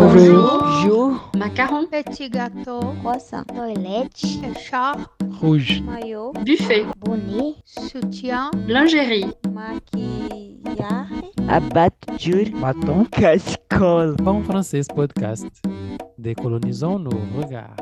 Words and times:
Bonjour. 0.00 0.62
Jour. 0.84 1.30
Macaron. 1.36 1.84
Petit 1.86 2.30
gâteau. 2.30 2.78
Croissant. 3.00 3.42
Toilette. 3.42 4.22
Écharpe. 4.44 5.00
Rouge. 5.40 5.82
Maillot. 5.82 6.32
Buffet. 6.46 6.84
Bonnet. 7.00 7.56
Soutien. 7.64 8.52
Lingerie. 8.68 9.26
Maquillage. 9.52 11.08
Abatture. 11.48 12.48
Bâton. 12.60 13.06
Cascole. 13.06 14.14
Pão 14.18 14.44
Francês 14.44 14.86
Podcast. 14.86 15.48
Décolonisons 16.16 17.00
nos 17.00 17.18
regards. 17.36 17.74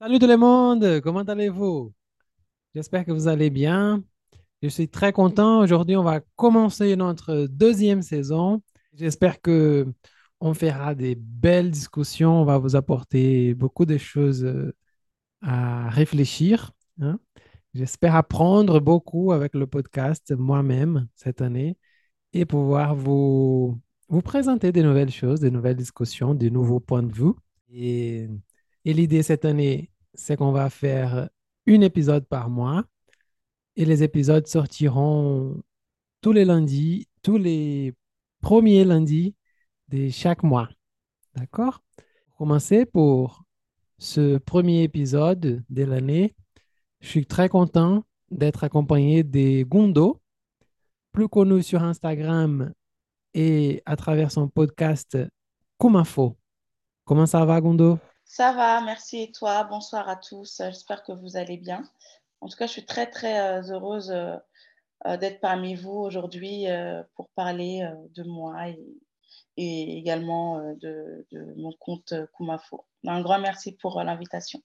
Salut 0.00 0.20
tout 0.20 0.28
le 0.28 0.36
monde, 0.36 1.00
comment 1.02 1.22
allez-vous? 1.22 1.92
J'espère 2.76 3.04
que 3.04 3.10
vous 3.10 3.26
allez 3.26 3.50
bien. 3.50 4.04
Je 4.62 4.68
suis 4.68 4.88
très 4.88 5.12
content. 5.12 5.58
Aujourd'hui, 5.62 5.96
on 5.96 6.04
va 6.04 6.20
commencer 6.36 6.94
notre 6.94 7.48
deuxième 7.50 8.02
saison. 8.02 8.62
J'espère 8.94 9.40
que 9.40 9.86
on 10.40 10.54
fera 10.54 10.94
des 10.94 11.14
belles 11.14 11.70
discussions. 11.70 12.42
On 12.42 12.44
va 12.44 12.58
vous 12.58 12.76
apporter 12.76 13.54
beaucoup 13.54 13.86
de 13.86 13.98
choses 13.98 14.44
euh, 14.44 14.74
à 15.42 15.88
réfléchir. 15.90 16.72
hein. 17.00 17.18
J'espère 17.74 18.16
apprendre 18.16 18.80
beaucoup 18.80 19.32
avec 19.32 19.54
le 19.54 19.66
podcast 19.66 20.32
moi-même 20.36 21.08
cette 21.14 21.40
année 21.42 21.78
et 22.32 22.44
pouvoir 22.46 22.94
vous, 22.96 23.80
vous 24.08 24.22
présenter 24.22 24.72
des 24.72 24.82
nouvelles 24.82 25.10
choses, 25.12 25.40
des 25.40 25.50
nouvelles 25.52 25.76
discussions, 25.76 26.34
des 26.34 26.50
nouveaux 26.50 26.80
points 26.80 27.02
de 27.02 27.12
vue. 27.12 27.32
Et, 27.72 28.28
et 28.84 28.92
l'idée 28.94 29.22
cette 29.22 29.44
année, 29.44 29.90
c'est 30.14 30.36
qu'on 30.36 30.52
va 30.52 30.70
faire 30.70 31.28
un 31.68 31.80
épisode 31.82 32.26
par 32.26 32.50
mois 32.50 32.84
et 33.76 33.84
les 33.84 34.02
épisodes 34.02 34.46
sortiront 34.46 35.62
tous 36.20 36.32
les 36.32 36.44
lundis, 36.44 37.08
tous 37.22 37.36
les 37.38 37.94
premiers 38.40 38.84
lundis 38.84 39.34
de 39.90 40.08
chaque 40.08 40.42
mois. 40.42 40.68
D'accord? 41.34 41.82
Commencer 42.36 42.86
pour 42.86 43.42
ce 43.98 44.38
premier 44.38 44.82
épisode 44.82 45.62
de 45.68 45.84
l'année, 45.84 46.34
je 47.00 47.08
suis 47.08 47.26
très 47.26 47.48
content 47.48 48.04
d'être 48.30 48.64
accompagné 48.64 49.22
de 49.22 49.62
Gundo, 49.64 50.20
plus 51.12 51.28
connu 51.28 51.62
sur 51.62 51.82
Instagram 51.82 52.72
et 53.34 53.82
à 53.84 53.96
travers 53.96 54.30
son 54.30 54.48
podcast 54.48 55.18
Kumafo. 55.78 56.36
Comment 57.04 57.26
ça 57.26 57.44
va, 57.44 57.60
Gundo? 57.60 57.98
Ça 58.24 58.52
va, 58.52 58.80
merci. 58.82 59.22
Et 59.22 59.32
toi? 59.32 59.64
Bonsoir 59.64 60.08
à 60.08 60.16
tous. 60.16 60.62
J'espère 60.64 61.02
que 61.02 61.12
vous 61.12 61.36
allez 61.36 61.56
bien. 61.56 61.82
En 62.40 62.48
tout 62.48 62.56
cas, 62.56 62.66
je 62.66 62.72
suis 62.72 62.86
très, 62.86 63.10
très 63.10 63.40
euh, 63.40 63.62
heureuse 63.72 64.10
euh, 64.10 64.36
euh, 65.06 65.16
d'être 65.16 65.40
parmi 65.40 65.74
vous 65.74 65.98
aujourd'hui 65.98 66.66
pour 67.14 67.28
parler 67.30 67.88
de 68.14 68.22
moi 68.22 68.68
et 69.60 69.98
également 69.98 70.58
euh, 70.58 70.74
de, 70.80 71.26
de 71.32 71.54
mon 71.56 71.72
compte 71.78 72.12
euh, 72.12 72.26
Kumafo. 72.34 72.86
Un 73.06 73.20
grand 73.20 73.38
merci 73.38 73.72
pour 73.72 74.00
euh, 74.00 74.04
l'invitation. 74.04 74.62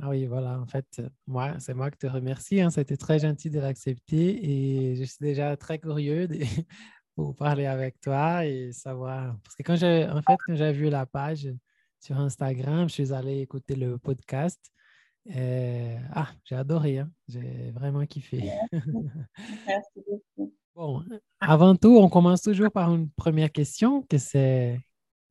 Ah 0.00 0.10
oui, 0.10 0.26
voilà, 0.26 0.60
en 0.60 0.66
fait, 0.66 1.02
moi, 1.26 1.58
c'est 1.58 1.74
moi 1.74 1.90
qui 1.90 1.96
te 1.98 2.06
remercie. 2.06 2.60
Hein, 2.60 2.70
C'était 2.70 2.98
très 2.98 3.18
gentil 3.18 3.48
de 3.48 3.58
l'accepter 3.58 4.90
et 4.90 4.96
je 4.96 5.04
suis 5.04 5.18
déjà 5.20 5.56
très 5.56 5.78
curieux 5.78 6.28
de, 6.28 6.38
pour 7.16 7.34
parler 7.34 7.64
avec 7.64 8.00
toi 8.00 8.44
et 8.44 8.70
savoir. 8.72 9.36
Parce 9.42 9.56
que 9.56 9.62
quand 9.62 9.76
j'ai, 9.76 10.06
en 10.06 10.20
fait, 10.20 10.36
quand 10.46 10.54
j'ai 10.54 10.72
vu 10.72 10.90
la 10.90 11.06
page 11.06 11.48
sur 11.98 12.18
Instagram, 12.18 12.88
je 12.88 12.94
suis 12.94 13.12
allé 13.12 13.40
écouter 13.40 13.74
le 13.76 13.98
podcast. 13.98 14.60
Ah, 15.34 16.28
j'ai 16.44 16.54
adoré, 16.54 16.98
hein, 16.98 17.10
J'ai 17.26 17.70
vraiment 17.72 18.06
kiffé. 18.06 18.52
Merci 19.66 20.04
beaucoup. 20.06 20.54
Bon, 20.78 21.02
avant 21.40 21.74
tout, 21.74 21.98
on 21.98 22.08
commence 22.08 22.42
toujours 22.42 22.70
par 22.70 22.94
une 22.94 23.10
première 23.10 23.50
question, 23.50 24.02
que 24.02 24.16
c'est 24.16 24.78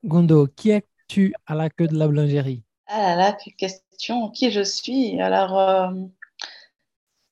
Gundo, 0.04 0.46
qui 0.48 0.72
es-tu 0.72 1.34
à 1.46 1.56
la 1.56 1.70
queue 1.70 1.88
de 1.88 1.98
la 1.98 2.06
boulangerie? 2.06 2.64
Ah 2.86 3.00
là 3.00 3.16
là, 3.16 3.32
quelle 3.32 3.56
question. 3.56 4.30
Qui 4.30 4.52
je 4.52 4.60
suis? 4.60 5.22
Alors, 5.22 5.58
euh, 5.58 5.90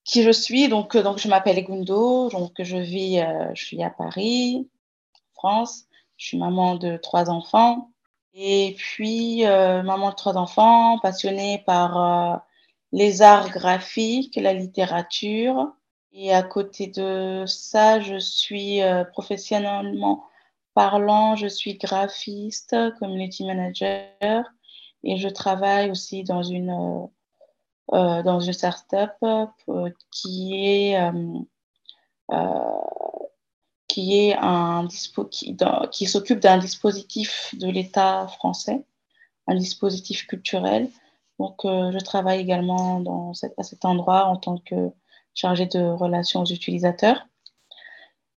qui 0.06 0.24
je 0.24 0.30
suis? 0.30 0.70
Donc, 0.70 0.96
euh, 0.96 1.04
donc 1.04 1.18
je 1.18 1.28
m'appelle 1.28 1.62
Gundo. 1.62 2.30
Donc, 2.30 2.54
je 2.58 2.78
vis, 2.78 3.20
euh, 3.20 3.54
je 3.54 3.66
suis 3.66 3.84
à 3.84 3.90
Paris, 3.90 4.70
France. 5.34 5.84
Je 6.16 6.28
suis 6.28 6.38
maman 6.38 6.76
de 6.76 6.96
trois 6.96 7.30
enfants. 7.30 7.92
Et 8.34 8.76
puis, 8.78 9.44
maman 9.44 10.12
de 10.12 10.16
trois 10.16 10.38
enfants, 10.38 11.00
passionnée 11.00 11.64
par 11.66 12.46
les 12.94 13.22
arts 13.22 13.50
graphiques, 13.50 14.38
la 14.38 14.54
littérature. 14.54 15.74
Et 16.18 16.34
à 16.34 16.44
côté 16.44 16.88
de 16.88 17.44
ça, 17.46 18.00
je 18.00 18.18
suis 18.18 18.82
euh, 18.82 19.04
professionnellement 19.04 20.24
parlant, 20.76 21.36
je 21.36 21.48
suis 21.48 21.78
graphiste, 21.78 22.76
community 23.00 23.46
manager. 23.46 24.46
Et 25.04 25.18
je 25.18 25.30
travaille 25.30 25.90
aussi 25.90 26.24
dans 26.24 26.44
une, 26.44 26.70
euh, 26.70 27.08
euh, 27.94 28.24
dans 28.24 28.40
une 28.40 28.54
start-up 28.54 29.12
euh, 29.70 29.90
qui 30.12 30.66
est, 30.66 31.00
qui 33.88 34.20
est 34.20 34.36
un 34.40 34.88
qui, 34.88 36.08
s'occupe 36.08 36.40
d'un 36.40 36.58
dispositif 36.58 37.56
de 37.58 37.68
l'État 37.68 38.28
français, 38.28 38.84
un 39.48 39.56
dispositif 39.56 40.28
culturel. 40.28 40.90
Donc, 41.40 41.58
je 41.64 42.00
travaille 42.00 42.40
également 42.40 43.00
dans 43.00 43.34
à 43.58 43.64
cet 43.64 43.86
endroit 43.86 44.26
en 44.26 44.38
tant 44.38 44.58
que 44.58 44.92
chargée 45.36 45.68
de 45.68 45.80
relations 45.80 46.42
aux 46.42 46.46
utilisateurs. 46.46 47.28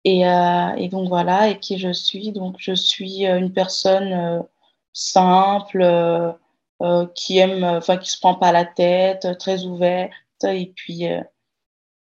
Et, 0.04 0.26
euh, 0.26 0.75
et 0.76 0.88
donc 0.88 1.09
voilà, 1.09 1.48
et 1.48 1.59
qui 1.59 1.78
je 1.78 1.92
suis. 1.92 2.32
Donc, 2.32 2.56
je 2.59 2.75
suis 2.75 3.26
euh, 3.26 3.38
une 3.38 3.53
personne 3.53 4.12
euh, 4.12 4.42
simple, 4.92 5.82
euh, 5.82 7.06
qui 7.14 7.38
aime, 7.38 7.64
enfin, 7.64 7.97
qui 7.97 8.10
se 8.10 8.19
prend 8.19 8.34
pas 8.34 8.53
la 8.53 8.64
tête, 8.64 9.26
très 9.38 9.64
ouverte, 9.64 10.12
et 10.44 10.72
puis 10.76 11.06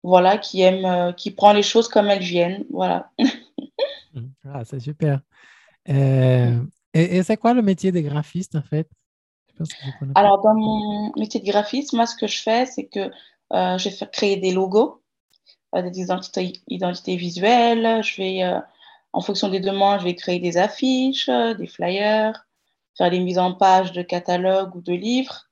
voilà, 0.04 0.38
qui 0.38 0.62
aime, 0.62 1.14
qui 1.16 1.32
prend 1.32 1.52
les 1.52 1.64
choses 1.64 1.88
comme 1.88 2.10
elles 2.10 2.20
viennent. 2.20 2.66
Voilà. 2.72 3.12
Ah, 4.52 4.66
c'est 4.66 4.80
super. 4.80 5.20
Et 5.86 6.50
et 6.94 7.22
c'est 7.22 7.38
quoi 7.38 7.54
le 7.54 7.62
métier 7.62 7.92
de 7.92 8.00
graphiste, 8.00 8.56
en 8.56 8.64
fait? 8.64 8.90
Je 9.52 9.58
pense 9.58 9.70
que 9.70 9.86
je 9.86 10.00
connais 10.00 10.14
pas. 10.14 10.20
Alors, 10.20 10.42
dans 10.42 10.56
mon 10.56 11.12
métier 11.16 11.40
de 11.40 11.46
graphiste, 11.46 11.94
moi, 11.94 12.08
ce 12.08 12.16
que 12.16 12.26
je 12.26 12.42
fais, 12.42 12.66
c'est 12.66 12.86
que 12.86 13.12
je 13.52 13.90
vais 13.90 14.08
créer 14.12 14.38
des 14.38 14.52
logos, 14.52 15.02
euh, 15.76 15.82
des 15.82 16.00
identités, 16.00 17.16
visuelles. 17.16 18.02
Je 18.04 18.18
vais, 18.18 18.44
euh, 18.44 18.60
en 19.14 19.22
fonction 19.22 19.50
des 19.50 19.60
demandes, 19.60 20.00
je 20.00 20.06
vais 20.06 20.16
créer 20.16 20.40
des 20.40 20.58
affiches, 20.58 21.30
euh, 21.30 21.54
des 21.54 21.68
flyers, 21.68 22.48
faire 22.98 23.12
des 23.12 23.20
mises 23.20 23.40
en 23.40 23.54
page 23.54 23.92
de 23.92 24.02
catalogues 24.02 24.76
ou 24.76 24.82
de 24.82 24.94
livres 24.94 25.50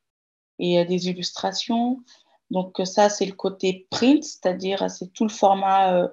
et 0.60 0.80
euh, 0.80 0.86
des 0.86 1.10
illustrations. 1.10 2.00
Donc, 2.50 2.80
euh, 2.80 2.86
ça, 2.86 3.10
c'est 3.10 3.26
le 3.26 3.34
côté 3.34 3.88
print, 3.90 4.24
c'est-à-dire 4.24 4.84
euh, 4.84 4.88
c'est 4.88 5.12
tout 5.12 5.26
le 5.26 5.30
format 5.30 5.94
euh, 5.94 6.08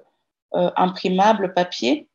euh, 0.55 0.71
imprimable 0.75 1.53
papier. 1.53 2.09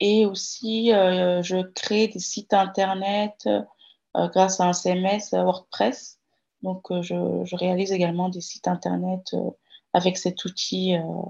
Et 0.00 0.24
aussi, 0.24 0.92
euh, 0.92 1.42
je 1.42 1.62
crée 1.74 2.08
des 2.08 2.20
sites 2.20 2.54
internet 2.54 3.46
euh, 3.46 4.28
grâce 4.28 4.60
à 4.60 4.64
un 4.64 4.72
CMS 4.72 5.34
euh, 5.34 5.42
WordPress. 5.42 6.18
Donc, 6.62 6.90
euh, 6.90 7.02
je, 7.02 7.14
je 7.44 7.56
réalise 7.56 7.92
également 7.92 8.28
des 8.28 8.40
sites 8.40 8.68
internet 8.68 9.30
euh, 9.34 9.50
avec 9.92 10.16
cet 10.16 10.44
outil 10.44 10.96
euh, 10.96 11.22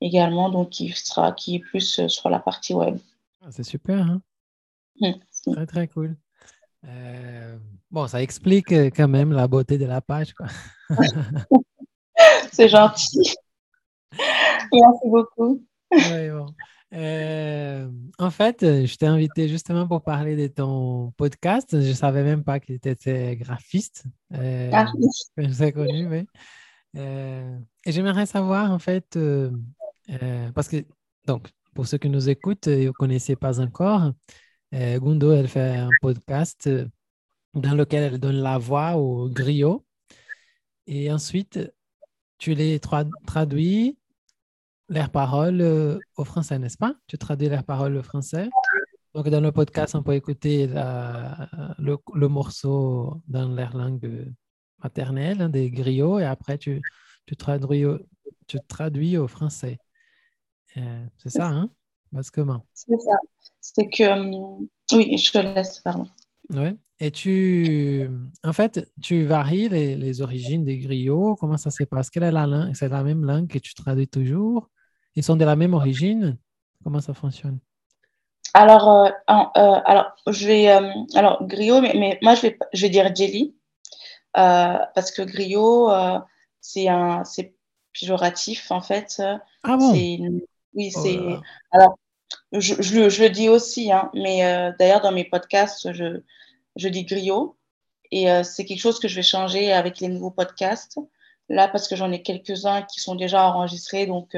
également, 0.00 0.50
donc 0.50 0.70
qui 0.70 0.90
sera 0.90 1.32
qui 1.32 1.56
est 1.56 1.60
plus 1.60 2.06
sur 2.06 2.30
la 2.30 2.38
partie 2.38 2.74
web. 2.74 2.98
Ah, 3.40 3.50
c'est 3.50 3.64
super, 3.64 4.00
hein? 4.00 4.22
Hmm. 5.00 5.52
Très, 5.52 5.66
très 5.66 5.88
cool. 5.88 6.16
Euh, 6.86 7.58
bon, 7.90 8.06
ça 8.06 8.22
explique 8.22 8.72
quand 8.72 9.08
même 9.08 9.32
la 9.32 9.48
beauté 9.48 9.78
de 9.78 9.86
la 9.86 10.00
page, 10.00 10.34
quoi. 10.34 10.46
C'est 12.52 12.68
gentil. 12.68 13.34
Merci 14.72 15.08
beaucoup. 15.08 15.62
Ouais, 15.92 16.30
bon. 16.30 16.46
Euh, 16.94 17.90
en 18.18 18.30
fait, 18.30 18.62
euh, 18.62 18.86
je 18.86 18.96
t'ai 18.96 19.06
invité 19.06 19.48
justement 19.48 19.86
pour 19.86 20.02
parler 20.02 20.36
de 20.36 20.46
ton 20.46 21.12
podcast. 21.16 21.68
Je 21.72 21.88
ne 21.88 21.92
savais 21.92 22.22
même 22.22 22.44
pas 22.44 22.60
que 22.60 22.72
tu 22.72 22.88
étais 22.88 23.36
graphiste. 23.36 24.04
Euh, 24.34 24.70
Ah, 24.72 24.90
oui. 24.96 25.06
que 25.36 25.48
je 25.48 25.58
t'ai 25.58 25.72
connu, 25.72 26.06
oui. 26.08 26.26
Euh, 26.96 27.58
et 27.84 27.92
j'aimerais 27.92 28.24
savoir, 28.26 28.70
en 28.72 28.78
fait, 28.78 29.16
euh, 29.16 29.50
euh, 30.22 30.50
parce 30.52 30.68
que, 30.68 30.84
donc, 31.26 31.50
pour 31.74 31.86
ceux 31.86 31.98
qui 31.98 32.08
nous 32.08 32.30
écoutent 32.30 32.66
et 32.66 32.86
ne 32.86 32.90
connaissez 32.90 33.36
pas 33.36 33.60
encore, 33.60 34.12
euh, 34.74 34.98
Gundo, 34.98 35.32
elle 35.32 35.48
fait 35.48 35.76
un 35.76 35.90
podcast 36.00 36.66
euh, 36.66 36.86
dans 37.54 37.74
lequel 37.74 38.14
elle 38.14 38.18
donne 38.18 38.36
la 38.36 38.56
voix 38.56 38.96
au 38.96 39.28
griot. 39.28 39.84
Et 40.86 41.12
ensuite, 41.12 41.60
tu 42.38 42.54
les 42.54 42.78
tra- 42.78 43.10
traduis 43.26 43.97
leurs 44.88 45.10
paroles 45.10 45.60
euh, 45.60 45.98
au 46.16 46.24
français, 46.24 46.58
n'est-ce 46.58 46.78
pas? 46.78 46.94
Tu 47.06 47.18
traduis 47.18 47.48
leurs 47.48 47.64
paroles 47.64 47.96
au 47.96 48.02
français. 48.02 48.48
Donc, 49.14 49.28
dans 49.28 49.40
le 49.40 49.52
podcast, 49.52 49.94
on 49.94 50.02
peut 50.02 50.14
écouter 50.14 50.66
la- 50.66 51.48
le, 51.78 51.96
le 52.14 52.28
morceau 52.28 53.20
dans 53.26 53.48
leur 53.48 53.76
langue 53.76 54.32
maternelle, 54.82 55.42
hein, 55.42 55.48
des 55.48 55.70
griots, 55.70 56.18
et 56.18 56.24
après, 56.24 56.58
tu, 56.58 56.80
tu, 57.26 57.36
traduis, 57.36 57.84
au, 57.84 57.98
tu 58.46 58.58
traduis 58.68 59.16
au 59.16 59.26
français. 59.28 59.78
Euh, 60.76 61.06
c'est 61.16 61.30
ça, 61.30 61.48
hein? 61.48 61.70
Comment? 62.32 62.64
C'est 62.72 62.98
ça. 62.98 63.16
C'est 63.60 63.88
que 63.88 64.94
Oui, 64.94 65.18
je 65.18 65.32
te 65.32 65.38
laisse, 65.38 65.80
pardon. 65.80 66.06
Ouais. 66.50 66.76
Et 67.00 67.10
tu, 67.10 68.08
en 68.42 68.52
fait, 68.52 68.90
tu 69.00 69.24
varies 69.24 69.68
les, 69.68 69.94
les 69.94 70.20
origines 70.22 70.64
des 70.64 70.78
griots. 70.78 71.36
Comment 71.36 71.56
ça 71.58 71.70
se 71.70 71.84
passe? 71.84 72.10
Quelle 72.10 72.22
est 72.24 72.32
la 72.32 72.46
langue? 72.46 72.74
C'est 72.74 72.88
la 72.88 73.04
même 73.04 73.24
langue 73.24 73.46
que 73.46 73.58
tu 73.58 73.74
traduis 73.74 74.08
toujours? 74.08 74.70
Ils 75.18 75.24
sont 75.24 75.34
de 75.34 75.44
la 75.44 75.56
même 75.56 75.74
origine? 75.74 76.38
Comment 76.84 77.00
ça 77.00 77.12
fonctionne? 77.12 77.58
Alors, 78.54 78.88
euh, 78.88 79.08
euh, 79.28 79.80
alors, 79.84 80.12
je 80.28 80.46
vais, 80.46 80.70
euh, 80.70 80.92
alors, 81.16 81.44
griot, 81.44 81.80
mais, 81.80 81.92
mais 81.96 82.20
moi, 82.22 82.36
je 82.36 82.42
vais, 82.42 82.58
je 82.72 82.82
vais 82.82 82.88
dire 82.88 83.12
jelly, 83.12 83.56
parce 84.32 85.10
que 85.10 85.22
griot, 85.22 85.90
c'est 86.60 86.86
un, 86.86 87.24
c'est 87.24 87.52
péjoratif, 87.92 88.70
en 88.70 88.80
fait. 88.80 89.20
Ah 89.64 89.76
bon? 89.76 89.90
Oui, 89.90 90.92
Oh 90.94 91.00
c'est, 91.02 91.18
alors, 91.72 91.98
je, 92.52 92.80
je 92.80 93.00
le, 93.00 93.08
je 93.08 93.24
le 93.24 93.30
dis 93.30 93.48
aussi, 93.48 93.90
hein, 93.90 94.12
mais 94.14 94.72
d'ailleurs, 94.78 95.00
dans 95.00 95.10
mes 95.10 95.24
podcasts, 95.24 95.92
je, 95.92 96.22
je 96.76 96.88
dis 96.88 97.04
griot, 97.04 97.56
et 98.12 98.28
c'est 98.44 98.64
quelque 98.64 98.78
chose 98.80 99.00
que 99.00 99.08
je 99.08 99.16
vais 99.16 99.22
changer 99.22 99.72
avec 99.72 99.98
les 99.98 100.06
nouveaux 100.06 100.30
podcasts, 100.30 101.00
là, 101.48 101.66
parce 101.66 101.88
que 101.88 101.96
j'en 101.96 102.12
ai 102.12 102.22
quelques-uns 102.22 102.82
qui 102.82 103.00
sont 103.00 103.16
déjà 103.16 103.48
enregistrés, 103.48 104.06
donc 104.06 104.36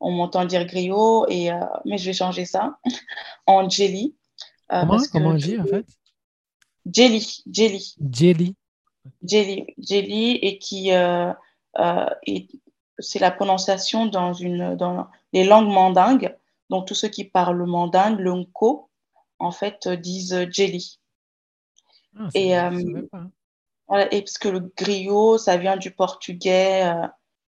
on 0.00 0.12
m'entend 0.12 0.44
dire 0.46 0.66
griot, 0.66 1.26
et, 1.28 1.52
euh, 1.52 1.60
mais 1.84 1.98
je 1.98 2.06
vais 2.06 2.12
changer 2.12 2.44
ça 2.46 2.78
en 3.46 3.68
jelly. 3.68 4.16
euh, 4.72 4.80
Comment? 4.80 4.92
parce 4.92 5.08
que 5.08 5.18
on 5.18 5.34
dit 5.34 5.58
en 5.58 5.66
fait? 5.66 5.86
jelly, 6.86 7.42
jelly, 7.50 7.94
Jelly. 8.12 8.56
jelly, 9.22 9.66
jelly, 9.78 10.36
et 10.42 10.58
qui 10.58 10.92
euh, 10.92 11.32
c'est 12.98 13.18
la 13.18 13.30
prononciation 13.30 14.06
dans 14.06 14.32
une 14.32 14.76
dans 14.76 15.08
les 15.32 15.44
langues 15.44 15.68
mandingues. 15.72 16.36
Donc 16.68 16.86
tous 16.86 16.94
ceux 16.94 17.08
qui 17.08 17.24
parlent 17.24 17.64
mandingue, 17.66 18.18
le 18.20 18.32
nko, 18.32 18.90
en 19.38 19.50
fait, 19.52 19.88
disent 19.88 20.46
jelly. 20.50 21.00
Ah, 22.18 22.28
Et, 22.34 22.52
pas. 23.10 23.24
voilà, 23.88 24.12
et 24.14 24.22
parce 24.22 24.38
que 24.38 24.48
le 24.48 24.60
griot, 24.76 25.38
ça 25.38 25.56
vient 25.56 25.76
du 25.76 25.90
portugais 25.92 26.84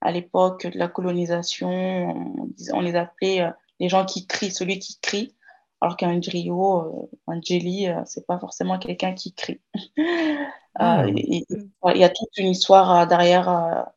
à 0.00 0.12
l'époque 0.12 0.66
de 0.66 0.78
la 0.78 0.88
colonisation. 0.88 2.34
On, 2.72 2.80
les 2.80 2.94
appelait 2.94 3.42
euh, 3.42 3.50
les 3.78 3.88
gens 3.88 4.04
qui 4.04 4.26
crient, 4.26 4.50
celui 4.50 4.78
qui 4.78 4.98
crie. 5.00 5.34
Alors 5.80 5.96
qu'un 5.96 6.18
griot, 6.18 6.80
euh, 6.80 7.16
un 7.26 7.40
jelly, 7.40 7.88
euh, 7.88 8.02
c'est 8.04 8.26
pas 8.26 8.38
forcément 8.38 8.78
quelqu'un 8.78 9.14
qui 9.14 9.32
crie. 9.34 9.60
Ah, 10.76 11.02
Euh, 11.02 11.12
et- 11.16 11.44
voilà, 11.82 11.96
il 11.96 12.00
y 12.00 12.04
a 12.04 12.08
toute 12.08 12.36
une 12.38 12.46
histoire 12.46 13.04
derrière, 13.08 13.88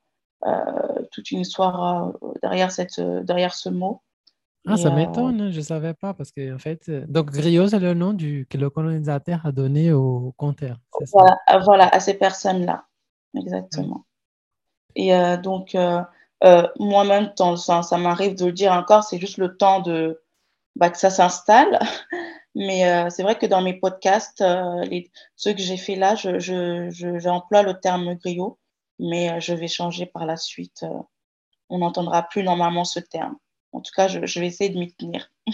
toute 1.12 1.30
une 1.30 1.42
histoire 1.42 2.14
derrière 2.42 2.72
cette, 2.72 3.00
derrière 3.00 3.54
ce 3.54 3.70
mot. 3.70 4.02
Ah, 4.66 4.74
Et, 4.74 4.78
ça 4.78 4.90
m'étonne, 4.90 5.40
hein, 5.40 5.52
je 5.52 5.58
ne 5.58 5.64
savais 5.64 5.94
pas 5.94 6.16
parce 6.16 6.32
que 6.32 6.54
en 6.54 6.58
fait, 6.58 6.90
donc 6.90 7.30
griot, 7.30 7.68
c'est 7.68 7.80
le 7.80 7.94
nom 7.94 8.14
du, 8.14 8.48
que 8.50 8.58
le 8.58 8.72
colonisateur 8.72 9.46
a 9.46 9.52
donné 9.52 9.94
au 9.94 10.34
compteur, 10.36 10.80
ça? 11.06 11.06
Voilà, 11.14 11.64
voilà, 11.64 11.88
à 11.90 12.00
ces 12.00 12.16
personnes-là, 12.16 12.86
exactement. 13.36 14.04
Et 14.96 15.14
euh, 15.16 15.38
donc, 15.38 15.76
euh, 15.76 16.02
euh, 16.44 16.68
moi-même, 16.80 17.32
ça, 17.58 17.98
m'arrive 17.98 18.36
de 18.36 18.46
le 18.48 18.52
dire 18.52 18.74
encore, 18.74 19.04
c'est 19.04 19.20
juste 19.20 19.38
le 19.38 19.58
temps 19.58 19.82
de, 19.82 20.22
bah, 20.76 20.90
que 20.90 20.98
ça 20.98 21.10
s'installe. 21.10 21.80
Mais 22.56 23.10
c'est 23.12 23.24
vrai 23.24 23.38
que 23.38 23.46
dans 23.48 23.62
mes 23.62 23.74
podcasts, 23.76 24.44
ceux 25.36 25.54
que 25.54 25.62
j'ai 25.62 25.78
fait 25.78 25.96
là, 25.96 26.16
je, 26.16 26.40
je, 26.40 26.90
je- 26.92 27.20
j'emploie 27.20 27.64
le 27.64 27.80
terme 27.80 28.16
griot, 28.16 28.60
mais 29.00 29.42
je 29.42 29.54
vais 29.54 29.68
changer 29.68 30.06
par 30.06 30.26
la 30.26 30.38
suite. 30.38 30.86
on 31.70 31.80
n'entendra 31.80 32.24
plus 32.24 32.44
normalement 32.44 32.86
ce 32.86 33.00
terme. 33.02 33.38
En 33.74 33.82
tout 33.82 33.92
cas, 33.96 34.08
je, 34.08 34.26
je 34.26 34.40
vais 34.40 34.48
essayer 34.48 34.70
de 34.72 34.80
m'y 34.80 34.94
tenir. 34.96 35.32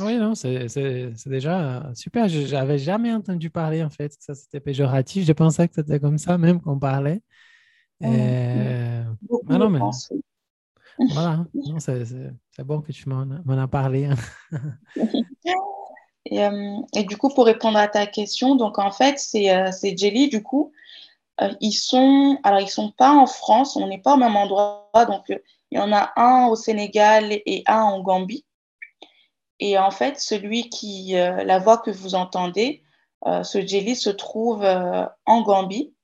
Oui, 0.00 0.16
non, 0.18 0.34
c'est 0.34 0.66
déjà 1.26 1.92
super. 1.94 2.28
Je 2.28 2.52
n'avais 2.54 2.78
jamais 2.78 3.12
entendu 3.12 3.50
parler 3.50 3.82
en 3.82 3.90
fait. 3.90 4.14
Ça, 4.20 4.34
c'était 4.34 4.60
péjoratif. 4.60 5.26
Je 5.26 5.32
pensais 5.32 5.66
que 5.66 5.74
c'était 5.74 5.98
comme 5.98 6.18
ça 6.18 6.36
même 6.38 6.60
qu'on 6.60 6.78
parlait. 6.78 7.22
Euh, 8.04 9.04
ah 9.48 9.58
non, 9.58 9.68
mais 9.70 9.80
voilà. 11.12 11.28
hein. 11.30 11.46
Non, 11.54 11.78
c'est 11.80 12.64
bon 12.64 12.80
que 12.80 12.92
tu 12.92 13.08
m'en 13.08 13.58
as 13.58 13.68
parlé. 13.68 14.06
hein. 14.06 14.16
Et, 16.30 16.44
euh, 16.44 16.76
et 16.94 17.04
du 17.04 17.16
coup, 17.16 17.30
pour 17.30 17.46
répondre 17.46 17.78
à 17.78 17.88
ta 17.88 18.06
question, 18.06 18.54
donc 18.54 18.78
en 18.78 18.90
fait, 18.90 19.18
c'est 19.18 19.50
euh, 19.50 19.72
c'est 19.72 19.96
Jelly, 19.96 20.28
du 20.28 20.42
coup, 20.42 20.72
ils 21.60 21.72
sont, 21.72 22.38
alors 22.42 22.60
ils 22.60 22.68
sont 22.68 22.90
pas 22.90 23.12
en 23.12 23.26
France, 23.26 23.76
on 23.76 23.86
n'est 23.86 24.02
pas 24.02 24.12
au 24.14 24.18
même 24.18 24.36
endroit, 24.36 24.90
donc 25.08 25.24
il 25.28 25.78
y 25.78 25.78
en 25.78 25.90
a 25.90 26.12
un 26.16 26.48
au 26.48 26.54
Sénégal 26.56 27.32
et 27.32 27.62
un 27.66 27.80
en 27.80 28.02
Gambie. 28.02 28.44
Et 29.58 29.78
en 29.78 29.90
fait, 29.90 30.20
celui 30.20 30.68
qui, 30.68 31.12
la 31.12 31.58
voix 31.58 31.78
que 31.78 31.90
vous 31.90 32.14
entendez, 32.14 32.82
ce 33.24 33.66
Jelly 33.66 33.96
se 33.96 34.10
trouve 34.10 34.64
en 35.24 35.42
Gambie, 35.42 35.94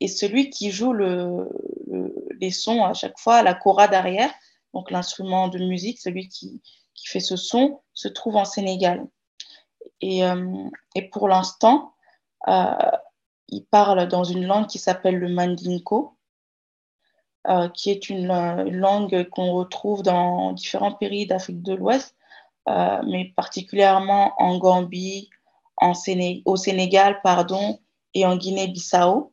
et 0.00 0.08
celui 0.08 0.50
qui 0.50 0.70
joue 0.70 0.92
le, 0.92 1.48
le- 1.86 2.14
les 2.40 2.50
sons 2.50 2.84
à 2.84 2.92
chaque 2.94 3.18
fois, 3.18 3.42
la 3.42 3.54
kora 3.54 3.88
derrière, 3.88 4.30
donc 4.74 4.90
l'instrument 4.90 5.48
de 5.48 5.58
musique, 5.58 5.98
celui 5.98 6.28
qui, 6.28 6.62
fait 7.04 7.20
ce 7.20 7.36
son, 7.36 7.80
se 7.94 8.08
trouve 8.08 8.36
en 8.36 8.44
Sénégal. 8.44 9.06
Et, 10.00 10.24
euh, 10.24 10.68
pour 11.12 11.28
l'instant, 11.28 11.94
euh, 12.48 12.74
il 13.48 13.64
parle 13.64 14.08
dans 14.08 14.24
une 14.24 14.44
langue 14.44 14.66
qui 14.66 14.78
s'appelle 14.78 15.16
le 15.16 15.28
mandinko, 15.28 16.16
euh, 17.48 17.68
qui 17.68 17.90
est 17.90 18.08
une, 18.10 18.26
langue 18.26 19.28
qu'on 19.30 19.52
retrouve 19.52 20.02
dans 20.02 20.52
différents 20.52 20.92
pays 20.94 21.26
d'Afrique 21.26 21.62
de 21.62 21.74
l'Ouest, 21.74 22.16
mais 22.66 23.32
particulièrement 23.36 24.32
en 24.38 24.58
Gambie, 24.58 25.30
au 26.44 26.56
Sénégal, 26.56 27.20
pardon, 27.22 27.78
et 28.14 28.26
en 28.26 28.36
Guinée-Bissau. 28.36 29.32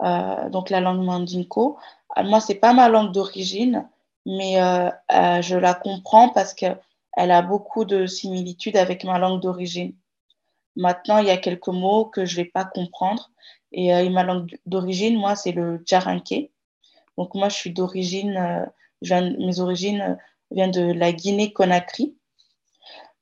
Euh, 0.00 0.48
donc 0.50 0.70
la 0.70 0.80
langue 0.80 1.04
mandinko. 1.04 1.76
Euh, 2.18 2.22
Moi, 2.24 2.40
c'est 2.40 2.56
pas 2.56 2.72
ma 2.72 2.88
langue 2.88 3.12
d'origine, 3.12 3.88
mais 4.26 4.60
euh, 4.62 4.90
je 5.42 5.56
la 5.56 5.74
comprends 5.74 6.28
parce 6.30 6.54
que 6.54 6.66
elle 7.16 7.30
a 7.30 7.42
beaucoup 7.42 7.84
de 7.84 8.06
similitudes 8.06 8.76
avec 8.76 9.04
ma 9.04 9.18
langue 9.18 9.40
d'origine. 9.42 9.94
Maintenant, 10.76 11.18
il 11.18 11.26
y 11.26 11.30
a 11.30 11.36
quelques 11.36 11.68
mots 11.68 12.06
que 12.06 12.24
je 12.24 12.36
vais 12.36 12.44
pas 12.46 12.64
comprendre. 12.64 13.30
Et, 13.72 14.08
ma 14.10 14.22
langue 14.24 14.58
d'origine, 14.66 15.16
moi, 15.18 15.36
c'est 15.36 15.52
le 15.52 15.82
djaranké. 15.86 16.52
Donc 17.18 17.34
moi, 17.34 17.48
je 17.50 17.56
suis 17.56 17.72
d'origine, 17.72 18.66
mes 19.02 19.60
origines 19.60 20.18
viennent 20.50 20.70
de 20.70 20.92
la 20.92 21.12
Guinée-Conakry. 21.12 22.16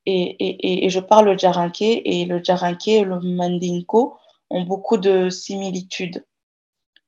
Et, 0.06 0.22
et, 0.44 0.84
et- 0.86 0.90
je 0.90 1.00
parle 1.00 1.26
le 1.30 1.36
djaranké. 1.38 2.20
Et 2.20 2.24
le 2.24 2.42
djaranké 2.42 2.98
et 2.98 3.04
le 3.04 3.20
mandinko 3.20 4.16
ont 4.50 4.62
beaucoup 4.62 4.96
de 4.98 5.30
similitudes. 5.30 6.24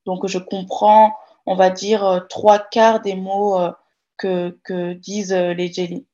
Donc, 0.06 0.26
je 0.26 0.38
comprends, 0.38 1.14
on 1.46 1.54
va 1.54 1.70
dire, 1.70 2.04
euh, 2.04 2.20
trois 2.20 2.58
quarts 2.58 3.00
des 3.00 3.14
mots 3.14 3.58
euh, 3.58 3.72
que, 4.16 4.58
que 4.64 4.92
disent 4.94 5.32
euh, 5.32 5.54
les 5.54 5.72
Jelly. 5.72 6.06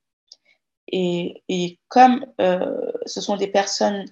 Et, 0.91 1.43
et 1.49 1.79
comme 1.89 2.25
ce 3.05 3.21
sont 3.21 3.37
des 3.37 3.47
personnes 3.47 4.07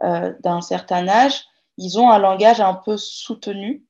d'un 0.00 0.62
certain 0.62 1.06
âge, 1.06 1.44
ils 1.76 1.98
ont 1.98 2.10
un 2.10 2.18
langage 2.18 2.58
un 2.58 2.72
peu 2.72 2.96
soutenu. 2.96 3.84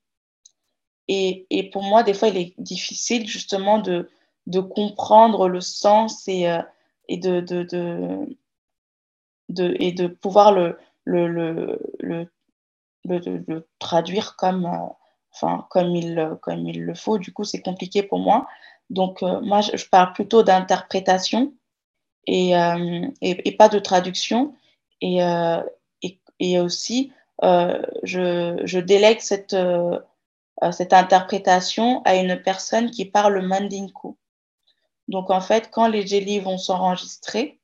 Et, 1.07 1.47
et 1.49 1.69
pour 1.69 1.83
moi, 1.83 2.03
des 2.03 2.13
fois, 2.13 2.27
il 2.27 2.37
est 2.37 2.53
difficile 2.57 3.27
justement 3.27 3.79
de, 3.79 4.09
de 4.47 4.59
comprendre 4.59 5.47
le 5.47 5.61
sens 5.61 6.27
et, 6.27 6.53
et, 7.07 7.17
de, 7.17 7.39
de, 7.39 7.63
de, 9.47 9.77
et 9.79 9.93
de 9.93 10.07
pouvoir 10.07 10.51
le, 10.51 10.77
le, 11.05 11.29
le, 11.29 12.29
le, 13.05 13.67
traduire 13.79 14.35
comme, 14.35 14.69
enfin, 15.33 15.65
comme, 15.69 15.95
il, 15.95 16.37
comme 16.41 16.67
il 16.67 16.83
le 16.83 16.95
faut. 16.95 17.17
Du 17.17 17.33
coup, 17.33 17.43
c'est 17.43 17.61
compliqué 17.61 18.03
pour 18.03 18.19
moi. 18.19 18.47
Donc, 18.89 19.23
euh, 19.23 19.41
moi, 19.41 19.61
je, 19.61 19.85
parle 19.85 20.13
plutôt 20.13 20.43
d'interprétation 20.43 21.53
et, 22.27 22.55
euh, 22.55 23.07
et, 23.21 23.47
et 23.47 23.57
pas 23.57 23.69
de 23.69 23.79
traduction. 23.79 24.55
Et, 25.01 25.23
euh, 25.23 25.61
et, 26.39 26.59
aussi, 26.59 27.11
je, 27.41 28.61
je 28.63 28.79
délègue 28.79 29.21
cette, 29.21 29.55
cette 30.71 30.93
interprétation 30.93 32.01
à 32.03 32.15
une 32.15 32.41
personne 32.41 32.91
qui 32.91 33.05
parle 33.05 33.45
mandinko. 33.45 34.17
Donc, 35.07 35.29
en 35.29 35.39
fait, 35.39 35.69
quand 35.71 35.87
les 35.87 36.05
jelly 36.05 36.39
vont 36.39 36.57
s'enregistrer, 36.57 37.61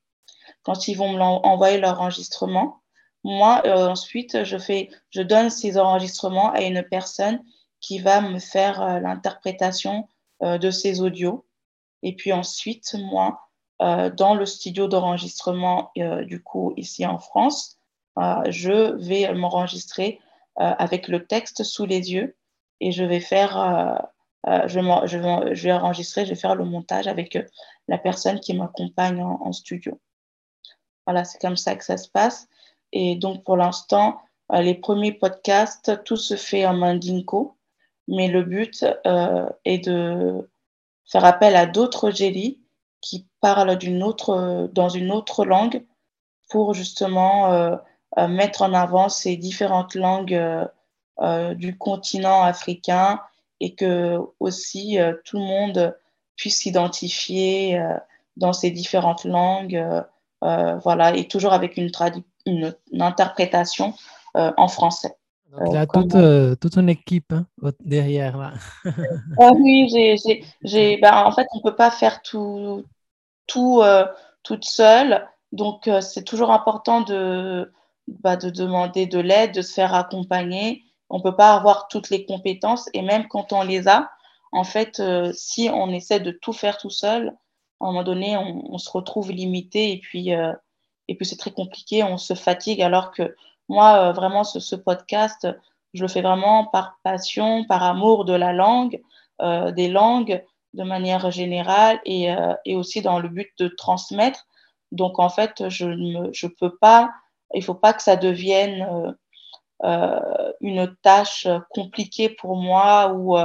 quand 0.64 0.88
ils 0.88 0.96
vont 0.96 1.12
me 1.12 1.20
envoyer 1.22 1.78
leur 1.78 2.00
enregistrement, 2.00 2.82
moi, 3.26 3.62
ensuite, 3.66 4.46
je, 4.46 4.58
fais, 4.58 4.90
je 5.10 5.22
donne 5.22 5.50
ces 5.50 5.78
enregistrements 5.78 6.52
à 6.54 6.62
une 6.62 6.84
personne 6.84 7.44
qui 7.82 8.00
va 8.00 8.22
me 8.22 8.40
faire 8.40 8.82
euh, 8.82 9.00
l'interprétation 9.00 10.08
euh, 10.44 10.58
de 10.58 10.72
ces 10.72 11.02
audios. 11.02 11.46
Et 12.04 12.16
puis 12.16 12.34
ensuite, 12.34 12.96
moi, 12.96 13.42
euh, 13.82 14.10
dans 14.10 14.36
le 14.36 14.46
studio 14.46 14.88
d'enregistrement, 14.88 15.92
du 15.96 16.42
coup, 16.42 16.74
ici 16.78 17.06
en 17.06 17.20
France, 17.20 17.78
je 18.50 18.96
vais 18.98 19.34
m'enregistrer 19.34 20.20
avec 20.58 21.08
le 21.08 21.26
texte 21.26 21.64
sous 21.64 21.86
les 21.86 22.12
yeux 22.12 22.36
et 22.82 22.92
je 22.92 23.06
vais 23.06 23.22
faire, 23.22 24.12
je, 24.46 25.62
vais 25.62 25.72
enregistrer, 25.72 26.26
je 26.26 26.32
vais 26.32 26.40
faire 26.40 26.56
le 26.56 26.66
montage 26.66 27.08
avec 27.08 27.38
la 27.88 27.98
personne 27.98 28.42
qui 28.42 28.54
m'accompagne 28.54 29.24
en, 29.24 29.54
studio. 29.54 30.02
Voilà, 31.06 31.24
c'est 31.24 31.40
comme 31.40 31.56
ça 31.56 31.76
que 31.76 31.86
ça 31.86 31.96
se 31.96 32.10
passe. 32.10 32.50
Et 32.92 33.16
donc, 33.16 33.46
pour 33.46 33.56
l'instant, 33.56 34.20
les 34.52 34.76
premiers 34.76 35.14
podcasts, 35.14 36.04
tout 36.04 36.18
se 36.18 36.36
fait 36.36 36.66
en 36.66 36.74
mandinko. 36.74 37.56
Mais 38.10 38.28
le 38.28 38.44
but 38.44 38.86
euh, 39.06 39.48
est 39.66 39.86
de 39.86 40.50
faire 41.06 41.26
appel 41.26 41.56
à 41.56 41.66
d'autres 41.66 42.12
jelly 42.12 42.60
qui 43.02 43.28
parlent 43.40 43.78
d'une 43.78 44.04
autre, 44.04 44.70
dans 44.74 44.90
une 44.90 45.12
autre 45.12 45.46
langue 45.46 45.86
pour 46.50 46.74
justement 46.74 47.54
euh, 47.54 47.76
euh, 48.18 48.28
mettre 48.28 48.64
en 48.64 48.74
avant 48.74 49.08
ces 49.08 49.38
différentes 49.38 49.96
langues 49.96 50.68
euh, 51.22 51.54
du 51.54 51.78
continent 51.78 52.44
africain 52.44 53.22
et 53.60 53.76
que 53.76 54.18
aussi 54.40 54.98
tout 55.26 55.38
le 55.38 55.44
monde 55.44 55.98
puisse 56.38 56.60
s'identifier 56.60 57.82
dans 58.38 58.54
ces 58.54 58.72
différentes 58.72 59.26
langues, 59.26 59.86
voilà, 60.42 61.14
et 61.14 61.28
toujours 61.28 61.52
avec 61.52 61.76
une, 61.76 61.92
une, 62.46 62.74
une 62.94 63.02
interprétation 63.02 63.94
en 64.34 64.68
français. 64.70 65.19
Donc, 65.58 65.92
toute, 65.92 66.16
euh, 66.16 66.56
toute, 66.56 66.76
une 66.78 66.90
équipe 66.90 67.34
hein, 67.34 67.46
derrière 67.80 68.38
là. 68.38 68.54
ah 69.40 69.52
oui, 69.56 69.90
j'ai, 70.64 70.98
ben, 70.98 71.26
en 71.26 71.32
fait, 71.32 71.48
on 71.54 71.58
ne 71.58 71.64
peut 71.64 71.76
pas 71.76 71.90
faire 71.90 72.22
tout, 72.22 72.84
tout 73.48 73.82
euh, 73.82 74.06
toute 74.44 74.66
seule. 74.66 75.28
Donc, 75.52 75.88
euh, 75.88 76.02
c'est 76.02 76.24
toujours 76.24 76.52
important 76.52 77.02
de, 77.02 77.72
bah, 78.08 78.36
de 78.36 78.52
demander 78.52 79.08
de 79.08 79.20
l'aide, 79.20 79.54
de 79.54 79.62
se 79.64 79.74
faire 79.74 79.96
accompagner. 79.96 80.84
On 81.10 81.18
ne 81.18 81.24
peut 81.24 81.36
pas 81.36 81.56
avoir 81.56 81.88
toutes 81.88 82.12
les 82.12 82.26
compétences 82.26 82.88
et 82.94 83.02
même 83.02 83.28
quand 83.28 83.52
on 83.52 83.64
les 83.64 83.88
a, 83.88 84.12
en 84.52 84.64
fait, 84.64 85.02
si 85.34 85.70
on 85.72 85.90
essaie 85.90 86.20
de 86.20 86.32
tout 86.32 86.54
faire 86.54 86.78
tout 86.78 86.90
seul, 86.92 87.30
à 87.80 87.86
un 87.86 87.88
moment 87.88 88.04
donné, 88.04 88.38
on, 88.38 88.74
on 88.74 88.78
se 88.78 88.90
retrouve 88.92 89.32
limité 89.32 89.92
et 89.92 89.98
puis, 90.00 90.30
et 90.30 91.16
puis 91.16 91.26
c'est 91.26 91.38
très 91.38 91.52
compliqué, 91.52 92.04
on 92.04 92.18
se 92.18 92.36
fatigue 92.36 92.82
alors 92.82 93.12
que 93.12 93.36
moi, 93.70 94.12
vraiment, 94.12 94.44
ce, 94.44 94.76
podcast, 94.76 95.48
je 95.94 96.02
le 96.02 96.08
fais 96.08 96.22
vraiment 96.22 96.66
par 96.66 96.98
passion, 97.04 97.64
par 97.66 97.84
amour 97.84 98.26
de 98.26 98.34
la 98.34 98.52
langue, 98.52 99.02
des 99.40 99.88
langues 99.88 100.44
de 100.74 100.84
manière 100.84 101.32
générale 101.32 102.02
et, 102.04 102.34
et, 102.66 102.76
aussi 102.76 103.02
dans 103.02 103.20
le 103.20 103.30
but 103.30 103.52
de 103.60 103.68
transmettre. 103.68 104.46
Donc, 104.92 105.20
en 105.20 105.30
fait, 105.30 105.70
je 105.70 105.86
ne 105.86 106.34
je 106.34 106.48
peux 106.48 106.76
pas, 106.78 107.12
il 107.54 107.60
ne 107.60 107.64
faut 107.64 107.76
pas 107.76 107.94
que 107.94 108.02
ça 108.02 108.16
devienne 108.16 109.16
euh, 109.84 110.52
une 110.62 110.96
tâche 111.02 111.48
compliquée 111.70 112.30
pour 112.30 112.58
moi 112.58 113.14
ou, 113.14 113.38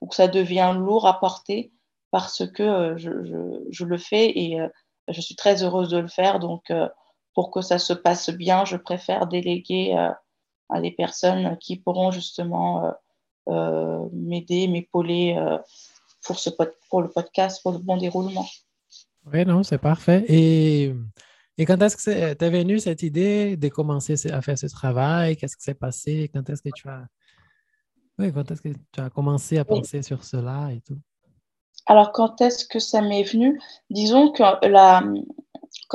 ou, 0.00 0.06
que 0.06 0.14
ça 0.14 0.28
devienne 0.28 0.78
lourd 0.78 1.06
à 1.06 1.18
porter 1.18 1.72
parce 2.10 2.46
que 2.46 2.94
je, 2.96 3.24
je, 3.24 3.64
je 3.70 3.84
le 3.84 3.98
fais 3.98 4.30
et 4.36 4.58
je 5.08 5.20
suis 5.20 5.36
très 5.36 5.62
heureuse 5.62 5.88
de 5.88 5.98
le 5.98 6.08
faire. 6.08 6.38
Donc, 6.38 6.72
pour 7.34 7.50
que 7.50 7.60
ça 7.60 7.78
se 7.78 7.92
passe 7.92 8.30
bien, 8.30 8.64
je 8.64 8.76
préfère 8.76 9.26
déléguer 9.26 9.94
euh, 9.96 10.10
à 10.68 10.80
des 10.80 10.90
personnes 10.90 11.56
qui 11.58 11.76
pourront 11.76 12.10
justement 12.10 12.84
euh, 12.84 12.90
euh, 13.48 14.08
m'aider, 14.12 14.68
m'épauler 14.68 15.36
pour, 16.24 16.38
ce 16.38 16.50
pour 16.88 17.02
le 17.02 17.08
podcast, 17.08 17.62
pour 17.62 17.72
le 17.72 17.78
bon 17.78 17.96
déroulement. 17.96 18.46
Oui, 19.32 19.44
non, 19.44 19.62
c'est 19.62 19.78
parfait. 19.78 20.24
Et, 20.28 20.94
et 21.58 21.64
quand 21.66 21.80
est-ce 21.82 21.96
que 21.96 22.32
t'es 22.34 22.50
venu 22.50 22.78
cette 22.78 23.02
idée 23.02 23.56
de 23.56 23.68
commencer 23.68 24.14
à 24.30 24.40
faire 24.42 24.58
ce 24.58 24.66
travail? 24.66 25.36
Qu'est-ce 25.36 25.56
qui 25.56 25.64
s'est 25.64 25.74
passé? 25.74 26.30
Quand 26.32 26.48
est-ce 26.48 26.62
que 26.62 26.70
tu 26.74 26.88
as... 26.88 27.06
Oui, 28.18 28.32
quand 28.32 28.50
est-ce 28.50 28.62
que 28.62 28.68
tu 28.92 29.00
as 29.00 29.10
commencé 29.10 29.58
à 29.58 29.64
penser 29.64 29.98
oui. 29.98 30.04
sur 30.04 30.24
cela 30.24 30.70
et 30.72 30.80
tout? 30.80 30.98
Alors, 31.86 32.12
quand 32.12 32.40
est-ce 32.40 32.66
que 32.66 32.78
ça 32.78 33.00
m'est 33.02 33.24
venu? 33.24 33.60
Disons 33.88 34.30
que 34.30 34.42
la, 34.66 35.02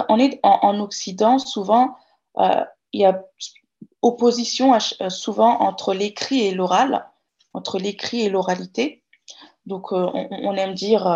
on 0.09 0.19
est 0.19 0.39
en, 0.43 0.59
en 0.61 0.79
Occident, 0.79 1.39
souvent, 1.39 1.95
euh, 2.39 2.63
il 2.91 3.01
y 3.01 3.05
a 3.05 3.23
opposition 4.01 4.73
euh, 4.73 5.09
souvent 5.09 5.59
entre 5.61 5.93
l'écrit 5.93 6.41
et 6.41 6.53
l'oral, 6.53 7.07
entre 7.53 7.79
l'écrit 7.79 8.21
et 8.21 8.29
l'oralité. 8.29 9.03
Donc, 9.65 9.91
euh, 9.91 10.09
on, 10.13 10.55
aime 10.55 10.73
dire 10.73 11.07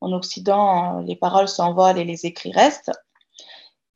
en 0.00 0.12
Occident, 0.12 1.00
les 1.00 1.16
paroles 1.16 1.48
s'envolent 1.48 1.98
et 1.98 2.04
les 2.04 2.26
écrits 2.26 2.52
restent. 2.52 2.92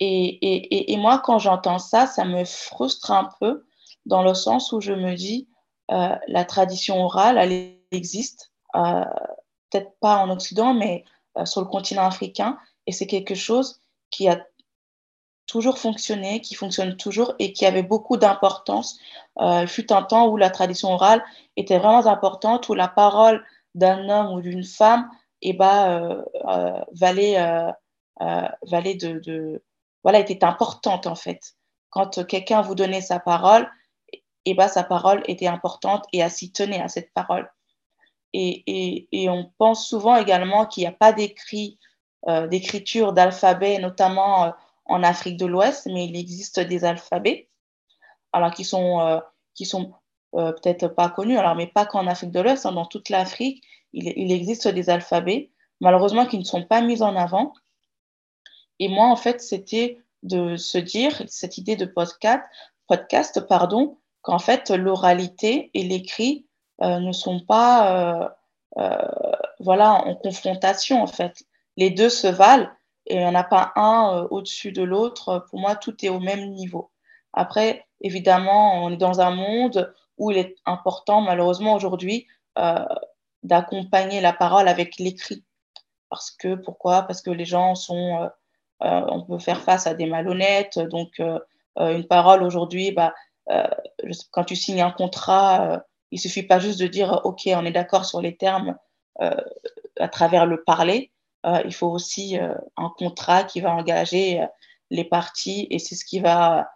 Et, 0.00 0.26
et, 0.26 0.92
et 0.92 0.96
moi, 0.96 1.20
quand 1.24 1.38
j'entends 1.38 1.78
ça, 1.78 2.06
ça 2.06 2.24
me 2.24 2.44
frustre 2.44 3.10
un 3.10 3.30
peu 3.40 3.64
dans 4.04 4.22
le 4.22 4.34
sens 4.34 4.72
où 4.72 4.80
je 4.80 4.92
me 4.92 5.14
dis, 5.14 5.48
la 5.88 6.44
tradition 6.44 7.02
orale, 7.02 7.38
elle 7.38 7.78
existe, 7.90 8.52
peut-être 8.74 9.98
pas 10.00 10.18
en 10.18 10.28
Occident, 10.30 10.74
mais 10.74 11.04
sur 11.44 11.62
le 11.62 11.68
continent 11.68 12.04
africain. 12.04 12.58
Et 12.86 12.92
c'est 12.92 13.06
quelque 13.06 13.34
chose 13.34 13.80
qui 14.14 14.28
a 14.28 14.38
toujours 15.46 15.78
fonctionné, 15.78 16.40
qui 16.40 16.54
fonctionne 16.54 16.96
toujours 16.96 17.34
et 17.38 17.52
qui 17.52 17.66
avait 17.66 17.82
beaucoup 17.82 18.16
d'importance. 18.16 18.98
Euh, 19.40 19.62
il 19.62 19.68
fut 19.68 19.92
un 19.92 20.02
temps 20.02 20.28
où 20.28 20.36
la 20.36 20.50
tradition 20.50 20.90
orale 20.90 21.22
était 21.56 21.78
vraiment 21.78 22.06
importante, 22.06 22.68
où 22.68 22.74
la 22.74 22.88
parole 22.88 23.44
d'un 23.74 24.08
homme 24.08 24.32
ou 24.32 24.40
d'une 24.40 24.64
femme 24.64 25.10
eh 25.42 25.52
ben, 25.52 26.00
euh, 26.00 26.22
euh, 26.48 26.80
valait, 26.92 27.38
euh, 27.38 27.70
euh, 28.22 28.48
valait 28.62 28.94
de, 28.94 29.18
de, 29.18 29.62
Voilà, 30.04 30.20
était 30.20 30.44
importante 30.44 31.06
en 31.06 31.16
fait. 31.16 31.54
Quand 31.90 32.24
quelqu'un 32.26 32.62
vous 32.62 32.76
donnait 32.76 33.00
sa 33.00 33.18
parole, 33.18 33.68
eh 34.44 34.54
ben, 34.54 34.68
sa 34.68 34.84
parole 34.84 35.22
était 35.26 35.48
importante 35.48 36.06
et 36.12 36.22
à 36.22 36.30
s'y 36.30 36.52
tenir 36.52 36.82
à 36.84 36.88
cette 36.88 37.12
parole. 37.12 37.50
Et, 38.32 38.62
et, 38.66 39.08
et, 39.12 39.28
on 39.28 39.52
pense 39.58 39.88
souvent 39.88 40.16
également 40.16 40.66
qu'il 40.66 40.82
n'y 40.82 40.88
a 40.88 40.92
pas 40.92 41.12
d'écrit 41.12 41.78
euh, 41.78 41.93
d'écriture 42.46 43.12
d'alphabets, 43.12 43.78
notamment 43.78 44.44
euh, 44.46 44.50
en 44.86 45.02
Afrique 45.02 45.36
de 45.36 45.46
l'Ouest, 45.46 45.86
mais 45.86 46.06
il 46.06 46.16
existe 46.16 46.60
des 46.60 46.84
alphabets, 46.84 47.48
alors 48.32 48.52
qui 48.52 48.64
sont, 48.64 49.00
euh, 49.00 49.20
qui 49.54 49.66
sont 49.66 49.92
peut-être 50.32 50.88
pas 50.88 51.10
connus, 51.10 51.38
alors, 51.38 51.54
mais 51.54 51.68
pas 51.68 51.86
qu'en 51.86 52.08
Afrique 52.08 52.32
de 52.32 52.40
l'Ouest, 52.40 52.66
hein, 52.66 52.72
dans 52.72 52.86
toute 52.86 53.08
l'Afrique, 53.08 53.62
il, 53.92 54.12
il, 54.16 54.32
existe 54.32 54.66
des 54.66 54.90
alphabets, 54.90 55.52
malheureusement 55.80 56.26
qui 56.26 56.38
ne 56.38 56.44
sont 56.44 56.64
pas 56.64 56.80
mis 56.80 57.02
en 57.02 57.14
avant. 57.14 57.52
Et 58.80 58.88
moi, 58.88 59.06
en 59.06 59.14
fait, 59.14 59.40
c'était 59.40 60.00
de 60.24 60.56
se 60.56 60.78
dire, 60.78 61.22
cette 61.28 61.56
idée 61.58 61.76
de 61.76 61.84
podcast, 61.84 62.42
podcast 62.88 63.46
pardon, 63.46 63.98
qu'en 64.22 64.38
fait, 64.38 64.70
l'oralité 64.70 65.70
et 65.74 65.84
l'écrit 65.84 66.46
euh, 66.82 66.98
ne 66.98 67.12
sont 67.12 67.40
pas 67.40 68.24
euh, 68.24 68.28
euh, 68.78 69.32
voilà, 69.60 69.92
en 69.92 70.16
confrontation, 70.16 71.02
en 71.02 71.06
fait 71.06 71.44
les 71.76 71.90
deux 71.90 72.08
se 72.08 72.26
valent 72.26 72.70
et 73.06 73.16
il 73.16 73.20
n'y 73.20 73.26
en 73.26 73.34
a 73.34 73.44
pas 73.44 73.72
un 73.76 74.16
euh, 74.16 74.28
au-dessus 74.30 74.72
de 74.72 74.82
l'autre. 74.82 75.46
Pour 75.50 75.58
moi, 75.58 75.76
tout 75.76 76.04
est 76.04 76.08
au 76.08 76.20
même 76.20 76.50
niveau. 76.50 76.90
Après, 77.32 77.86
évidemment, 78.00 78.84
on 78.84 78.90
est 78.90 78.96
dans 78.96 79.20
un 79.20 79.30
monde 79.30 79.94
où 80.16 80.30
il 80.30 80.38
est 80.38 80.56
important, 80.64 81.20
malheureusement, 81.20 81.74
aujourd'hui, 81.74 82.26
euh, 82.58 82.84
d'accompagner 83.42 84.20
la 84.20 84.32
parole 84.32 84.68
avec 84.68 84.98
l'écrit. 84.98 85.44
Parce 86.08 86.30
que, 86.30 86.54
pourquoi? 86.54 87.02
Parce 87.02 87.20
que 87.20 87.30
les 87.30 87.44
gens 87.44 87.74
sont. 87.74 88.30
Euh, 88.82 89.02
on 89.08 89.22
peut 89.22 89.38
faire 89.38 89.62
face 89.62 89.86
à 89.86 89.94
des 89.94 90.06
malhonnêtes. 90.06 90.78
Donc, 90.78 91.20
une 91.78 92.06
parole 92.06 92.42
aujourd'hui, 92.42 92.92
bah, 92.92 93.14
quand 94.30 94.44
tu 94.44 94.56
signes 94.56 94.82
un 94.82 94.90
contrat, 94.90 95.84
il 96.10 96.16
ne 96.16 96.20
suffit 96.20 96.42
pas 96.42 96.58
juste 96.58 96.80
de 96.80 96.86
dire 96.86 97.20
OK, 97.24 97.42
on 97.46 97.64
est 97.64 97.72
d'accord 97.72 98.04
sur 98.04 98.20
les 98.20 98.36
termes 98.36 98.76
à 99.18 100.08
travers 100.08 100.44
le 100.44 100.62
parler 100.62 101.13
il 101.64 101.74
faut 101.74 101.88
aussi 101.88 102.38
euh, 102.38 102.54
un 102.76 102.90
contrat 102.96 103.44
qui 103.44 103.60
va 103.60 103.74
engager 103.74 104.42
euh, 104.42 104.46
les 104.90 105.04
parties 105.04 105.66
et 105.70 105.78
c'est 105.78 105.94
ce 105.94 106.04
qui 106.04 106.20
va 106.20 106.68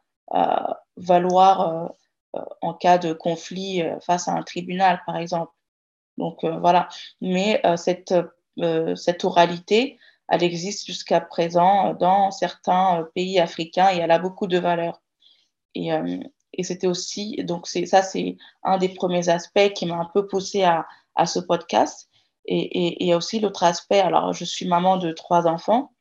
valoir 0.97 1.91
en 2.61 2.75
cas 2.75 2.99
de 2.99 3.13
conflit 3.15 3.83
face 4.03 4.29
à 4.29 4.33
un 4.33 4.43
tribunal, 4.43 5.01
par 5.07 5.17
exemple. 5.17 5.53
Donc 6.17 6.45
voilà. 6.45 6.89
Mais 7.21 7.63
cette, 7.77 8.15
cette 8.97 9.25
oralité, 9.25 9.99
elle 10.29 10.43
existe 10.43 10.87
jusqu'à 10.87 11.21
présent 11.21 11.95
dans 11.95 12.31
certains 12.31 13.09
pays 13.15 13.39
africains 13.39 13.91
et 13.93 13.99
elle 13.99 14.11
a 14.11 14.19
beaucoup 14.19 14.47
de 14.47 14.59
valeur. 14.59 15.01
Et, 15.75 15.91
et 16.53 16.63
c'était 16.63 16.89
aussi, 16.89 17.37
donc 17.45 17.67
ça, 17.67 18.03
c'est 18.03 18.37
un 18.65 18.79
des 18.79 18.89
premiers 18.89 19.29
aspects 19.29 19.73
qui 19.75 19.87
m'a 19.87 19.97
un 19.97 20.11
peu 20.13 20.27
poussé 20.27 20.65
à, 20.65 20.87
à 21.15 21.27
ce 21.27 21.39
podcast. 21.41 22.08
Et, 22.51 23.05
il 23.05 23.07
y 23.07 23.15
aussi 23.15 23.41
l'autre 23.41 23.63
aspect, 23.63 24.01
alors 24.01 24.33
je 24.33 24.45
suis 24.45 24.67
maman 24.67 24.97
de 24.97 25.13
trois 25.13 25.47
enfants, 25.47 25.93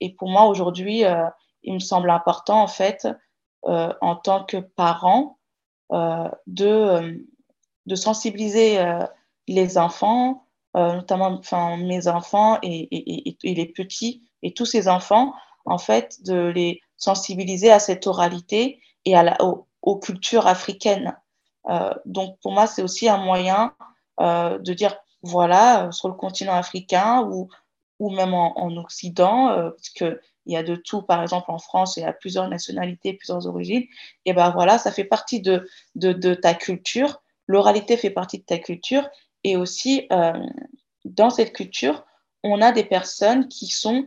et 0.00 0.14
pour 0.14 0.28
moi 0.28 0.46
aujourd'hui, 0.46 1.04
euh, 1.04 1.26
il 1.62 1.74
me 1.74 1.78
semble 1.80 2.10
important 2.10 2.62
en 2.62 2.68
fait, 2.68 3.08
euh, 3.66 3.92
en 4.00 4.16
tant 4.16 4.44
que 4.44 4.56
parent, 4.56 5.38
euh, 5.92 6.28
de, 6.46 7.24
sensibiliser 7.94 8.78
les 9.48 9.78
enfants, 9.78 10.46
notamment 10.74 11.40
mes 11.78 12.08
enfants 12.08 12.58
et, 12.62 13.36
les 13.42 13.66
petits, 13.66 14.22
et 14.42 14.54
tous 14.54 14.66
ces 14.66 14.88
enfants, 14.88 15.34
en 15.66 15.78
fait, 15.78 16.22
de 16.24 16.46
les 16.46 16.80
sensibiliser 16.96 17.70
à 17.70 17.80
cette 17.80 18.06
oralité 18.06 18.80
et 19.04 19.16
à 19.16 19.22
la, 19.22 19.36
aux, 19.44 19.66
aux 19.82 19.98
cultures 19.98 20.46
africaines. 20.46 21.16
donc 22.06 22.38
pour 22.40 22.52
moi, 22.52 22.66
c'est 22.66 22.82
aussi 22.82 23.08
un 23.08 23.18
moyen 23.18 23.74
de 24.18 24.72
dire 24.72 24.96
voilà, 25.22 25.86
euh, 25.86 25.92
sur 25.92 26.08
le 26.08 26.14
continent 26.14 26.54
africain 26.54 27.22
ou, 27.30 27.48
même 28.10 28.34
en, 28.34 28.58
en 28.58 28.76
Occident, 28.76 29.50
euh, 29.50 29.70
parce 29.70 29.90
qu'il 29.90 30.20
il 30.46 30.52
y 30.52 30.56
a 30.56 30.64
de 30.64 30.74
tout. 30.74 31.02
Par 31.02 31.22
exemple, 31.22 31.50
en 31.52 31.58
France, 31.58 31.96
il 31.96 32.00
y 32.00 32.04
a 32.04 32.12
plusieurs 32.12 32.48
nationalités, 32.48 33.12
plusieurs 33.12 33.46
origines. 33.46 33.84
Et 34.24 34.32
ben 34.32 34.50
voilà, 34.50 34.78
ça 34.78 34.90
fait 34.90 35.04
partie 35.04 35.40
de, 35.40 35.64
ta 36.34 36.54
culture. 36.54 37.22
L'oralité 37.46 37.96
fait 37.96 38.10
partie 38.10 38.38
de 38.38 38.44
ta 38.44 38.58
culture. 38.58 39.08
Et 39.44 39.56
aussi, 39.56 40.08
euh, 40.10 40.32
dans 41.04 41.30
cette 41.30 41.52
culture, 41.52 42.04
on 42.42 42.60
a 42.60 42.72
des 42.72 42.84
personnes 42.84 43.46
qui 43.48 43.68
sont 43.68 44.06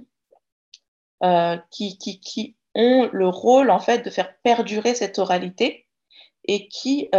euh, 1.24 1.57
qui, 1.72 2.57
ont 2.77 3.10
le 3.13 3.29
rôle 3.29 3.72
en 3.72 3.79
fait 3.79 4.03
de 4.03 4.10
faire 4.10 4.36
perdurer 4.43 4.93
cette 4.93 5.17
oralité 5.17 5.88
et 6.43 6.67
qui, 6.67 7.10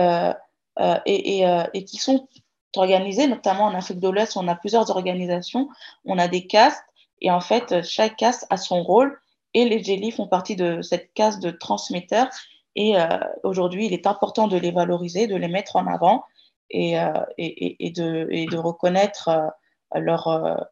et, 1.07 1.85
qui 1.87 1.97
sont 1.97 2.29
organisées, 2.75 3.26
notamment 3.26 3.64
en 3.64 3.75
Afrique 3.75 4.00
de 4.00 4.08
l'Ouest, 4.08 4.37
on 4.37 4.49
a 4.49 4.54
plusieurs 4.54 4.90
organisations, 4.90 5.68
on 6.04 6.18
a 6.18 6.28
des 6.28 6.46
castes, 6.46 6.82
et 7.20 7.30
en 7.30 7.40
fait, 7.40 7.82
chaque 7.82 8.16
caste 8.16 8.46
a 8.50 8.56
son 8.56 8.82
rôle, 8.82 9.18
et 9.54 9.64
les 9.66 9.82
Jelly 9.82 10.11
font 10.11 10.26
partie 10.26 10.56
de 10.56 10.82
cette 10.82 11.12
caste 11.14 11.42
de 11.42 11.50
transmetteurs, 11.50 12.28
et 12.76 12.99
euh, 12.99 13.06
aujourd'hui, 13.42 13.87
il 13.87 13.94
est 13.94 14.06
important 14.06 14.49
de 14.49 14.58
les 14.58 14.70
valoriser, 14.70 15.26
de 15.26 15.37
les 15.37 15.49
mettre 15.49 15.76
en 15.76 15.87
avant, 15.87 16.25
et, 16.70 16.99
euh, 17.00 17.12
et, 17.38 17.87
et 17.87 17.90
de, 17.90 18.28
et 18.30 18.46
de 18.46 18.58
reconnaître 18.58 19.28
euh, 19.28 19.99
leur, 19.99 20.68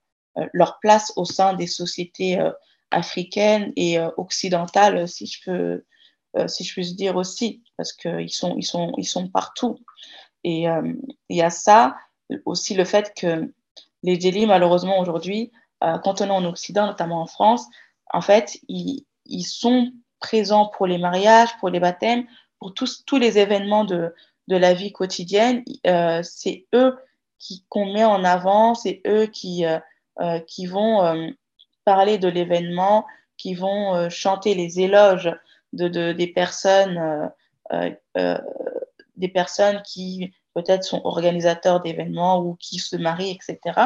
leur 0.52 0.78
place 0.80 1.12
au 1.16 1.24
sein 1.24 1.54
des 1.54 1.66
sociétés 1.66 2.38
africaines 2.90 3.72
et 3.76 3.98
occidentales, 4.16 5.08
si 5.08 5.26
je 5.26 5.38
peux 5.44 5.84
si 6.48 6.64
je 6.64 6.72
puis 6.72 6.94
dire 6.94 7.14
aussi, 7.14 7.62
parce 7.76 7.92
qu'ils 7.92 8.32
sont, 8.32 8.56
ils 8.56 8.64
sont, 8.64 8.92
ils 8.98 9.06
sont 9.06 9.28
partout. 9.28 9.78
Et 10.44 10.68
euh, 10.68 10.92
il 11.28 11.36
y 11.36 11.42
a 11.42 11.50
ça, 11.50 11.96
aussi 12.44 12.74
le 12.74 12.84
fait 12.84 13.12
que 13.16 13.50
les 14.02 14.20
djellys, 14.20 14.46
malheureusement, 14.46 15.00
aujourd'hui, 15.00 15.50
euh, 15.82 15.98
quand 15.98 16.20
on 16.20 16.26
est 16.26 16.30
en 16.30 16.44
Occident, 16.44 16.86
notamment 16.86 17.22
en 17.22 17.26
France, 17.26 17.66
en 18.12 18.20
fait, 18.20 18.58
ils, 18.68 19.06
ils, 19.24 19.42
sont 19.42 19.90
présents 20.20 20.66
pour 20.66 20.86
les 20.86 20.98
mariages, 20.98 21.56
pour 21.58 21.70
les 21.70 21.80
baptêmes, 21.80 22.26
pour 22.58 22.74
tous, 22.74 23.04
tous 23.06 23.16
les 23.16 23.38
événements 23.38 23.84
de, 23.84 24.14
de 24.48 24.56
la 24.56 24.74
vie 24.74 24.92
quotidienne. 24.92 25.64
Euh, 25.86 26.20
c'est 26.22 26.66
eux 26.74 26.96
qu'on 27.68 27.92
met 27.92 28.04
en 28.04 28.24
avant, 28.24 28.74
c'est 28.74 29.02
eux 29.06 29.26
qui, 29.26 29.64
qui 30.46 30.66
vont 30.66 31.34
parler 31.84 32.16
de 32.16 32.28
l'événement, 32.28 33.04
qui 33.36 33.54
vont 33.54 34.08
chanter 34.08 34.54
les 34.54 34.80
éloges 34.80 35.30
de, 35.74 35.88
de, 35.88 36.12
des 36.12 36.28
personnes, 36.28 37.30
des 39.16 39.28
personnes 39.28 39.82
qui 39.82 40.32
peut-être 40.54 40.84
sont 40.84 41.00
organisateurs 41.04 41.80
d'événements 41.80 42.40
ou 42.40 42.56
qui 42.56 42.78
se 42.78 42.96
marient, 42.96 43.30
etc. 43.30 43.80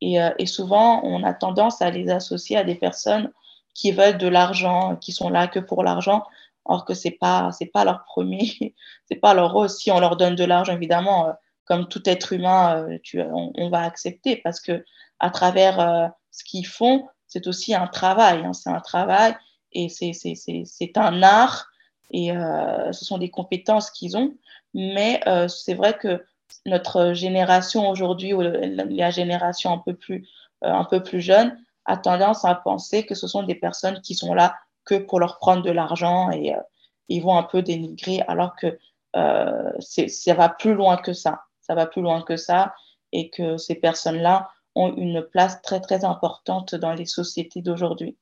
Et, 0.00 0.18
et, 0.38 0.46
souvent, 0.46 1.02
on 1.04 1.22
a 1.22 1.32
tendance 1.32 1.80
à 1.80 1.90
les 1.90 2.10
associer 2.10 2.56
à 2.56 2.64
des 2.64 2.74
personnes 2.74 3.32
qui 3.74 3.92
veulent 3.92 4.18
de 4.18 4.28
l'argent, 4.28 4.96
qui 4.96 5.12
sont 5.12 5.28
là 5.28 5.48
que 5.48 5.58
pour 5.58 5.82
l'argent, 5.82 6.24
or 6.64 6.84
que 6.84 6.94
c'est 6.94 7.10
pas 7.10 7.50
pas 7.72 7.84
leur 7.84 8.04
premier, 8.04 8.74
c'est 9.08 9.16
pas 9.16 9.34
leur 9.34 9.52
rôle. 9.52 9.68
Si 9.68 9.90
on 9.90 10.00
leur 10.00 10.16
donne 10.16 10.34
de 10.34 10.44
l'argent, 10.44 10.74
évidemment, 10.74 11.34
comme 11.64 11.88
tout 11.88 12.02
être 12.08 12.32
humain, 12.32 12.86
tu, 13.02 13.20
on, 13.20 13.68
va 13.70 13.82
accepter 13.82 14.36
parce 14.36 14.60
que 14.60 14.84
à 15.18 15.30
travers 15.30 15.80
euh, 15.80 16.08
ce 16.30 16.44
qu'ils 16.44 16.66
font, 16.66 17.06
c'est 17.26 17.46
aussi 17.46 17.74
un 17.74 17.86
travail. 17.86 18.44
Hein, 18.44 18.52
c'est 18.52 18.70
un 18.70 18.80
travail 18.80 19.36
et 19.72 19.88
c'est 19.88 20.96
un 20.96 21.22
art 21.22 21.68
et 22.10 22.32
euh, 22.32 22.92
ce 22.92 23.04
sont 23.04 23.18
des 23.18 23.30
compétences 23.30 23.90
qu'ils 23.90 24.16
ont. 24.16 24.34
Mais 24.74 25.20
euh, 25.26 25.48
c'est 25.48 25.74
vrai 25.74 25.96
que 25.96 26.24
notre 26.64 27.12
génération 27.12 27.88
aujourd'hui, 27.88 28.32
ou 28.34 28.40
la 28.42 29.10
génération 29.10 29.72
un 29.72 29.78
peu 29.78 29.94
plus, 29.94 30.28
euh, 30.64 30.72
un 30.72 30.84
peu 30.84 31.02
plus 31.02 31.20
jeune, 31.20 31.58
a 31.84 31.96
tendance 31.96 32.44
à 32.44 32.54
penser 32.54 33.06
que 33.06 33.14
ce 33.14 33.26
sont 33.28 33.42
des 33.42 33.54
personnes 33.54 34.00
qui 34.00 34.14
sont 34.14 34.34
là 34.34 34.56
que 34.84 34.96
pour 34.96 35.20
leur 35.20 35.38
prendre 35.38 35.62
de 35.62 35.70
l'argent 35.70 36.30
et 36.30 36.54
euh, 36.54 36.60
ils 37.08 37.22
vont 37.22 37.36
un 37.36 37.44
peu 37.44 37.62
dénigrer, 37.62 38.22
alors 38.26 38.56
que 38.56 38.78
euh, 39.16 39.72
ça 39.80 40.34
va 40.34 40.48
plus 40.48 40.74
loin 40.74 40.96
que 40.96 41.12
ça. 41.12 41.42
Ça 41.60 41.74
va 41.74 41.86
plus 41.86 42.02
loin 42.02 42.22
que 42.22 42.36
ça 42.36 42.74
et 43.12 43.30
que 43.30 43.56
ces 43.56 43.76
personnes-là 43.76 44.50
ont 44.74 44.94
une 44.94 45.22
place 45.22 45.62
très, 45.62 45.80
très 45.80 46.04
importante 46.04 46.74
dans 46.74 46.92
les 46.92 47.06
sociétés 47.06 47.62
d'aujourd'hui 47.62 48.16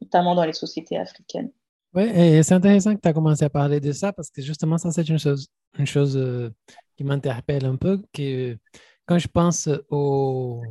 notamment 0.00 0.34
dans 0.34 0.44
les 0.44 0.52
sociétés 0.52 0.98
africaines. 0.98 1.50
Oui, 1.94 2.04
c'est 2.44 2.52
intéressant 2.52 2.94
que 2.94 3.00
tu 3.00 3.08
as 3.08 3.12
commencé 3.12 3.44
à 3.44 3.50
parler 3.50 3.80
de 3.80 3.92
ça 3.92 4.12
parce 4.12 4.30
que 4.30 4.42
justement, 4.42 4.76
ça, 4.76 4.92
c'est 4.92 5.08
une 5.08 5.18
chose, 5.18 5.48
une 5.78 5.86
chose 5.86 6.16
euh, 6.16 6.50
qui 6.96 7.04
m'interpelle 7.04 7.64
un 7.64 7.76
peu. 7.76 8.02
Que 8.12 8.58
quand 9.06 9.18
je 9.18 9.28
pense 9.28 9.68
au 9.88 10.62